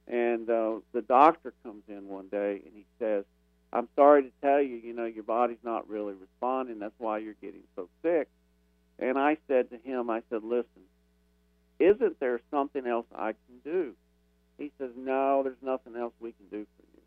And 0.07 0.49
uh, 0.49 0.79
the 0.93 1.01
doctor 1.01 1.53
comes 1.63 1.83
in 1.87 2.07
one 2.07 2.27
day 2.27 2.61
and 2.65 2.73
he 2.73 2.85
says, 2.99 3.25
I'm 3.73 3.87
sorry 3.95 4.23
to 4.23 4.31
tell 4.41 4.61
you, 4.61 4.75
you 4.77 4.93
know, 4.93 5.05
your 5.05 5.23
body's 5.23 5.63
not 5.63 5.89
really 5.89 6.13
responding. 6.13 6.79
That's 6.79 6.93
why 6.97 7.17
you're 7.19 7.33
getting 7.41 7.63
so 7.75 7.89
sick. 8.01 8.29
And 8.99 9.17
I 9.17 9.37
said 9.47 9.69
to 9.71 9.77
him, 9.77 10.09
I 10.09 10.21
said, 10.29 10.43
listen, 10.43 10.83
isn't 11.79 12.19
there 12.19 12.39
something 12.51 12.85
else 12.87 13.05
I 13.13 13.33
can 13.33 13.59
do? 13.63 13.93
He 14.57 14.71
says, 14.77 14.91
no, 14.95 15.43
there's 15.43 15.61
nothing 15.61 15.95
else 15.95 16.13
we 16.19 16.31
can 16.31 16.45
do 16.49 16.65
for 16.77 16.83
you. 16.93 17.01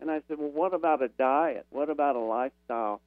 And 0.00 0.10
I 0.10 0.20
said, 0.28 0.38
well, 0.38 0.50
what 0.50 0.74
about 0.74 1.02
a 1.02 1.08
diet? 1.08 1.66
What 1.70 1.88
about 1.88 2.16
a 2.16 2.20
lifestyle 2.20 3.00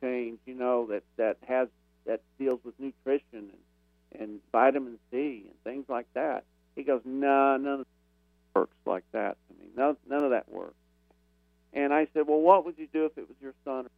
change, 0.00 0.40
you 0.44 0.54
know, 0.54 0.86
that, 0.86 1.04
that 1.16 1.36
has 1.46 1.68
that 2.04 2.20
deals 2.36 2.58
with 2.64 2.74
nutrition 2.80 3.22
and, 4.12 4.20
and 4.20 4.40
vitamin 4.50 4.98
C 5.10 5.44
and 5.46 5.54
things 5.62 5.84
like 5.88 6.06
that? 6.14 6.44
He 6.74 6.82
goes, 6.82 7.02
no, 7.04 7.56
none 7.58 7.74
of 7.74 7.80
it 7.82 7.86
works 8.56 8.76
like 8.84 9.04
that 9.12 9.36
to 9.48 9.62
me. 9.62 9.70
None, 9.76 9.96
none 10.08 10.24
of 10.24 10.30
that 10.30 10.50
works. 10.50 10.74
And 11.72 11.92
I 11.92 12.08
said, 12.12 12.26
well, 12.26 12.40
what 12.40 12.64
would 12.64 12.76
you 12.76 12.88
do 12.92 13.06
if 13.06 13.16
it 13.16 13.28
was 13.28 13.36
your 13.40 13.54
son? 13.64 13.88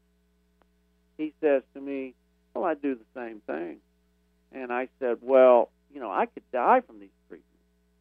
He 1.16 1.32
says 1.40 1.62
to 1.74 1.80
me, 1.80 2.14
well, 2.54 2.64
I'd 2.64 2.82
do 2.82 2.94
the 2.94 3.20
same 3.20 3.40
thing. 3.46 3.78
And 4.52 4.72
I 4.72 4.88
said, 5.00 5.18
well, 5.20 5.70
you 5.92 6.00
know, 6.00 6.10
I 6.10 6.26
could 6.26 6.48
die 6.52 6.80
from 6.80 7.00
these 7.00 7.08
treatments 7.28 7.50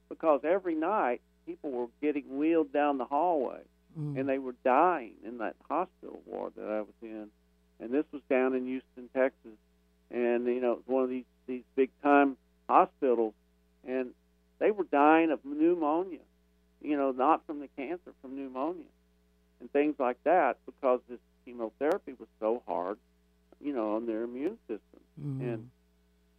because 0.09 0.41
every 0.43 0.75
night 0.75 1.21
people 1.45 1.71
were 1.71 1.87
getting 2.01 2.37
wheeled 2.37 2.71
down 2.71 2.97
the 2.97 3.05
hallway 3.05 3.61
Mm. 3.99 4.19
and 4.19 4.27
they 4.27 4.39
were 4.39 4.55
dying 4.63 5.13
in 5.23 5.37
that 5.37 5.55
hospital 5.69 6.19
ward 6.25 6.53
that 6.57 6.67
I 6.67 6.81
was 6.81 6.95
in. 7.03 7.27
And 7.79 7.91
this 7.91 8.05
was 8.11 8.23
down 8.29 8.55
in 8.55 8.65
Houston, 8.65 9.07
Texas. 9.13 9.57
And, 10.09 10.47
you 10.47 10.59
know, 10.61 10.71
it 10.71 10.77
was 10.77 10.87
one 10.87 11.03
of 11.03 11.09
these, 11.11 11.25
these 11.45 11.63
big 11.75 11.91
time 12.01 12.35
hospitals. 12.67 13.35
And 13.87 14.09
they 14.57 14.71
were 14.71 14.85
dying 14.85 15.29
of 15.29 15.45
pneumonia, 15.45 16.25
you 16.81 16.97
know, 16.97 17.11
not 17.11 17.45
from 17.45 17.59
the 17.59 17.67
cancer, 17.77 18.13
from 18.21 18.35
pneumonia 18.35 18.85
and 19.59 19.71
things 19.71 19.95
like 19.99 20.17
that 20.23 20.57
because 20.65 20.99
this 21.07 21.19
chemotherapy 21.45 22.13
was 22.17 22.29
so 22.39 22.63
hard, 22.65 22.97
you 23.63 23.73
know, 23.73 23.95
on 23.95 24.05
their 24.05 24.23
immune 24.23 24.57
system. 24.67 24.99
Mm. 25.21 25.41
And 25.41 25.69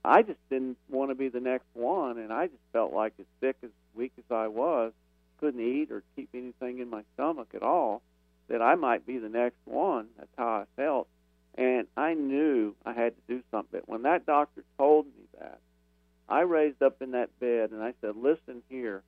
I 0.04 0.22
just 0.22 0.38
didn't 0.50 0.76
want 0.88 1.10
to 1.10 1.14
be 1.14 1.28
the 1.28 1.40
next 1.40 1.66
one, 1.72 2.18
and 2.18 2.32
I 2.32 2.46
just 2.46 2.62
felt 2.72 2.92
like 2.92 3.14
as 3.18 3.26
sick, 3.40 3.56
as 3.62 3.70
weak 3.94 4.12
as 4.18 4.24
I 4.30 4.48
was, 4.48 4.92
couldn't 5.40 5.60
eat 5.60 5.90
or 5.90 6.02
keep 6.14 6.28
anything 6.34 6.78
in 6.78 6.90
my 6.90 7.02
stomach 7.14 7.48
at 7.54 7.62
all, 7.62 8.02
that 8.48 8.60
I 8.60 8.74
might 8.74 9.06
be 9.06 9.18
the 9.18 9.28
next 9.28 9.58
one. 9.64 10.08
That's 10.18 10.30
how 10.36 10.46
I 10.46 10.64
felt, 10.76 11.08
and 11.54 11.86
I 11.96 12.14
knew 12.14 12.74
I 12.84 12.92
had 12.92 13.14
to 13.16 13.22
do 13.26 13.42
something. 13.50 13.80
When 13.86 14.02
that 14.02 14.26
doctor 14.26 14.62
told 14.76 15.06
me 15.06 15.24
that, 15.40 15.60
I 16.28 16.40
raised 16.40 16.82
up 16.82 17.00
in 17.00 17.12
that 17.12 17.38
bed 17.38 17.70
and 17.70 17.82
I 17.82 17.94
said, 18.00 18.16
"Listen 18.16 18.62
here, 18.68 19.02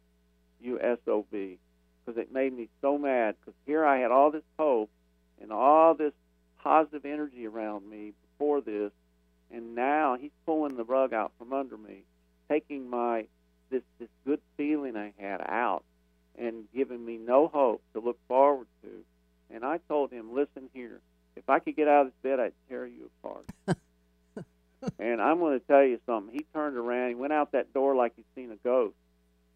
you 0.60 0.78
SOB," 1.04 1.30
because 1.30 2.18
it 2.20 2.32
made 2.32 2.52
me 2.52 2.68
so 2.80 2.98
mad. 2.98 3.36
Because 3.40 3.58
here 3.66 3.84
I 3.84 3.98
had 3.98 4.10
all 4.10 4.30
this 4.30 4.44
hope 4.58 4.90
and 5.40 5.52
all 5.52 5.94
this 5.94 6.12
positive 6.66 7.04
energy 7.04 7.46
around 7.46 7.88
me 7.88 8.12
before 8.32 8.60
this, 8.60 8.90
and 9.52 9.76
now 9.76 10.16
he's 10.20 10.32
pulling 10.44 10.76
the 10.76 10.82
rug 10.82 11.14
out 11.14 11.30
from 11.38 11.52
under 11.52 11.76
me, 11.76 12.02
taking 12.48 12.90
my 12.90 13.24
this 13.70 13.84
this 14.00 14.08
good 14.26 14.40
feeling 14.56 14.96
I 14.96 15.12
had 15.16 15.40
out, 15.48 15.84
and 16.36 16.64
giving 16.74 17.06
me 17.06 17.18
no 17.18 17.46
hope 17.46 17.82
to 17.92 18.00
look 18.00 18.18
forward 18.26 18.66
to. 18.82 18.88
And 19.54 19.64
I 19.64 19.78
told 19.86 20.10
him, 20.10 20.34
"Listen 20.34 20.68
here, 20.74 21.00
if 21.36 21.48
I 21.48 21.60
could 21.60 21.76
get 21.76 21.86
out 21.86 22.06
of 22.06 22.12
this 22.12 22.30
bed, 22.30 22.40
I'd 22.40 22.52
tear 22.68 22.84
you 22.84 23.10
apart." 23.22 23.46
and 24.98 25.22
I'm 25.22 25.38
going 25.38 25.60
to 25.60 25.66
tell 25.66 25.84
you 25.84 26.00
something. 26.04 26.34
He 26.34 26.46
turned 26.52 26.76
around, 26.76 27.10
he 27.10 27.14
went 27.14 27.32
out 27.32 27.52
that 27.52 27.72
door 27.74 27.94
like 27.94 28.14
he'd 28.16 28.24
seen 28.34 28.50
a 28.50 28.56
ghost, 28.56 28.96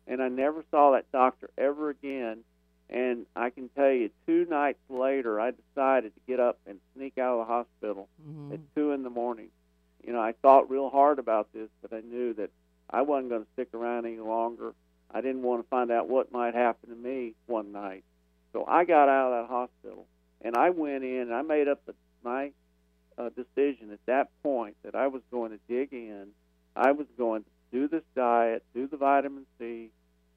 and 0.06 0.22
I 0.22 0.28
never 0.28 0.64
saw 0.70 0.92
that 0.92 1.10
doctor 1.10 1.50
ever 1.58 1.90
again. 1.90 2.44
And 2.90 3.24
I 3.36 3.50
can 3.50 3.68
tell 3.70 3.90
you, 3.90 4.10
two 4.26 4.46
nights 4.46 4.80
later, 4.88 5.40
I 5.40 5.52
decided 5.52 6.12
to 6.14 6.20
get 6.26 6.40
up 6.40 6.58
and 6.66 6.80
sneak 6.96 7.18
out 7.18 7.38
of 7.40 7.46
the 7.46 7.52
hospital 7.52 8.08
Mhm. 8.26 8.54
at 8.54 8.60
two 8.74 8.90
in 8.90 9.04
the 9.04 9.10
morning. 9.10 9.50
You 10.04 10.12
know, 10.12 10.20
I 10.20 10.32
thought 10.32 10.68
real 10.68 10.90
hard 10.90 11.18
about 11.20 11.52
this, 11.52 11.70
but 11.82 11.92
I 11.92 12.00
knew 12.00 12.34
that 12.34 12.50
I 12.90 13.02
wasn't 13.02 13.28
going 13.30 13.44
to 13.44 13.50
stick 13.52 13.72
around 13.74 14.06
any 14.06 14.18
longer. 14.18 14.74
I 15.12 15.20
didn't 15.20 15.42
want 15.42 15.62
to 15.62 15.68
find 15.68 15.90
out 15.92 16.08
what 16.08 16.32
might 16.32 16.54
happen 16.54 16.90
to 16.90 16.96
me 16.96 17.34
one 17.46 17.70
night. 17.70 18.04
So 18.52 18.64
I 18.66 18.84
got 18.84 19.08
out 19.08 19.32
of 19.32 19.48
that 19.48 19.52
hospital 19.52 20.06
and 20.40 20.56
I 20.56 20.70
went 20.70 21.04
in 21.04 21.20
and 21.22 21.34
I 21.34 21.42
made 21.42 21.68
up 21.68 21.84
the, 21.86 21.94
my 22.24 22.52
uh, 23.18 23.28
decision 23.30 23.90
at 23.92 24.04
that 24.06 24.30
point 24.42 24.76
that 24.82 24.94
I 24.94 25.06
was 25.08 25.22
going 25.30 25.50
to 25.52 25.58
dig 25.68 25.92
in. 25.92 26.32
I 26.74 26.92
was 26.92 27.06
going 27.18 27.44
to 27.44 27.50
do 27.70 27.86
this 27.86 28.02
diet, 28.16 28.64
do 28.74 28.86
the 28.88 28.96
vitamin 28.96 29.46
C, 29.58 29.90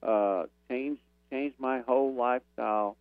uh, 0.03 0.45
change 0.69 0.99
change 1.33 1.53
my 1.57 1.79
whole 1.79 2.13
lifestyle, 2.13 2.95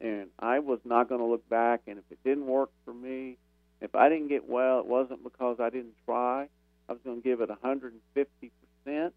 and 0.00 0.28
I 0.38 0.58
was 0.58 0.80
not 0.84 1.08
going 1.08 1.20
to 1.20 1.26
look 1.26 1.48
back. 1.48 1.82
And 1.86 1.98
if 1.98 2.04
it 2.10 2.18
didn't 2.24 2.46
work 2.46 2.70
for 2.84 2.92
me, 2.92 3.38
if 3.80 3.94
I 3.94 4.08
didn't 4.08 4.28
get 4.28 4.48
well, 4.48 4.80
it 4.80 4.86
wasn't 4.86 5.22
because 5.22 5.60
I 5.60 5.70
didn't 5.70 5.94
try. 6.04 6.48
I 6.88 6.92
was 6.92 7.00
going 7.04 7.22
to 7.22 7.28
give 7.28 7.40
it 7.40 7.48
150 7.48 8.52
percent. 8.84 9.14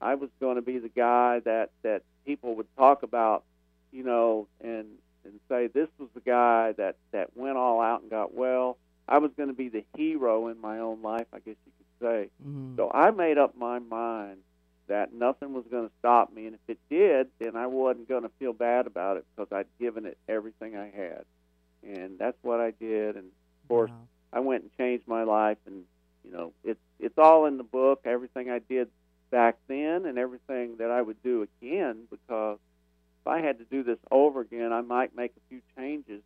I 0.00 0.14
was 0.14 0.28
going 0.40 0.56
to 0.56 0.62
be 0.62 0.78
the 0.78 0.90
guy 0.90 1.40
that 1.40 1.70
that 1.82 2.02
people 2.26 2.54
would 2.56 2.66
talk 2.76 3.02
about, 3.02 3.44
you 3.92 4.04
know, 4.04 4.46
and 4.62 4.86
and 5.24 5.40
say 5.48 5.68
this 5.68 5.88
was 5.98 6.08
the 6.14 6.20
guy 6.20 6.72
that 6.72 6.96
that 7.12 7.36
went 7.36 7.56
all 7.56 7.80
out 7.80 8.02
and 8.02 8.10
got 8.10 8.34
well. 8.34 8.76
I 9.08 9.18
was 9.18 9.30
going 9.36 9.48
to 9.48 9.54
be 9.54 9.68
the 9.68 9.84
hero 9.96 10.48
in 10.48 10.60
my 10.60 10.80
own 10.80 11.00
life, 11.00 11.26
I 11.32 11.38
guess 11.38 11.54
you 11.64 11.72
could 11.78 12.06
say. 12.06 12.30
Mhm. 12.44 12.76
So 12.76 12.90
I 12.92 13.10
made 13.12 13.38
up 13.38 13.56
my 13.56 13.78
mind 13.78 14.38
that 14.88 15.12
nothing 15.12 15.52
was 15.52 15.64
going 15.70 15.86
to 15.88 15.94
stop 15.98 16.32
me, 16.32 16.46
and 16.46 16.54
if 16.54 16.60
it 16.68 16.78
did, 16.90 17.28
then 17.38 17.56
I 17.56 17.66
wasn't 17.66 18.08
going 18.08 18.22
to 18.22 18.30
feel 18.38 18.52
bad 18.52 18.86
about 18.86 19.16
it 19.16 19.24
because 19.34 19.52
I'd 19.52 19.66
given 19.78 20.06
it 20.06 20.18
everything 20.28 20.76
I 20.76 20.90
had, 20.90 21.24
and 21.82 22.18
that's 22.18 22.36
what 22.42 22.60
I 22.60 22.70
did. 22.72 23.16
And 23.16 23.26
of 23.26 23.68
course, 23.68 23.90
Wow. 23.90 24.08
I 24.32 24.40
went 24.40 24.62
and 24.62 24.72
changed 24.76 25.06
my 25.06 25.24
life, 25.24 25.58
and 25.66 25.84
you 26.24 26.32
know, 26.32 26.52
it's 26.64 26.80
it's 26.98 27.18
all 27.18 27.46
in 27.46 27.56
the 27.56 27.64
book. 27.64 28.00
Everything 28.04 28.50
I 28.50 28.58
did 28.60 28.88
back 29.30 29.56
then, 29.68 30.06
and 30.06 30.18
everything 30.18 30.76
that 30.78 30.90
I 30.90 31.02
would 31.02 31.22
do 31.22 31.46
again, 31.60 32.04
because 32.10 32.58
if 33.22 33.26
I 33.26 33.40
had 33.40 33.58
to 33.58 33.64
do 33.64 33.82
this 33.82 33.98
over 34.10 34.40
again, 34.40 34.72
I 34.72 34.80
might 34.82 35.14
make 35.16 35.32
a 35.36 35.40
few 35.48 35.60
changes 35.76 36.22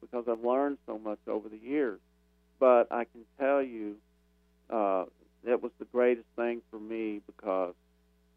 because 0.00 0.24
I've 0.28 0.44
learned 0.44 0.78
so 0.86 0.98
much 0.98 1.18
over 1.26 1.48
the 1.48 1.58
years. 1.58 2.00
But 2.58 2.90
I 2.92 3.04
can 3.04 3.22
tell 3.38 3.62
you, 3.62 3.96
uh, 4.70 5.04
that 5.44 5.62
was 5.62 5.72
the 5.78 5.84
greatest 5.86 6.26
thing 6.36 6.62
for 6.70 6.78
me 6.78 7.20
because 7.26 7.74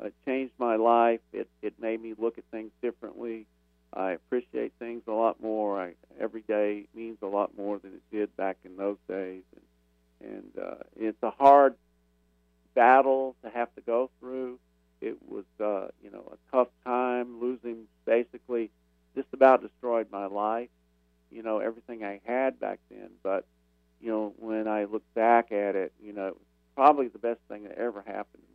it 0.01 0.13
changed 0.25 0.53
my 0.57 0.75
life. 0.75 1.21
It 1.33 1.47
it 1.61 1.73
made 1.79 2.01
me 2.01 2.13
look 2.17 2.37
at 2.37 2.43
things 2.51 2.71
differently. 2.81 3.47
I 3.93 4.11
appreciate 4.11 4.73
things 4.77 5.03
a 5.07 5.11
lot 5.11 5.41
more. 5.41 5.81
I, 5.81 5.93
every 6.19 6.41
day 6.41 6.87
means 6.93 7.17
a 7.21 7.27
lot 7.27 7.55
more 7.57 7.79
than 7.79 7.93
it 7.93 8.01
did 8.11 8.35
back 8.35 8.57
in 8.65 8.75
those 8.75 8.97
days, 9.07 9.43
and 9.55 10.31
and 10.31 10.51
uh, 10.63 10.83
it's 10.95 11.21
a 11.23 11.31
hard 11.31 11.75
battle 12.73 13.35
to 13.43 13.49
have 13.49 13.73
to 13.75 13.81
go 13.81 14.09
through. 14.19 14.59
It 15.01 15.17
was 15.27 15.45
uh, 15.59 15.87
you 16.03 16.11
know 16.11 16.31
a 16.31 16.55
tough 16.55 16.69
time. 16.83 17.39
Losing 17.41 17.85
basically 18.05 18.71
just 19.15 19.27
about 19.33 19.61
destroyed 19.61 20.07
my 20.11 20.25
life. 20.25 20.69
You 21.31 21.43
know 21.43 21.59
everything 21.59 22.03
I 22.03 22.21
had 22.25 22.59
back 22.59 22.79
then, 22.89 23.09
but 23.23 23.45
you 24.01 24.09
know 24.09 24.33
when 24.37 24.67
I 24.67 24.85
look 24.85 25.03
back 25.13 25.51
at 25.51 25.75
it, 25.75 25.93
you 26.03 26.13
know 26.13 26.27
it 26.27 26.33
was 26.33 26.45
probably 26.75 27.07
the 27.07 27.19
best 27.19 27.39
thing 27.47 27.63
that 27.63 27.77
ever 27.77 28.01
happened 28.01 28.43
to 28.43 28.54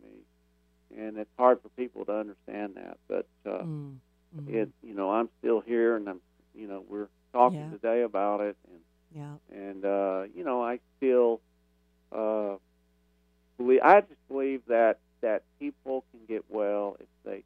and 0.97 1.17
it's 1.17 1.29
hard 1.37 1.61
for 1.61 1.69
people 1.69 2.05
to 2.05 2.13
understand 2.13 2.75
that, 2.75 2.97
but. 3.07 3.25
Uh, 3.45 3.63
Mm, 3.63 3.99
mhm. 4.35 4.47
it 4.53 4.69
you 4.81 4.93
know 4.93 5.09
i'm 5.11 5.29
still 5.39 5.59
here 5.59 5.95
and 5.97 6.07
i'm 6.09 6.21
you 6.53 6.67
know 6.67 6.83
we're 6.87 7.09
talking 7.33 7.59
Yeah. 7.59 7.69
today 7.69 8.01
about 8.03 8.39
it 8.41 8.55
and 8.69 8.79
yeah. 9.11 9.35
and 9.51 9.85
uh 9.85 10.23
you 10.35 10.43
know 10.43 10.63
i 10.63 10.79
still 10.97 11.41
uh 12.11 12.55
believe 13.57 13.81
i 13.83 14.01
just 14.01 14.27
believe 14.27 14.61
that 14.67 14.97
that 15.21 15.43
people 15.59 16.03
can 16.11 16.19
get 16.27 16.43
well 16.49 16.95
if 16.99 17.07
they 17.23 17.43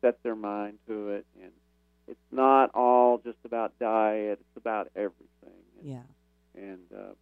set 0.00 0.22
their 0.22 0.36
mind 0.36 0.78
to 0.88 1.08
it 1.10 1.26
and 1.42 1.52
it's 2.08 2.18
not 2.30 2.70
all 2.74 3.18
just 3.18 3.38
about 3.44 3.72
diet 3.78 4.38
it's 4.40 4.56
about 4.56 4.88
everything 4.96 5.62
and, 5.78 5.88
Yeah. 5.88 6.02
and 6.54 6.80
uh 6.96 7.12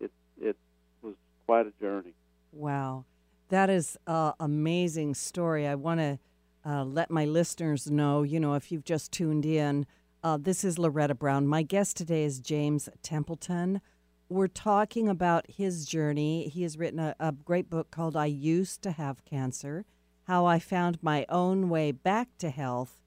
it 0.00 0.10
it 0.40 0.56
was 1.02 1.14
quite 1.46 1.66
a 1.66 1.72
journey 1.80 2.14
Wow. 2.52 3.04
That 3.48 3.68
is 3.68 3.98
an 4.06 4.32
amazing 4.40 5.14
story. 5.14 5.66
I 5.66 5.74
want 5.74 6.00
to 6.00 6.18
uh, 6.64 6.84
let 6.84 7.10
my 7.10 7.26
listeners 7.26 7.90
know, 7.90 8.22
you 8.22 8.40
know, 8.40 8.54
if 8.54 8.72
you've 8.72 8.84
just 8.84 9.12
tuned 9.12 9.44
in, 9.44 9.86
uh, 10.22 10.38
this 10.40 10.64
is 10.64 10.78
Loretta 10.78 11.14
Brown. 11.14 11.46
My 11.46 11.62
guest 11.62 11.98
today 11.98 12.24
is 12.24 12.40
James 12.40 12.88
Templeton. 13.02 13.82
We're 14.30 14.48
talking 14.48 15.08
about 15.10 15.44
his 15.50 15.84
journey. 15.84 16.48
He 16.48 16.62
has 16.62 16.78
written 16.78 16.98
a, 16.98 17.14
a 17.20 17.32
great 17.32 17.68
book 17.68 17.90
called 17.90 18.16
I 18.16 18.26
Used 18.26 18.80
to 18.82 18.92
Have 18.92 19.24
Cancer 19.26 19.84
How 20.22 20.46
I 20.46 20.58
Found 20.58 21.02
My 21.02 21.26
Own 21.28 21.68
Way 21.68 21.92
Back 21.92 22.28
to 22.38 22.48
Health. 22.48 22.98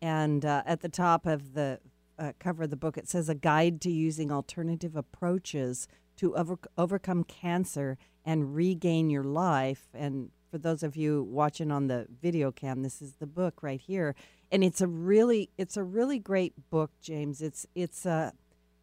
And 0.00 0.44
uh, 0.44 0.62
at 0.64 0.80
the 0.80 0.88
top 0.88 1.26
of 1.26 1.54
the 1.54 1.80
uh, 2.16 2.32
cover 2.38 2.62
of 2.62 2.70
the 2.70 2.76
book, 2.76 2.96
it 2.96 3.08
says 3.08 3.28
A 3.28 3.34
Guide 3.34 3.80
to 3.80 3.90
Using 3.90 4.30
Alternative 4.30 4.94
Approaches 4.94 5.88
to 6.20 6.36
over- 6.36 6.58
Overcome 6.76 7.24
Cancer 7.24 7.96
and 8.24 8.54
Regain 8.54 9.08
Your 9.10 9.24
Life. 9.24 9.88
And 9.94 10.30
for 10.50 10.58
those 10.58 10.82
of 10.82 10.96
you 10.96 11.22
watching 11.22 11.70
on 11.70 11.86
the 11.86 12.06
video 12.20 12.52
cam, 12.52 12.82
this 12.82 13.00
is 13.00 13.14
the 13.14 13.26
book 13.26 13.62
right 13.62 13.80
here. 13.80 14.14
And 14.52 14.62
it's 14.62 14.80
a 14.80 14.86
really 14.86 15.50
it's 15.56 15.76
a 15.76 15.82
really 15.82 16.18
great 16.18 16.70
book, 16.70 16.90
James. 17.00 17.40
It's 17.40 17.66
it's 17.74 18.04
a 18.04 18.32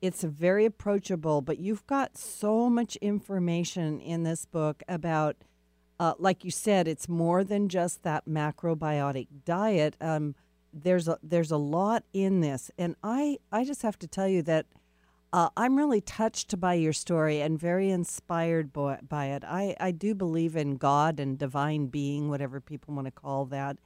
it's 0.01 0.23
a 0.23 0.27
very 0.27 0.65
approachable, 0.65 1.41
but 1.41 1.59
you've 1.59 1.85
got 1.88 2.17
so 2.17 2.69
much 2.69 2.95
information 2.97 3.99
in 3.99 4.23
this 4.23 4.45
book 4.45 4.81
about 4.88 5.38
uh, 5.99 6.13
like 6.19 6.43
you 6.43 6.51
said, 6.51 6.88
it's 6.88 7.09
more 7.09 7.43
than 7.43 7.69
just 7.69 8.03
that 8.03 8.25
macrobiotic 8.27 9.27
diet. 9.45 9.95
Um, 9.99 10.35
there's 10.73 11.07
a 11.07 11.17
there's 11.21 11.51
a 11.51 11.57
lot 11.57 12.03
in 12.13 12.41
this, 12.41 12.71
and 12.77 12.95
I 13.03 13.38
I 13.51 13.63
just 13.63 13.81
have 13.81 13.99
to 13.99 14.07
tell 14.07 14.27
you 14.27 14.41
that 14.43 14.65
uh, 15.34 15.49
I'm 15.57 15.75
really 15.75 16.01
touched 16.01 16.59
by 16.59 16.75
your 16.75 16.93
story 16.93 17.41
and 17.41 17.59
very 17.59 17.89
inspired 17.89 18.71
by, 18.71 18.99
by 19.07 19.28
it. 19.28 19.43
I 19.45 19.75
I 19.80 19.91
do 19.91 20.15
believe 20.15 20.55
in 20.55 20.75
God 20.78 21.19
and 21.19 21.38
divine 21.38 21.88
being, 21.88 22.30
whatever 22.30 22.59
people 22.61 22.93
want 22.95 23.05
to 23.07 23.11
call 23.11 23.45
that, 23.45 23.78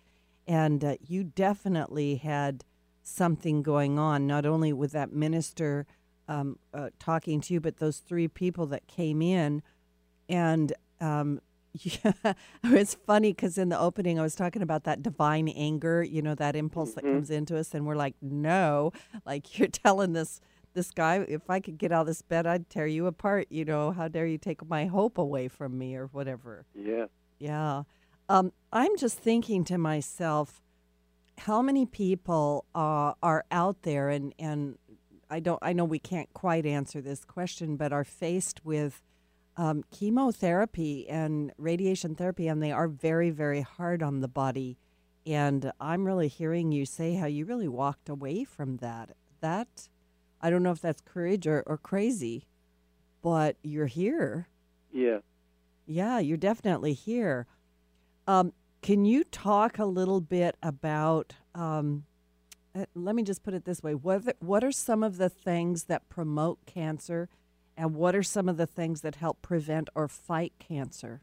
and 0.48 0.84
uh, 0.84 0.96
you 1.06 1.24
definitely 1.24 2.16
had 2.18 2.64
something 3.04 3.64
going 3.64 3.98
on, 3.98 4.28
not 4.28 4.46
only 4.46 4.72
with 4.72 4.92
that 4.92 5.12
minister 5.12 5.88
um, 6.28 6.60
uh, 6.74 6.90
talking 7.00 7.42
to 7.42 7.54
you, 7.56 7.60
but 7.60 7.78
those 7.78 7.98
three 7.98 8.28
people 8.28 8.68
that 8.68 8.86
came 8.88 9.22
in, 9.22 9.64
and 10.30 10.74
um, 11.00 11.42
yeah, 11.74 12.14
it's 12.64 12.94
funny 12.94 13.32
because 13.34 13.58
in 13.58 13.70
the 13.70 13.80
opening 13.80 14.20
I 14.20 14.22
was 14.22 14.36
talking 14.36 14.62
about 14.62 14.84
that 14.84 15.02
divine 15.02 15.48
anger, 15.48 16.04
you 16.04 16.22
know, 16.22 16.36
that 16.36 16.56
impulse 16.56 16.94
that 16.94 17.04
Mhm. 17.04 17.14
comes 17.14 17.30
into 17.32 17.58
us, 17.58 17.74
and 17.74 17.86
we're 17.86 17.96
like, 17.96 18.16
no, 18.22 18.92
like 19.26 19.58
you're 19.58 19.68
telling 19.70 20.14
this 20.14 20.40
this 20.74 20.92
guy, 20.92 21.26
if 21.28 21.50
I 21.50 21.60
could 21.60 21.78
get 21.78 21.92
out 21.92 22.02
of 22.02 22.08
this 22.08 22.22
bed, 22.22 22.46
I'd 22.46 22.70
tear 22.70 22.88
you 22.88 23.08
apart. 23.08 23.48
You 23.50 23.66
know, 23.66 23.92
how 23.92 24.08
dare 24.08 24.28
you 24.28 24.38
take 24.38 24.68
my 24.68 24.86
hope 24.86 25.18
away 25.18 25.48
from 25.48 25.78
me 25.78 25.96
or 25.96 26.08
whatever. 26.08 26.66
Yeah. 26.76 27.06
Yeah. 27.40 27.84
Um, 28.30 28.54
I'm 28.72 28.96
just 28.98 29.18
thinking 29.18 29.64
to 29.66 29.78
myself, 29.78 30.62
how 31.40 31.62
many 31.62 31.86
people 31.86 32.66
uh, 32.76 33.14
are 33.24 33.46
out 33.52 33.82
there, 33.82 34.10
and, 34.10 34.34
and 34.38 34.78
I 35.30 35.40
don't, 35.40 35.60
I 35.62 35.74
know 35.74 35.86
we 35.86 36.00
can't 36.00 36.32
quite 36.34 36.66
answer 36.66 37.02
this 37.02 37.26
question, 37.26 37.78
but 37.78 37.92
are 37.92 38.04
faced 38.04 38.64
with 38.64 39.02
um, 39.58 39.84
chemotherapy 39.92 41.10
and 41.10 41.52
radiation 41.58 42.16
therapy, 42.16 42.48
and 42.48 42.62
they 42.62 42.72
are 42.72 42.88
very, 42.88 43.32
very 43.32 43.62
hard 43.62 44.04
on 44.04 44.22
the 44.22 44.28
body. 44.28 44.78
And 45.26 45.72
I'm 45.80 46.06
really 46.06 46.28
hearing 46.28 46.72
you 46.72 46.86
say 46.86 47.16
how 47.16 47.28
you 47.28 47.46
really 47.46 47.68
walked 47.68 48.08
away 48.08 48.44
from 48.44 48.78
that. 48.78 49.12
That, 49.42 49.90
I 50.42 50.50
don't 50.50 50.64
know 50.64 50.72
if 50.72 50.82
that's 50.82 51.02
courage 51.02 51.48
or, 51.48 51.64
or 51.66 51.78
crazy, 51.78 52.48
but 53.22 53.58
you're 53.64 53.86
here. 53.88 54.48
Yeah. 54.92 55.20
Yeah, 55.86 56.20
you're 56.20 56.38
definitely 56.38 56.94
here. 56.94 57.48
Um, 58.28 58.54
can 58.82 59.06
you 59.06 59.24
talk 59.24 59.78
a 59.78 59.86
little 59.86 60.22
bit 60.22 60.56
about? 60.64 61.34
Um, 61.54 62.06
uh, 62.74 62.86
let 62.96 63.16
me 63.16 63.24
just 63.24 63.44
put 63.44 63.54
it 63.54 63.66
this 63.66 63.84
way: 63.84 63.94
what 63.94 64.28
are- 64.28 64.34
what 64.40 64.64
are 64.64 64.72
some 64.72 65.04
of 65.04 65.18
the 65.18 65.30
things 65.30 65.86
that 65.86 66.08
promote 66.10 66.66
cancer, 66.66 67.30
and 67.78 67.94
what 67.96 68.16
are 68.16 68.24
some 68.24 68.48
of 68.50 68.58
the 68.58 68.66
things 68.68 69.02
that 69.02 69.16
help 69.16 69.42
prevent 69.42 69.90
or 69.94 70.08
fight 70.08 70.54
cancer? 70.60 71.22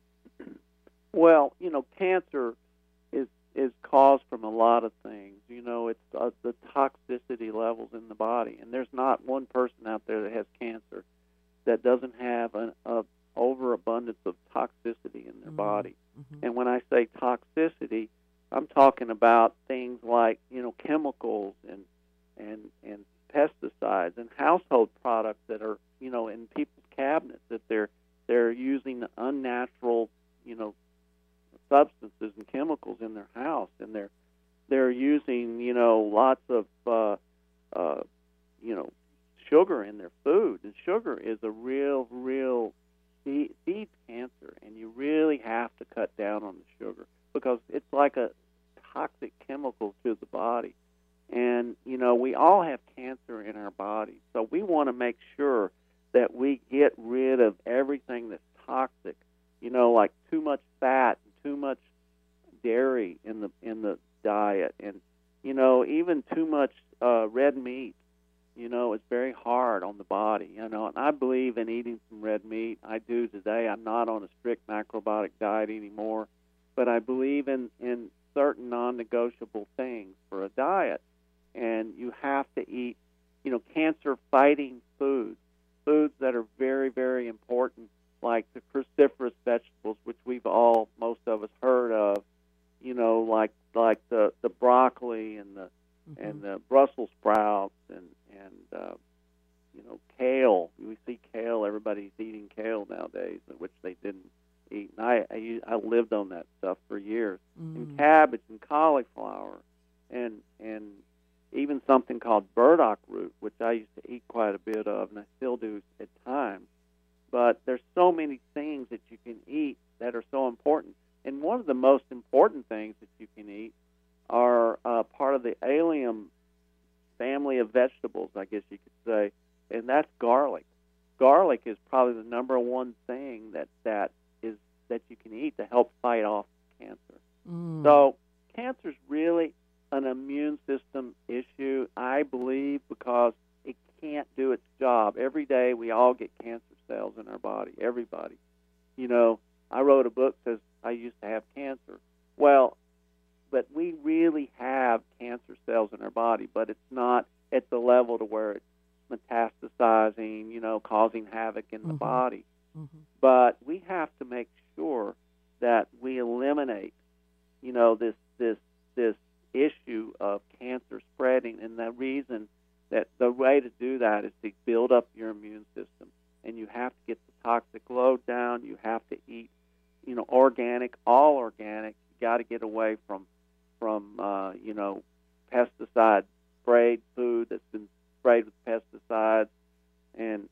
Well, 1.12 1.54
you 1.58 1.70
know, 1.70 1.86
cancer 1.98 2.54
is 3.54 3.72
caused 3.82 4.22
from 4.30 4.44
a 4.44 4.50
lot 4.50 4.84
of 4.84 4.92
things. 5.02 5.36
You 5.48 5.62
know, 5.62 5.88
it's 5.88 6.00
uh, 6.14 6.30
the 6.42 6.54
toxicity 6.74 7.52
levels 7.52 7.90
in 7.92 8.08
the 8.08 8.14
body, 8.14 8.58
and 8.60 8.72
there's 8.72 8.92
not 8.92 9.24
one 9.24 9.46
person 9.46 9.86
out 9.86 10.02
there 10.06 10.22
that 10.22 10.32
has 10.32 10.46
cancer 10.60 11.04
that 11.64 11.82
doesn't 11.82 12.14
have 12.20 12.54
an 12.54 12.72
a 12.86 13.04
overabundance 13.36 14.18
of 14.26 14.34
toxicity 14.54 15.26
in 15.28 15.40
their 15.42 15.52
Mhm. 15.52 15.56
body. 15.56 15.96
Mhm. 16.18 16.38
And 16.42 16.54
when 16.56 16.66
I 16.66 16.80
say 16.90 17.06
toxicity, 17.20 18.08
I'm 18.50 18.66
talking 18.66 19.10
about 19.10 19.54
things 19.68 20.02
like 20.02 20.40
you 20.50 20.62
know 20.62 20.72
chemicals 20.78 21.54
and 21.68 21.84
and 22.36 22.70
and 22.82 23.04
pesticides 23.34 24.16
and 24.16 24.28
household 24.36 24.88
products 25.02 25.40
that 25.48 25.62
are 25.62 25.78
you 26.00 26.10
know 26.10 26.28
in 26.28 26.46
people's 26.48 26.86
cabinets 26.96 27.42
that 27.48 27.60
they're 27.68 27.90
they're 28.26 28.50
using 28.50 29.04
unnatural 29.16 30.08
you 30.44 30.54
know 30.56 30.74
substances 31.68 32.32
and 32.36 32.46
chemicals 32.50 32.98
in 33.00 33.14
their 33.14 33.28
house 33.34 33.70
and 33.80 33.94
they're 33.94 34.10
they're 34.68 34.90
using 34.90 35.60
you 35.60 35.74
know 35.74 36.00
lots 36.00 36.42
of 36.48 36.66
uh, 36.86 37.16
uh, 37.74 38.02
you 38.62 38.74
know 38.74 38.92
sugar 39.48 39.82
in 39.82 39.98
their 39.98 40.10
food. 40.24 40.60
And 40.62 40.74
sugar 40.84 41.18
is 41.18 41.38
a 41.42 41.50
real 41.50 42.06
real 42.10 42.72
feed, 43.24 43.50
feeds 43.64 43.90
cancer 44.06 44.54
and 44.64 44.76
you 44.76 44.92
really 44.94 45.38
have 45.38 45.70
to 45.78 45.84
cut 45.94 46.16
down 46.16 46.42
on 46.42 46.54
the 46.54 46.84
sugar 46.84 47.06
because 47.32 47.58
it's 47.68 47.90
like 47.92 48.16
a 48.16 48.30
toxic 48.92 49.32
chemical 49.46 49.94
to 50.04 50.16
the 50.18 50.26
body. 50.26 50.74
And 51.30 51.76
you 51.84 51.98
know 51.98 52.14
we 52.14 52.34
all 52.34 52.62
have 52.62 52.80
cancer 52.96 53.42
in 53.42 53.56
our 53.56 53.70
bodies 53.70 54.20
so 54.32 54.48
we 54.50 54.62
want 54.62 54.88
to 54.88 54.92
make 54.92 55.18
sure 55.36 55.70
that 56.12 56.34
we 56.34 56.60
get 56.70 56.92
rid 56.96 57.40
of 57.40 57.54
everything 57.66 58.30
that's 58.30 58.42
toxic 58.66 59.16
you 59.60 59.68
know 59.68 59.92
like 59.92 60.10
too 60.30 60.40
much 60.40 60.60
fat 60.80 61.18
too 61.42 61.56
much 61.56 61.78
dairy 62.62 63.18
in 63.24 63.40
the 63.40 63.50
in 63.62 63.82
the 63.82 63.98
diet. 64.22 64.74
And 64.80 65.00
you 65.42 65.54
know 65.54 65.84
even 65.84 66.24
too 66.34 66.46
much 66.46 66.72
uh 67.00 67.28
red 67.28 67.56
meat 67.56 67.94
you 68.56 68.68
know 68.68 68.92
it's 68.92 69.04
very 69.08 69.32
hard 69.32 69.82
on 69.84 69.98
the 69.98 70.04
body 70.04 70.50
you 70.56 70.68
know. 70.68 70.86
And 70.86 70.98
i 70.98 71.10
believe 71.10 71.58
in 71.58 71.68
eating 71.68 72.00
some 72.08 72.20
red 72.20 72.44
meat. 72.44 72.78
I 72.86 72.98
do 72.98 73.28
today. 73.28 73.68
I'm 73.68 73.84
not 73.84 74.08
on 74.08 74.22
a 74.22 74.28
strict 74.40 74.66
macrobiotic 74.66 75.30
diet 75.40 75.70
anymore. 75.70 76.28
But 76.76 76.88
i 76.88 76.98
believe 76.98 77.48
in 77.48 77.70
in 77.80 78.10
certain 78.34 78.68
non-negotiable 78.70 79.66
things 79.76 80.14
for 80.28 80.44
a 80.44 80.48
diet. 80.50 81.00
And 81.54 81.94
you 81.96 82.12
have 82.22 82.46
to 82.56 82.68
eat 82.70 82.96
you 83.44 83.50
know 83.50 83.62
cancer 83.74 84.18
fighting 84.30 84.80
foods 84.98 85.38
foods 85.88 86.12
that 86.20 86.34
are 86.34 86.44
very 86.58 86.77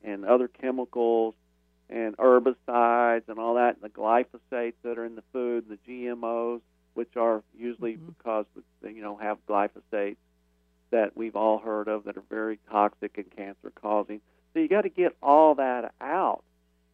and 0.07 0.25
other 0.25 0.47
chemicals 0.47 1.35
and 1.89 2.17
herbicides 2.17 3.27
and 3.27 3.37
all 3.39 3.55
that, 3.55 3.75
and 3.75 3.83
the 3.83 3.89
glyphosates 3.89 4.73
that 4.83 4.97
are 4.97 5.05
in 5.05 5.15
the 5.15 5.23
food, 5.33 5.65
the 5.69 5.77
GMOs, 5.87 6.61
which 6.95 7.15
are 7.15 7.43
usually 7.57 7.97
Mhm. 7.97 8.07
because 8.07 8.45
they, 8.81 8.91
you 8.91 9.01
know 9.01 9.15
have 9.17 9.45
glyphosates 9.45 10.17
that 10.89 11.15
we've 11.15 11.35
all 11.35 11.59
heard 11.59 11.87
of 11.87 12.05
that 12.05 12.17
are 12.17 12.23
very 12.29 12.57
toxic 12.69 13.17
and 13.17 13.29
cancer 13.31 13.71
causing. 13.71 14.21
So 14.53 14.59
you 14.59 14.67
got 14.67 14.81
to 14.83 14.89
get 14.89 15.15
all 15.21 15.55
that 15.55 15.93
out, 16.01 16.43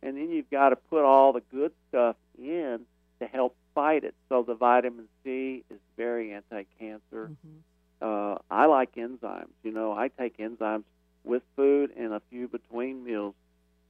and 0.01 0.18
then 0.18 0.30
you've 0.32 0.49
got 0.49 0.70
to 0.70 0.76
put 0.76 1.05
all 1.05 1.32
the 1.32 1.41
good 1.51 1.72
stuff 1.89 2.18
in 2.38 2.86
to 3.20 3.28
help 3.28 3.55
fight 3.76 4.03
it. 4.03 4.16
So 4.30 4.43
the 4.43 4.55
vitamin 4.55 5.07
C 5.24 5.64
is 5.70 5.80
very 5.95 6.34
anti-cancer. 6.34 7.30
Mhm. 7.30 7.61
Uh, 8.01 8.38
I 8.51 8.66
like 8.66 8.93
enzymes. 8.95 9.53
You 9.64 9.72
know, 9.72 9.93
I 9.93 10.09
take 10.09 10.38
enzymes 10.38 10.84
with 11.24 11.43
food 11.55 11.91
and 11.97 12.13
a 12.13 12.21
few 12.30 12.47
between 12.47 13.03
meals, 13.03 13.36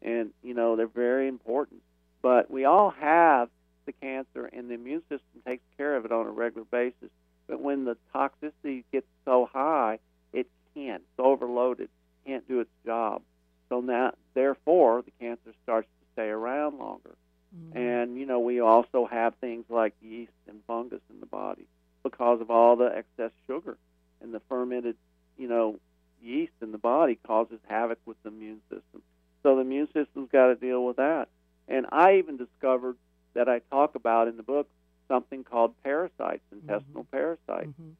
and 0.01 0.31
you 0.43 0.53
know 0.53 0.75
they're 0.75 0.87
very 0.87 1.27
important. 1.27 1.81
But 2.21 2.49
we 2.49 2.65
all 2.65 2.91
have 2.91 3.49
the 3.85 3.91
cancer, 3.91 4.45
and 4.45 4.69
the 4.69 4.75
immune 4.75 5.01
system 5.03 5.41
takes 5.45 5.63
care 5.77 5.95
of 5.95 6.05
it 6.05 6.11
on 6.11 6.25
a 6.25 6.31
regular 6.31 6.65
basis. 6.71 7.09
But 7.47 7.59
when 7.61 7.85
the 7.85 7.97
toxicity 8.15 8.83
gets 8.91 9.07
so 9.25 9.49
high, 9.51 9.99
it 10.31 10.47
can't. 10.73 11.01
It's 11.01 11.19
overloaded. 11.19 11.89
Can't 12.25 12.47
do 12.47 12.61
its 12.61 12.71
job. 12.85 13.21
So 13.69 13.81
now, 13.81 14.13
therefore, 14.33 15.01
the 15.01 15.11
cancer 15.19 15.53
starts 15.63 15.87
to 15.87 16.05
stay 16.13 16.29
around 16.29 16.77
longer. 16.77 17.15
Mhm. 17.55 17.75
And 17.75 18.17
you 18.17 18.25
know, 18.25 18.39
we 18.39 18.59
also 18.61 19.05
have 19.05 19.35
things 19.35 19.65
like 19.69 19.93
yeast 20.01 20.31
and 20.47 20.63
fungus 20.65 21.01
in 21.09 21.19
the 21.19 21.25
body 21.25 21.67
because 22.03 22.41
of 22.41 22.49
all 22.49 22.75
the 22.75 22.95
excess 22.95 23.31
sugar 23.47 23.77
and 24.21 24.33
the 24.33 24.39
fermented, 24.41 24.95
you 25.37 25.47
know, 25.47 25.79
yeast 26.23 26.53
in 26.61 26.71
the 26.71 26.77
body 26.77 27.19
causes 27.27 27.59
havoc 27.67 27.99
with 28.05 28.17
the 28.23 28.29
immune 28.29 28.61
system. 28.69 29.01
So 29.43 29.55
the 29.55 29.61
immune 29.61 29.87
system's 29.93 30.29
got 30.31 30.47
to 30.47 30.55
deal 30.55 30.85
with 30.85 30.97
that. 30.97 31.27
And 31.67 31.85
I 31.91 32.15
even 32.15 32.37
discovered 32.37 32.97
that 33.33 33.49
I 33.49 33.59
talk 33.71 33.95
about 33.95 34.27
in 34.27 34.37
the 34.37 34.43
book 34.43 34.67
something 35.07 35.43
called 35.43 35.73
parasites, 35.83 36.43
intestinal 36.51 37.05
parasites. 37.11 37.67
Mhm. 37.67 37.95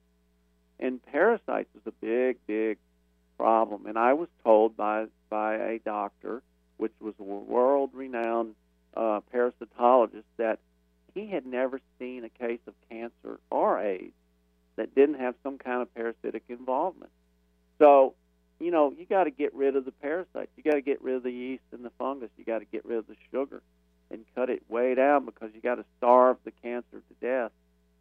And 0.80 1.06
parasites 1.06 1.70
is 1.76 1.86
a 1.86 1.92
big, 1.92 2.38
big 2.48 2.78
problem. 3.38 3.86
And 3.88 3.98
I 3.98 4.14
was 4.14 4.30
told 4.44 4.78
by 4.78 5.08
by 5.30 5.56
a 5.56 5.80
doctor, 5.80 6.42
which 6.78 6.94
was 7.00 7.14
a 7.20 7.24
world-renowned 7.24 8.56
uh, 8.96 9.22
parasitologist, 9.34 10.24
that 10.38 10.60
he 11.14 11.28
had 11.28 11.46
never 11.46 11.82
seen 11.98 12.24
a 12.24 12.30
case 12.30 12.60
of 12.68 12.74
cancer 12.90 13.40
or 13.50 13.80
AIDS 13.80 14.14
that 14.76 14.94
didn't 14.94 15.20
have 15.20 15.36
some 15.44 15.58
kind 15.58 15.82
of 15.82 15.94
parasitic 15.94 16.44
involvement. 16.48 17.12
So, 17.80 18.16
you 18.60 18.72
know, 18.72 18.94
you 18.98 19.06
got 19.06 19.26
to 19.26 19.32
get 19.32 19.54
rid 19.54 19.76
of 19.76 19.86
the 19.86 19.92
parasites. 19.92 20.52
You 20.56 20.64
got 20.64 20.76
to 20.76 20.82
get 20.82 21.02
rid 21.02 21.16
of 21.16 21.24
the 21.24 21.32
yeast 21.32 21.64
and 21.72 21.84
the 21.84 21.92
fungus. 21.98 22.30
You 22.38 22.46
got 22.46 22.60
to 22.60 22.66
get 22.66 22.86
rid 22.86 22.98
of 22.98 23.08
the 23.08 23.16
sugar 23.32 23.62
and 24.12 24.24
cut 24.36 24.50
it 24.50 24.64
way 24.70 24.96
down 24.96 25.26
because 25.26 25.50
you 25.54 25.62
got 25.62 25.76
to 25.76 25.86
starve 25.98 26.38
the 26.44 26.52
cancer 26.52 27.02
to 27.08 27.16
death 27.22 27.52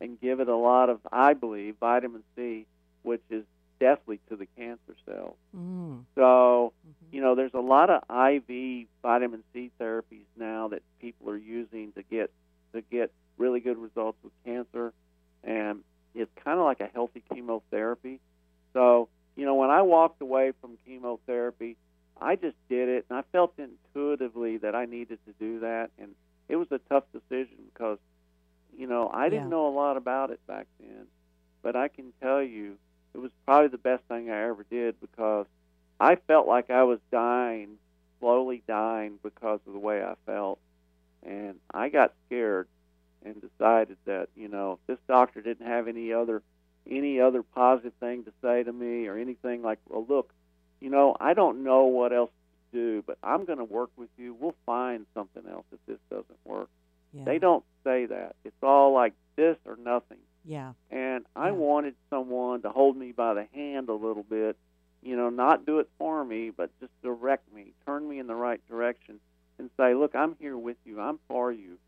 and 0.00 0.20
give 0.20 0.40
it 0.40 0.48
a 0.48 0.56
lot 0.56 0.90
of, 0.90 1.00
I 1.10 1.34
believe, 1.34 1.76
vitamin 1.80 2.22
C, 2.36 2.66
which 3.02 3.22
is 3.30 3.44
deathly 3.80 4.20
to 4.28 4.36
the 4.36 4.46
cancer 4.56 4.94
cells. 5.06 5.36
Mm. 5.56 6.04
So, 6.14 6.72
Mhm. 6.86 7.12
you 7.12 7.20
know, 7.20 7.34
there's 7.34 7.54
a 7.54 7.60
lot 7.60 7.90
of 7.90 8.02
IV 8.08 8.88
vitamin 9.02 9.42
C 9.52 9.70
therapies 9.80 10.26
now 10.36 10.68
that 10.68 10.82
people 11.00 11.30
are 11.30 11.36
using 11.36 11.92
to 11.92 12.02
get 12.02 12.30
to 12.72 12.80
get 12.82 13.12
really 13.38 13.60
good 13.60 13.76
results 13.76 14.18
with 14.22 14.32
cancer, 14.44 14.92
and 15.44 15.82
it's 16.14 16.30
kind 16.36 16.58
of 16.58 16.64
like 16.64 16.80
a 16.80 16.86
healthy 16.86 17.22
chemotherapy. 17.34 18.18
So, 18.72 19.08
you 19.36 19.44
know, 19.44 19.54
when 19.56 19.70
I 19.70 19.82
walked 19.82 20.22
away 20.22 20.52
from 20.60 20.78
chemotherapy, 20.86 21.76
I 22.20 22.36
just 22.36 22.56
did 22.68 22.88
it, 22.88 23.06
and 23.08 23.18
I 23.18 23.22
felt 23.32 23.58
intuitively 23.58 24.58
that 24.58 24.74
I 24.74 24.86
needed 24.86 25.18
to 25.26 25.32
do 25.34 25.60
that, 25.60 25.90
and 25.98 26.14
it 26.48 26.56
was 26.56 26.70
a 26.70 26.78
tough 26.78 27.04
decision 27.12 27.58
because, 27.72 27.98
you 28.76 28.86
know, 28.86 29.10
I 29.12 29.28
didn't 29.28 29.44
Yeah. 29.46 29.50
know 29.50 29.66
a 29.66 29.74
lot 29.92 29.96
about 29.98 30.30
it 30.30 30.40
back 30.46 30.66
then, 30.80 31.06
but 31.62 31.76
I 31.76 31.88
can 31.88 32.12
tell 32.22 32.42
you 32.42 32.76
it 33.14 33.18
was 33.18 33.30
probably 33.44 33.68
the 33.68 33.78
best 33.78 34.02
thing 34.08 34.30
I 34.30 34.44
ever 34.44 34.64
did 34.70 34.98
because 35.00 35.46
I 36.00 36.16
felt 36.16 36.48
like 36.48 36.70
I 36.70 36.84
was 36.84 36.98
dying, 37.10 37.76
slowly 38.18 38.62
dying 38.66 39.18
because 39.22 39.60
of 39.66 39.72
the 39.74 39.78
way 39.78 40.02
I 40.02 40.14
felt. 40.24 40.58
And 41.22 41.56
I 41.72 41.90
got 41.90 42.14
scared 42.26 42.68
and 43.24 43.36
decided 43.40 43.98
that, 44.06 44.28
you 44.34 44.48
know, 44.48 44.72
if 44.72 44.86
this 44.86 44.98
doctor 45.06 45.40
didn't 45.42 45.66
have 45.66 45.88
any 45.88 46.12
other 46.12 46.42
any 46.84 47.20
other 47.20 47.44
positive 47.44 47.92
thing 48.00 48.24
to 48.24 48.32
say 48.42 48.64
to 48.64 48.72
me 48.72 49.06
or 49.06 49.16
anything 49.16 49.62
like, 49.62 49.78
well, 49.88 50.04
look, 50.08 50.32
you 50.80 50.90
know, 50.90 51.16
I 51.20 51.32
don't 51.32 51.62
know 51.62 51.84
what 51.84 52.12
else 52.12 52.32
to 52.72 52.76
do, 52.76 53.04
but 53.06 53.18
I'm 53.22 53.44
going 53.44 53.58
to 53.58 53.64
work 53.64 53.90
with 53.96 54.08
you. 54.18 54.34
We'll 54.34 54.56
find 54.66 55.06
something 55.14 55.44
else 55.48 55.64
if 55.72 55.78
this 55.86 56.00
doesn't 56.10 56.40
work. 56.44 56.68
Yeah. 57.12 57.22
They 57.24 57.38
don't 57.38 57.62
say 57.84 58.06
that. 58.06 58.34
It's 58.44 58.60
all 58.64 58.92
like 58.92 59.12
this 59.36 59.56
or 59.64 59.76
nothing 59.76 60.18
Yeah. 60.44 60.72
and 60.90 61.24
I 61.36 61.46
Yeah. 61.50 61.52
wanted 61.52 61.94
someone 62.10 62.62
to 62.62 62.70
hold 62.70 62.96
me 62.96 63.12
by 63.12 63.32
the 63.34 63.44
hand 63.54 63.88
a 63.88 63.94
little 63.94 64.24
bit, 64.24 64.56
you 65.02 65.14
know, 65.16 65.30
not 65.30 65.64
do 65.64 65.78
it 65.78 65.88
for 65.98 66.24
me, 66.24 66.50
but 66.50 66.76
just 66.80 66.92
direct 67.00 67.50
me, 67.52 67.74
turn 67.86 68.08
me 68.08 68.18
in 68.18 68.26
the 68.26 68.34
right 68.34 68.60
direction, 68.68 69.20
and 69.58 69.70
say, 69.76 69.94
"Look, 69.94 70.16
I'm 70.16 70.34
here 70.40 70.58
with 70.58 70.78
you. 70.84 71.00
I'm 71.00 71.18
for 71.28 71.52
you. 71.52 71.78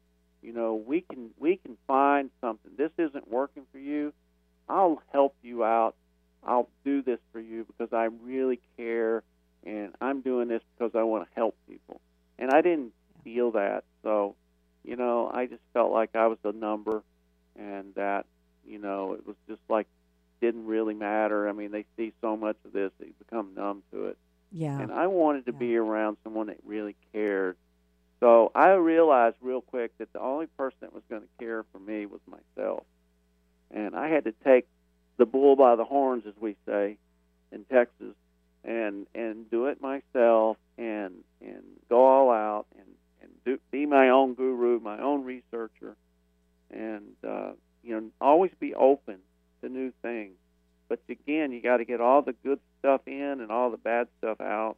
You 0.41 0.53
know, 0.53 0.77
we 0.77 1.01
can 1.01 1.35
we 1.37 1.57
can 1.57 1.77
find 1.89 2.31
something. 2.41 2.71
This 2.77 2.93
isn't 2.97 3.27
working 3.29 3.67
for 3.73 3.79
you. 3.79 4.13
I'll 4.67 5.03
help 5.13 5.37
you 5.43 5.63
out. 5.63 5.95
I'll 6.43 6.71
do 6.87 7.03
this 7.03 7.21
for 7.33 7.41
you 7.41 7.65
because 7.67 7.93
I 7.93 8.05
really 8.05 8.61
care, 8.79 9.23
and 9.65 9.95
I'm 10.01 10.23
doing 10.23 10.49
this 10.49 10.63
because 10.75 10.95
I 10.95 11.03
want 11.03 11.29
to 11.29 11.35
help 11.35 11.55
people." 11.69 12.01
And 12.39 12.51
I 12.51 12.63
didn't 12.63 12.95
feel 13.23 13.51
that, 13.53 13.85
so 14.03 14.35
you 14.83 14.97
know, 14.97 15.31
I 15.33 15.47
just 15.47 15.63
felt 15.75 15.93
like 15.93 16.15
I 16.17 16.27
was 16.29 16.39
a 16.45 16.53
number, 16.53 17.03
and 17.57 17.95
that 17.95 18.25
you 18.67 18.79
know, 18.79 19.13
it 19.13 19.27
was 19.27 19.37
just 19.47 19.61
like 19.69 19.87
didn't 20.41 20.65
really 20.67 20.95
matter. 20.95 21.47
I 21.49 21.53
mean, 21.53 21.71
they 21.71 21.85
see 21.97 22.13
so 22.23 22.37
much 22.37 22.57
of 22.65 22.73
this, 22.73 22.91
they 22.99 23.11
become 23.19 23.53
numb 23.55 23.83
to 23.93 24.07
it. 24.07 24.19
Yeah. 24.53 24.79
And 24.81 24.91
I 24.93 25.07
wanted 25.07 25.45
to 25.47 25.53
Yeah. 25.53 25.59
be 25.59 25.77
around 25.77 26.17
someone 26.25 26.47
that 26.47 26.59
really 26.65 26.97
cared. 27.13 27.57
So 28.21 28.51
I 28.55 28.73
realized 28.73 29.37
real 29.43 29.61
quick 29.61 29.97
that 29.99 30.13
the 30.15 30.21
only 30.21 30.47
person 30.47 30.79
that 30.81 30.93
was 30.95 31.03
going 31.11 31.23
to 31.23 31.29
care 31.39 31.63
for 31.73 31.79
me 31.79 32.07
was 32.07 32.21
myself. 32.27 32.85
And 33.71 33.95
I 33.97 34.09
had 34.09 34.25
to 34.25 34.33
take 34.33 34.67
the 35.17 35.27
bull 35.27 35.57
by 35.57 35.77
the 35.77 35.85
horns, 35.85 36.25
as 36.27 36.35
we 36.39 36.57
say 36.67 36.97
in 37.53 37.65
Texas, 37.67 38.15
and 38.95 39.07
and 39.15 39.51
do 39.51 39.67
it 39.67 39.81
myself 39.81 40.57
and 40.79 41.15
and 41.41 41.63
go 41.89 42.05
all 42.05 42.31
out 42.31 42.67
and 42.77 42.87
and 43.23 43.31
do, 43.45 43.59
be 43.71 43.87
my 43.87 44.11
own 44.11 44.35
guru, 44.35 44.81
my 44.81 45.01
own 45.01 45.25
researcher, 45.25 45.97
and 46.71 47.15
uh, 47.27 47.53
you 47.83 48.01
know 48.01 48.11
always 48.21 48.53
be 48.59 48.75
open 48.75 49.19
to 49.63 49.69
new 49.69 49.93
things. 50.03 50.35
But 50.89 51.01
again, 51.09 51.53
you 51.53 51.63
got 51.63 51.79
to 51.79 51.85
get 51.85 52.01
all 52.01 52.23
the 52.23 52.35
good 52.45 52.61
stuff 52.79 53.01
in 53.07 53.41
and 53.41 53.51
all 53.51 53.71
the 53.71 53.79
bad 53.79 54.09
stuff 54.19 54.41
out. 54.41 54.77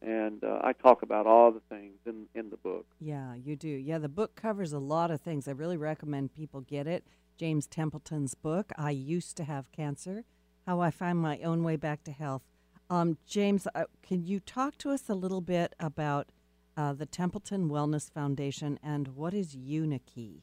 And 0.00 0.42
uh, 0.42 0.60
I 0.64 0.72
talk 0.72 1.02
about 1.02 1.26
all 1.26 1.52
the 1.52 1.62
things 1.68 1.98
in 2.06 2.26
in 2.34 2.50
the 2.50 2.56
book. 2.56 2.86
Yeah, 2.98 3.34
you 3.34 3.54
do. 3.56 3.68
Yeah, 3.68 3.98
the 3.98 4.08
book 4.08 4.34
covers 4.34 4.72
a 4.72 4.78
lot 4.78 5.10
of 5.10 5.20
things. 5.20 5.46
I 5.46 5.52
really 5.52 5.76
recommend 5.76 6.34
people 6.34 6.60
get 6.62 6.86
it. 6.86 7.06
James 7.38 7.66
Templeton's 7.66 8.34
book, 8.34 8.72
I 8.76 8.90
Used 8.90 9.36
to 9.38 9.44
Have 9.44 9.72
Cancer 9.72 10.24
How 10.66 10.80
I 10.80 10.90
Found 10.90 11.20
My 11.20 11.38
Own 11.38 11.62
Way 11.62 11.76
Back 11.76 12.04
to 12.04 12.12
Health. 12.12 12.51
Um, 12.92 13.16
James, 13.26 13.66
uh, 13.74 13.84
can 14.02 14.22
you 14.22 14.38
talk 14.38 14.76
to 14.76 14.90
us 14.90 15.08
a 15.08 15.14
little 15.14 15.40
bit 15.40 15.74
about 15.80 16.28
uh, 16.76 16.92
the 16.92 17.06
Templeton 17.06 17.70
Wellness 17.70 18.10
Foundation 18.10 18.78
and 18.82 19.16
what 19.16 19.32
is 19.32 19.56
Unikey? 19.56 20.42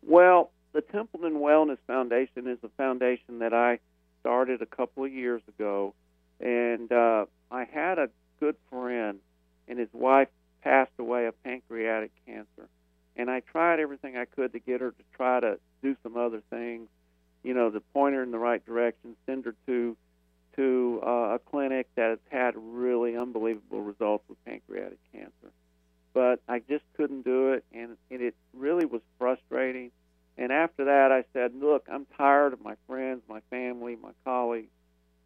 Well, 0.00 0.52
the 0.72 0.82
Templeton 0.82 1.40
Wellness 1.40 1.78
Foundation 1.88 2.46
is 2.46 2.58
a 2.62 2.68
foundation 2.76 3.40
that 3.40 3.52
I 3.52 3.80
started 4.20 4.62
a 4.62 4.66
couple 4.66 5.04
of 5.04 5.12
years 5.12 5.42
ago, 5.48 5.94
and 6.38 6.92
uh, 6.92 7.26
I 7.50 7.64
had 7.64 7.98
a 7.98 8.08
good 8.38 8.54
friend, 8.70 9.18
and 9.66 9.76
his 9.76 9.92
wife 9.92 10.28
passed 10.62 10.92
away 11.00 11.26
of 11.26 11.42
pancreatic 11.42 12.12
cancer, 12.24 12.68
and 13.16 13.28
I 13.28 13.40
tried 13.40 13.80
everything 13.80 14.16
I 14.16 14.26
could 14.26 14.52
to 14.52 14.60
get 14.60 14.80
her 14.80 14.92
to 14.92 15.04
try 15.16 15.40
to 15.40 15.58
do 15.82 15.96
some 16.04 16.16
other 16.16 16.40
things, 16.50 16.88
you 17.42 17.52
know, 17.52 17.68
to 17.68 17.80
point 17.80 18.14
her 18.14 18.22
in 18.22 18.30
the 18.30 18.38
right 18.38 18.64
direction, 18.64 19.16
send 19.26 19.46
her 19.46 19.56
to 19.66 19.96
to 20.56 21.00
uh, 21.04 21.34
a 21.34 21.38
clinic 21.38 21.88
that 21.96 22.10
has 22.10 22.18
had 22.30 22.54
really 22.56 23.16
unbelievable 23.16 23.80
results 23.80 24.24
with 24.28 24.42
pancreatic 24.44 24.98
cancer. 25.12 25.52
But 26.12 26.40
I 26.48 26.60
just 26.60 26.84
couldn't 26.96 27.24
do 27.24 27.52
it, 27.52 27.64
and, 27.72 27.96
and 28.10 28.22
it 28.22 28.34
really 28.52 28.86
was 28.86 29.00
frustrating. 29.18 29.90
And 30.38 30.52
after 30.52 30.84
that, 30.84 31.10
I 31.10 31.24
said, 31.32 31.52
Look, 31.54 31.86
I'm 31.90 32.06
tired 32.16 32.52
of 32.52 32.62
my 32.62 32.74
friends, 32.86 33.22
my 33.28 33.40
family, 33.50 33.96
my 34.00 34.12
colleagues 34.24 34.70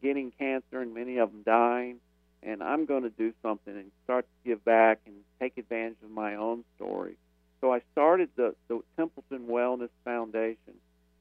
getting 0.03 0.31
cancer 0.39 0.81
and 0.81 0.95
many 0.95 1.19
of 1.19 1.33
them 1.33 1.43
dying, 1.45 1.97
and 2.43 2.63
I'm 2.63 2.87
going 2.87 3.03
to 3.03 3.11
do 3.11 3.33
something 3.43 3.75
and 3.75 3.91
start 4.05 4.27
to 4.27 4.49
give 4.49 4.65
back 4.65 5.01
and 5.07 5.17
take 5.41 5.59
advantage 5.59 5.97
of 6.05 6.11
my 6.11 6.37
own 6.37 6.65
story. 6.77 7.17
So 7.61 7.73
I 7.73 7.83
started 7.93 8.31
the, 8.37 8.55
the 8.69 8.81
Templeton 8.97 9.49
Wellness 9.49 9.89
Foundation 10.05 10.75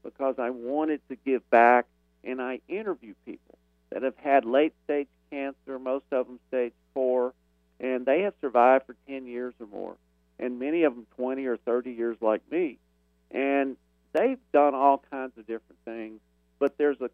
because 0.04 0.36
I 0.38 0.50
wanted 0.50 1.00
to 1.08 1.16
give 1.16 1.48
back, 1.50 1.86
and 2.22 2.40
I 2.40 2.60
interview 2.68 3.14
people 3.26 3.58
that 3.90 4.02
have 4.02 4.16
had 4.16 4.44
late 4.44 4.74
stage 4.84 5.08
cancer, 5.30 5.78
most 5.78 6.04
of 6.12 6.26
them 6.26 6.38
stage 6.48 6.72
four, 6.94 7.34
and 7.80 8.04
they 8.06 8.22
have 8.22 8.34
survived 8.40 8.86
for 8.86 8.96
10 9.06 9.26
years 9.26 9.54
or 9.60 9.66
more, 9.66 9.96
and 10.38 10.58
many 10.58 10.84
of 10.84 10.94
them 10.94 11.06
20 11.16 11.46
or 11.46 11.56
30 11.56 11.92
years 11.92 12.16
like 12.20 12.42
me. 12.50 12.78
And 13.30 13.76
they've 14.12 14.38
done 14.52 14.74
all 14.74 15.02
kinds 15.10 15.32
of 15.38 15.46
different 15.46 15.78
things, 15.84 16.20
but 16.58 16.76
there's 16.78 17.00
a, 17.00 17.10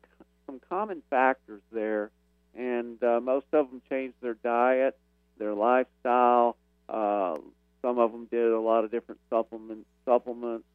some 0.47 0.61
common 0.69 1.03
factors 1.11 1.63
there, 1.73 2.11
and 2.57 3.03
uh, 3.17 3.21
most 3.21 3.47
of 3.53 3.71
them 3.71 3.83
changed 3.89 4.17
their 4.21 4.35
diet, 4.35 4.97
their 5.39 5.55
lifestyle. 5.55 6.57
Uh, 6.89 7.37
some 7.83 7.99
of 7.99 8.13
them 8.13 8.27
did 8.31 8.53
a 8.53 8.61
lot 8.61 8.85
of 8.85 8.91
different 8.91 9.21
supplement, 9.31 9.87
supplements. 10.05 10.67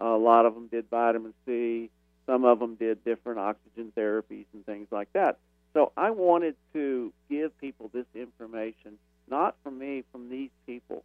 a 0.00 0.06
lot 0.06 0.46
of 0.46 0.54
them 0.54 0.68
did 0.68 0.88
vitamin 0.90 1.34
C. 1.46 1.90
Some 2.26 2.44
of 2.44 2.60
them 2.60 2.76
did 2.76 3.04
different 3.04 3.38
oxygen 3.40 3.92
therapies 3.96 4.46
and 4.52 4.64
things 4.64 4.88
like 4.90 5.12
that. 5.12 5.38
So 5.74 5.92
I 5.96 6.10
wanted 6.10 6.54
to 6.74 7.12
give 7.30 7.56
people 7.58 7.90
this 7.92 8.06
information, 8.14 8.98
not 9.28 9.56
from 9.62 9.78
me, 9.78 10.04
from 10.12 10.28
these 10.28 10.50
people, 10.66 11.02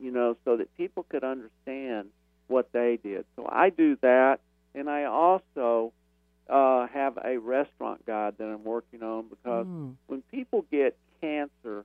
you 0.00 0.10
know, 0.10 0.36
so 0.44 0.56
that 0.56 0.74
people 0.76 1.04
could 1.08 1.22
understand 1.22 2.08
what 2.48 2.72
they 2.72 2.98
did. 3.02 3.26
So 3.36 3.48
I 3.50 3.70
do 3.70 3.96
that, 4.02 4.40
and 4.74 4.88
I 4.88 5.04
also 5.04 5.92
uh, 6.48 6.86
have 6.88 7.18
a 7.24 7.38
restaurant 7.38 8.04
guide 8.06 8.34
that 8.38 8.44
I'm 8.44 8.64
working 8.64 9.02
on 9.02 9.26
because 9.28 9.66
Mm. 9.66 9.96
when 10.06 10.22
people 10.30 10.64
get 10.70 10.96
cancer, 11.20 11.84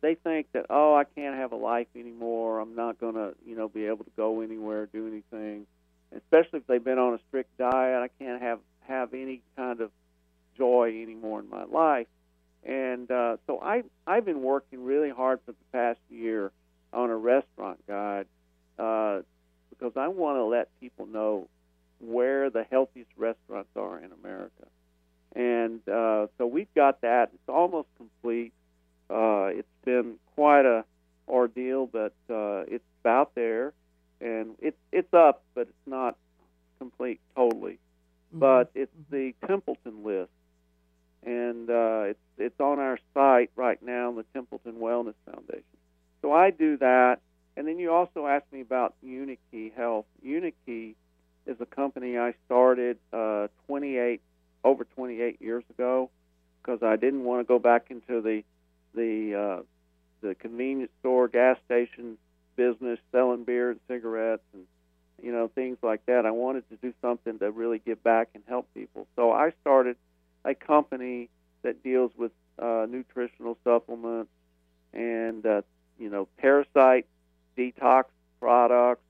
they 0.00 0.14
think 0.14 0.52
that 0.52 0.66
oh, 0.68 0.94
I 0.94 1.04
can't 1.04 1.36
have 1.36 1.52
a 1.52 1.56
life 1.56 1.86
anymore. 1.96 2.60
I'm 2.60 2.74
not 2.74 2.98
going 2.98 3.14
to, 3.14 3.34
you 3.46 3.56
know, 3.56 3.68
be 3.68 3.86
able 3.86 4.04
to 4.04 4.10
go 4.16 4.40
anywhere, 4.42 4.86
do 4.86 5.06
anything. 5.06 5.66
Especially 6.14 6.58
if 6.58 6.66
they've 6.66 6.84
been 6.84 6.98
on 6.98 7.14
a 7.14 7.18
strict 7.28 7.56
diet, 7.56 8.02
I 8.02 8.08
can't 8.22 8.42
have 8.42 8.60
have 8.86 9.14
any 9.14 9.40
kind 9.56 9.80
of 9.80 9.90
joy 10.56 11.00
anymore 11.02 11.40
in 11.40 11.48
my 11.48 11.64
life. 11.64 12.06
And 12.62 13.10
uh, 13.10 13.38
so 13.46 13.60
I 13.60 13.84
I've 14.06 14.24
been 14.24 14.42
working 14.42 14.84
really 14.84 15.10
hard 15.10 15.40
for 15.46 15.52
the 15.52 15.64
past 15.72 16.00
year 16.10 16.52
on 16.92 17.10
a 17.10 17.16
restaurant 17.16 17.84
guide 17.86 18.26
uh, 18.78 19.20
because 19.70 19.92
I 19.96 20.08
want 20.08 20.36
to 20.36 20.44
let 20.44 20.68
people 20.80 21.06
know 21.06 21.48
where 22.00 22.50
the 22.50 22.64
healthiest 22.70 23.10
restaurants 23.16 23.70
are 23.76 23.98
in 23.98 24.10
America. 24.12 24.66
And 25.34 25.80
uh, 25.88 26.28
so 26.38 26.46
we've 26.46 26.72
got 26.74 27.00
that. 27.00 27.30
It's 27.34 27.48
almost 27.48 27.88
complete. 27.96 28.52
Uh, 29.10 29.46
it's 29.46 29.68
been 29.84 30.14
quite 30.34 30.64
a 30.64 30.84
ordeal, 31.28 31.86
but 31.86 32.14
uh, 32.30 32.64
it's 32.68 32.84
about 33.02 33.34
there, 33.34 33.72
and 34.20 34.54
it's 34.60 34.76
it's 34.92 35.12
up, 35.12 35.42
but 35.54 35.62
it's 35.62 35.86
not 35.86 36.16
complete 36.78 37.20
totally. 37.34 37.78
Mhm. 38.34 38.38
But 38.40 38.70
it's 38.74 38.92
the 39.10 39.34
Templeton 39.46 40.04
list, 40.04 40.30
and 41.24 41.68
uh, 41.68 42.02
it's 42.10 42.20
it's 42.38 42.60
on 42.60 42.78
our 42.78 42.98
site 43.12 43.50
right 43.56 43.82
now, 43.82 44.12
the 44.12 44.24
Templeton 44.34 44.74
Wellness 44.74 45.14
Foundation. 45.26 45.64
So 46.22 46.32
I 46.32 46.50
do 46.50 46.76
that, 46.78 47.20
and 47.56 47.66
then 47.66 47.78
you 47.78 47.92
also 47.92 48.26
asked 48.26 48.52
me 48.52 48.60
about 48.60 48.94
Unikey 49.04 49.74
Health. 49.74 50.06
Unikey 50.24 50.94
is 51.46 51.56
a 51.60 51.66
company 51.66 52.18
I 52.18 52.34
started 52.46 52.98
uh, 53.12 53.48
28 53.66 54.20
over 54.64 54.84
28 54.84 55.40
years 55.40 55.64
ago 55.70 56.10
because 56.62 56.82
I 56.82 56.96
didn't 56.96 57.24
want 57.24 57.40
to 57.40 57.44
go 57.44 57.58
back 57.58 57.86
into 57.90 58.20
the 58.20 58.42
the 58.94 59.34
uh, 59.34 59.62
the 60.20 60.34
convenience 60.34 60.90
store, 61.00 61.28
gas 61.28 61.58
station 61.66 62.16
business, 62.56 62.98
selling 63.12 63.44
beer 63.44 63.70
and 63.70 63.80
cigarettes, 63.88 64.44
and 64.52 64.64
you 65.22 65.32
know 65.32 65.48
things 65.48 65.78
like 65.82 66.04
that. 66.06 66.26
I 66.26 66.30
wanted 66.30 66.68
to 66.70 66.76
do 66.76 66.94
something 67.02 67.38
to 67.38 67.50
really 67.50 67.80
give 67.84 68.02
back 68.02 68.30
and 68.34 68.42
help 68.48 68.72
people. 68.74 69.06
So 69.16 69.32
I 69.32 69.52
started 69.60 69.96
a 70.44 70.54
company 70.54 71.28
that 71.62 71.82
deals 71.82 72.12
with 72.16 72.32
uh, 72.58 72.86
nutritional 72.88 73.58
supplements 73.64 74.30
and 74.92 75.44
uh, 75.44 75.62
you 75.98 76.08
know 76.08 76.28
parasite 76.38 77.06
detox 77.56 78.04
products, 78.40 79.02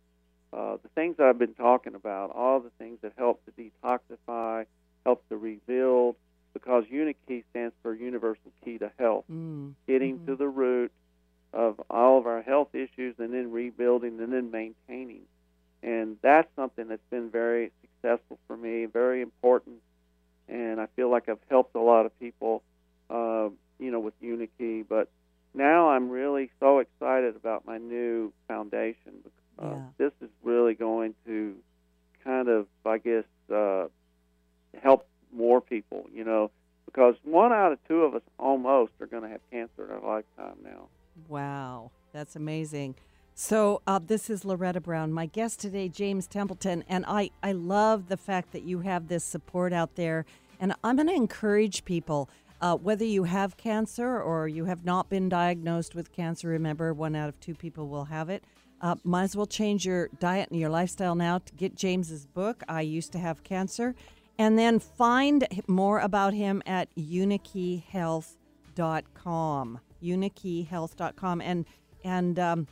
uh, 0.54 0.76
the 0.82 0.88
things 0.94 1.16
that 1.16 1.26
I've 1.26 1.38
been 1.38 1.54
talking 1.54 1.94
about, 1.94 2.30
all 2.30 2.60
the 2.60 2.70
things 2.78 2.98
that 3.02 3.12
help 3.16 3.42
to 3.46 3.52
detoxify, 3.52 4.66
help 5.04 5.28
to 5.28 5.36
rebuild, 5.36 6.16
because 6.52 6.84
Unikey 6.84 7.42
stands 7.50 7.74
for 7.82 7.94
Universal 7.94 8.52
Key 8.64 8.78
to 8.78 8.90
Health, 8.98 9.24
Mm. 9.30 9.74
getting 9.86 10.18
Mhm. 10.18 10.26
to 10.26 10.36
the 10.36 10.48
root 10.48 10.92
of 11.52 11.80
all 11.90 12.18
of 12.18 12.26
our 12.26 12.42
health 12.42 12.74
issues 12.74 13.18
and 13.18 13.32
then 13.32 13.50
rebuilding 13.50 14.20
and 14.20 14.32
then 14.32 14.50
maintaining. 14.50 15.26
And 15.82 16.18
that's 16.22 16.52
something 16.54 16.88
that's 16.88 17.04
been 17.10 17.30
very 17.30 17.70
successful 17.82 18.38
for 18.46 18.56
me, 18.56 18.86
very 18.86 19.20
important. 19.20 19.82
And 20.48 20.80
I 20.80 20.86
feel 20.86 21.08
like 21.08 21.28
I've 21.28 21.42
helped 21.50 21.74
a 21.74 21.80
lot 21.80 22.06
of 22.06 22.18
people, 22.18 22.62
uh, 23.10 23.50
you 23.78 23.90
know, 23.90 24.00
with 24.00 24.18
Unikey. 24.20 24.86
But 24.88 25.08
now 25.54 25.90
I'm 25.90 26.08
really 26.10 26.50
so 26.60 26.78
excited 26.78 27.36
about 27.36 27.66
my 27.66 27.78
new 27.78 28.32
foundation. 28.48 29.22
Uh, 29.24 29.30
Yeah. 29.60 29.78
This 29.98 30.12
is 30.20 30.30
really 30.42 30.74
going 30.74 31.14
to 31.26 31.54
kind 32.24 32.48
of, 32.48 32.66
I 32.84 32.98
guess, 32.98 33.24
uh, 33.52 33.86
help 34.82 35.06
more 35.32 35.60
people, 35.60 36.06
you 36.12 36.24
know, 36.24 36.50
because 36.86 37.14
one 37.24 37.52
out 37.52 37.72
of 37.72 37.78
two 37.86 38.02
of 38.02 38.14
us 38.14 38.22
almost 38.38 38.92
are 39.00 39.06
going 39.06 39.22
to 39.22 39.28
have 39.28 39.40
cancer 39.50 39.84
in 39.84 39.90
our 39.90 40.16
lifetime 40.16 40.56
now. 40.62 40.88
Wow, 41.28 41.90
that's 42.12 42.36
amazing. 42.36 42.96
So, 43.36 43.82
uh, 43.86 43.98
this 43.98 44.30
is 44.30 44.44
Loretta 44.44 44.80
Brown, 44.80 45.12
my 45.12 45.26
guest 45.26 45.58
today, 45.60 45.88
James 45.88 46.28
Templeton, 46.28 46.84
and 46.88 47.04
I, 47.08 47.30
I 47.42 47.50
love 47.50 48.08
the 48.08 48.16
fact 48.16 48.52
that 48.52 48.62
you 48.62 48.80
have 48.80 49.08
this 49.08 49.24
support 49.24 49.72
out 49.72 49.96
there. 49.96 50.24
And 50.60 50.72
I'm 50.84 50.94
going 50.94 51.08
to 51.08 51.14
encourage 51.14 51.84
people, 51.84 52.28
uh, 52.60 52.76
whether 52.76 53.04
you 53.04 53.24
have 53.24 53.56
cancer 53.56 54.20
or 54.20 54.46
you 54.46 54.66
have 54.66 54.84
not 54.84 55.10
been 55.10 55.28
diagnosed 55.28 55.96
with 55.96 56.12
cancer, 56.12 56.46
remember, 56.46 56.94
one 56.94 57.16
out 57.16 57.28
of 57.28 57.40
two 57.40 57.56
people 57.56 57.88
will 57.88 58.04
have 58.04 58.30
it. 58.30 58.44
Uh, 58.80 58.96
might 59.04 59.24
as 59.24 59.36
well 59.36 59.46
change 59.46 59.84
your 59.86 60.08
diet 60.18 60.50
and 60.50 60.58
your 60.60 60.70
lifestyle 60.70 61.14
now 61.14 61.38
to 61.38 61.54
get 61.54 61.74
James's 61.74 62.26
book, 62.26 62.62
I 62.68 62.82
Used 62.82 63.12
to 63.12 63.18
Have 63.18 63.42
Cancer, 63.44 63.94
and 64.38 64.58
then 64.58 64.78
find 64.78 65.46
more 65.66 66.00
about 66.00 66.34
him 66.34 66.62
at 66.66 66.94
unikeyhealth.com 66.96 69.80
unikeyhealth.com. 70.04 71.40
And, 71.40 71.64
and, 72.04 72.38
um, 72.38 72.66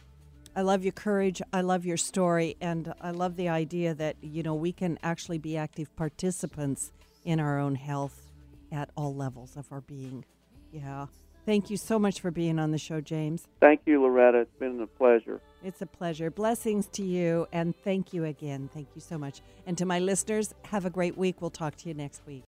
I 0.54 0.60
love 0.60 0.84
your 0.84 0.92
courage. 0.92 1.40
I 1.52 1.62
love 1.62 1.86
your 1.86 1.96
story. 1.96 2.56
And 2.60 2.92
I 3.00 3.10
love 3.10 3.36
the 3.36 3.48
idea 3.48 3.94
that, 3.94 4.16
you 4.20 4.42
know, 4.42 4.54
we 4.54 4.70
can 4.70 4.98
actually 5.02 5.38
be 5.38 5.56
active 5.56 5.94
participants 5.96 6.92
in 7.24 7.40
our 7.40 7.58
own 7.58 7.74
health 7.74 8.30
at 8.70 8.90
all 8.94 9.14
levels 9.14 9.56
of 9.56 9.72
our 9.72 9.80
being. 9.80 10.26
Yeah. 10.70 11.06
Thank 11.44 11.70
you 11.70 11.76
so 11.76 11.98
much 11.98 12.20
for 12.20 12.30
being 12.30 12.58
on 12.58 12.70
the 12.70 12.78
show, 12.78 13.00
James. 13.00 13.48
Thank 13.60 13.80
you, 13.86 14.00
Loretta. 14.00 14.40
It's 14.40 14.58
been 14.58 14.80
a 14.80 14.86
pleasure. 14.86 15.40
It's 15.64 15.82
a 15.82 15.86
pleasure. 15.86 16.30
Blessings 16.30 16.86
to 16.92 17.02
you. 17.02 17.46
And 17.52 17.74
thank 17.84 18.12
you 18.12 18.24
again. 18.24 18.70
Thank 18.72 18.88
you 18.94 19.00
so 19.00 19.18
much. 19.18 19.42
And 19.66 19.76
to 19.78 19.84
my 19.84 19.98
listeners, 19.98 20.54
have 20.64 20.84
a 20.86 20.90
great 20.90 21.18
week. 21.18 21.40
We'll 21.40 21.50
talk 21.50 21.76
to 21.76 21.88
you 21.88 21.94
next 21.94 22.22
week. 22.26 22.40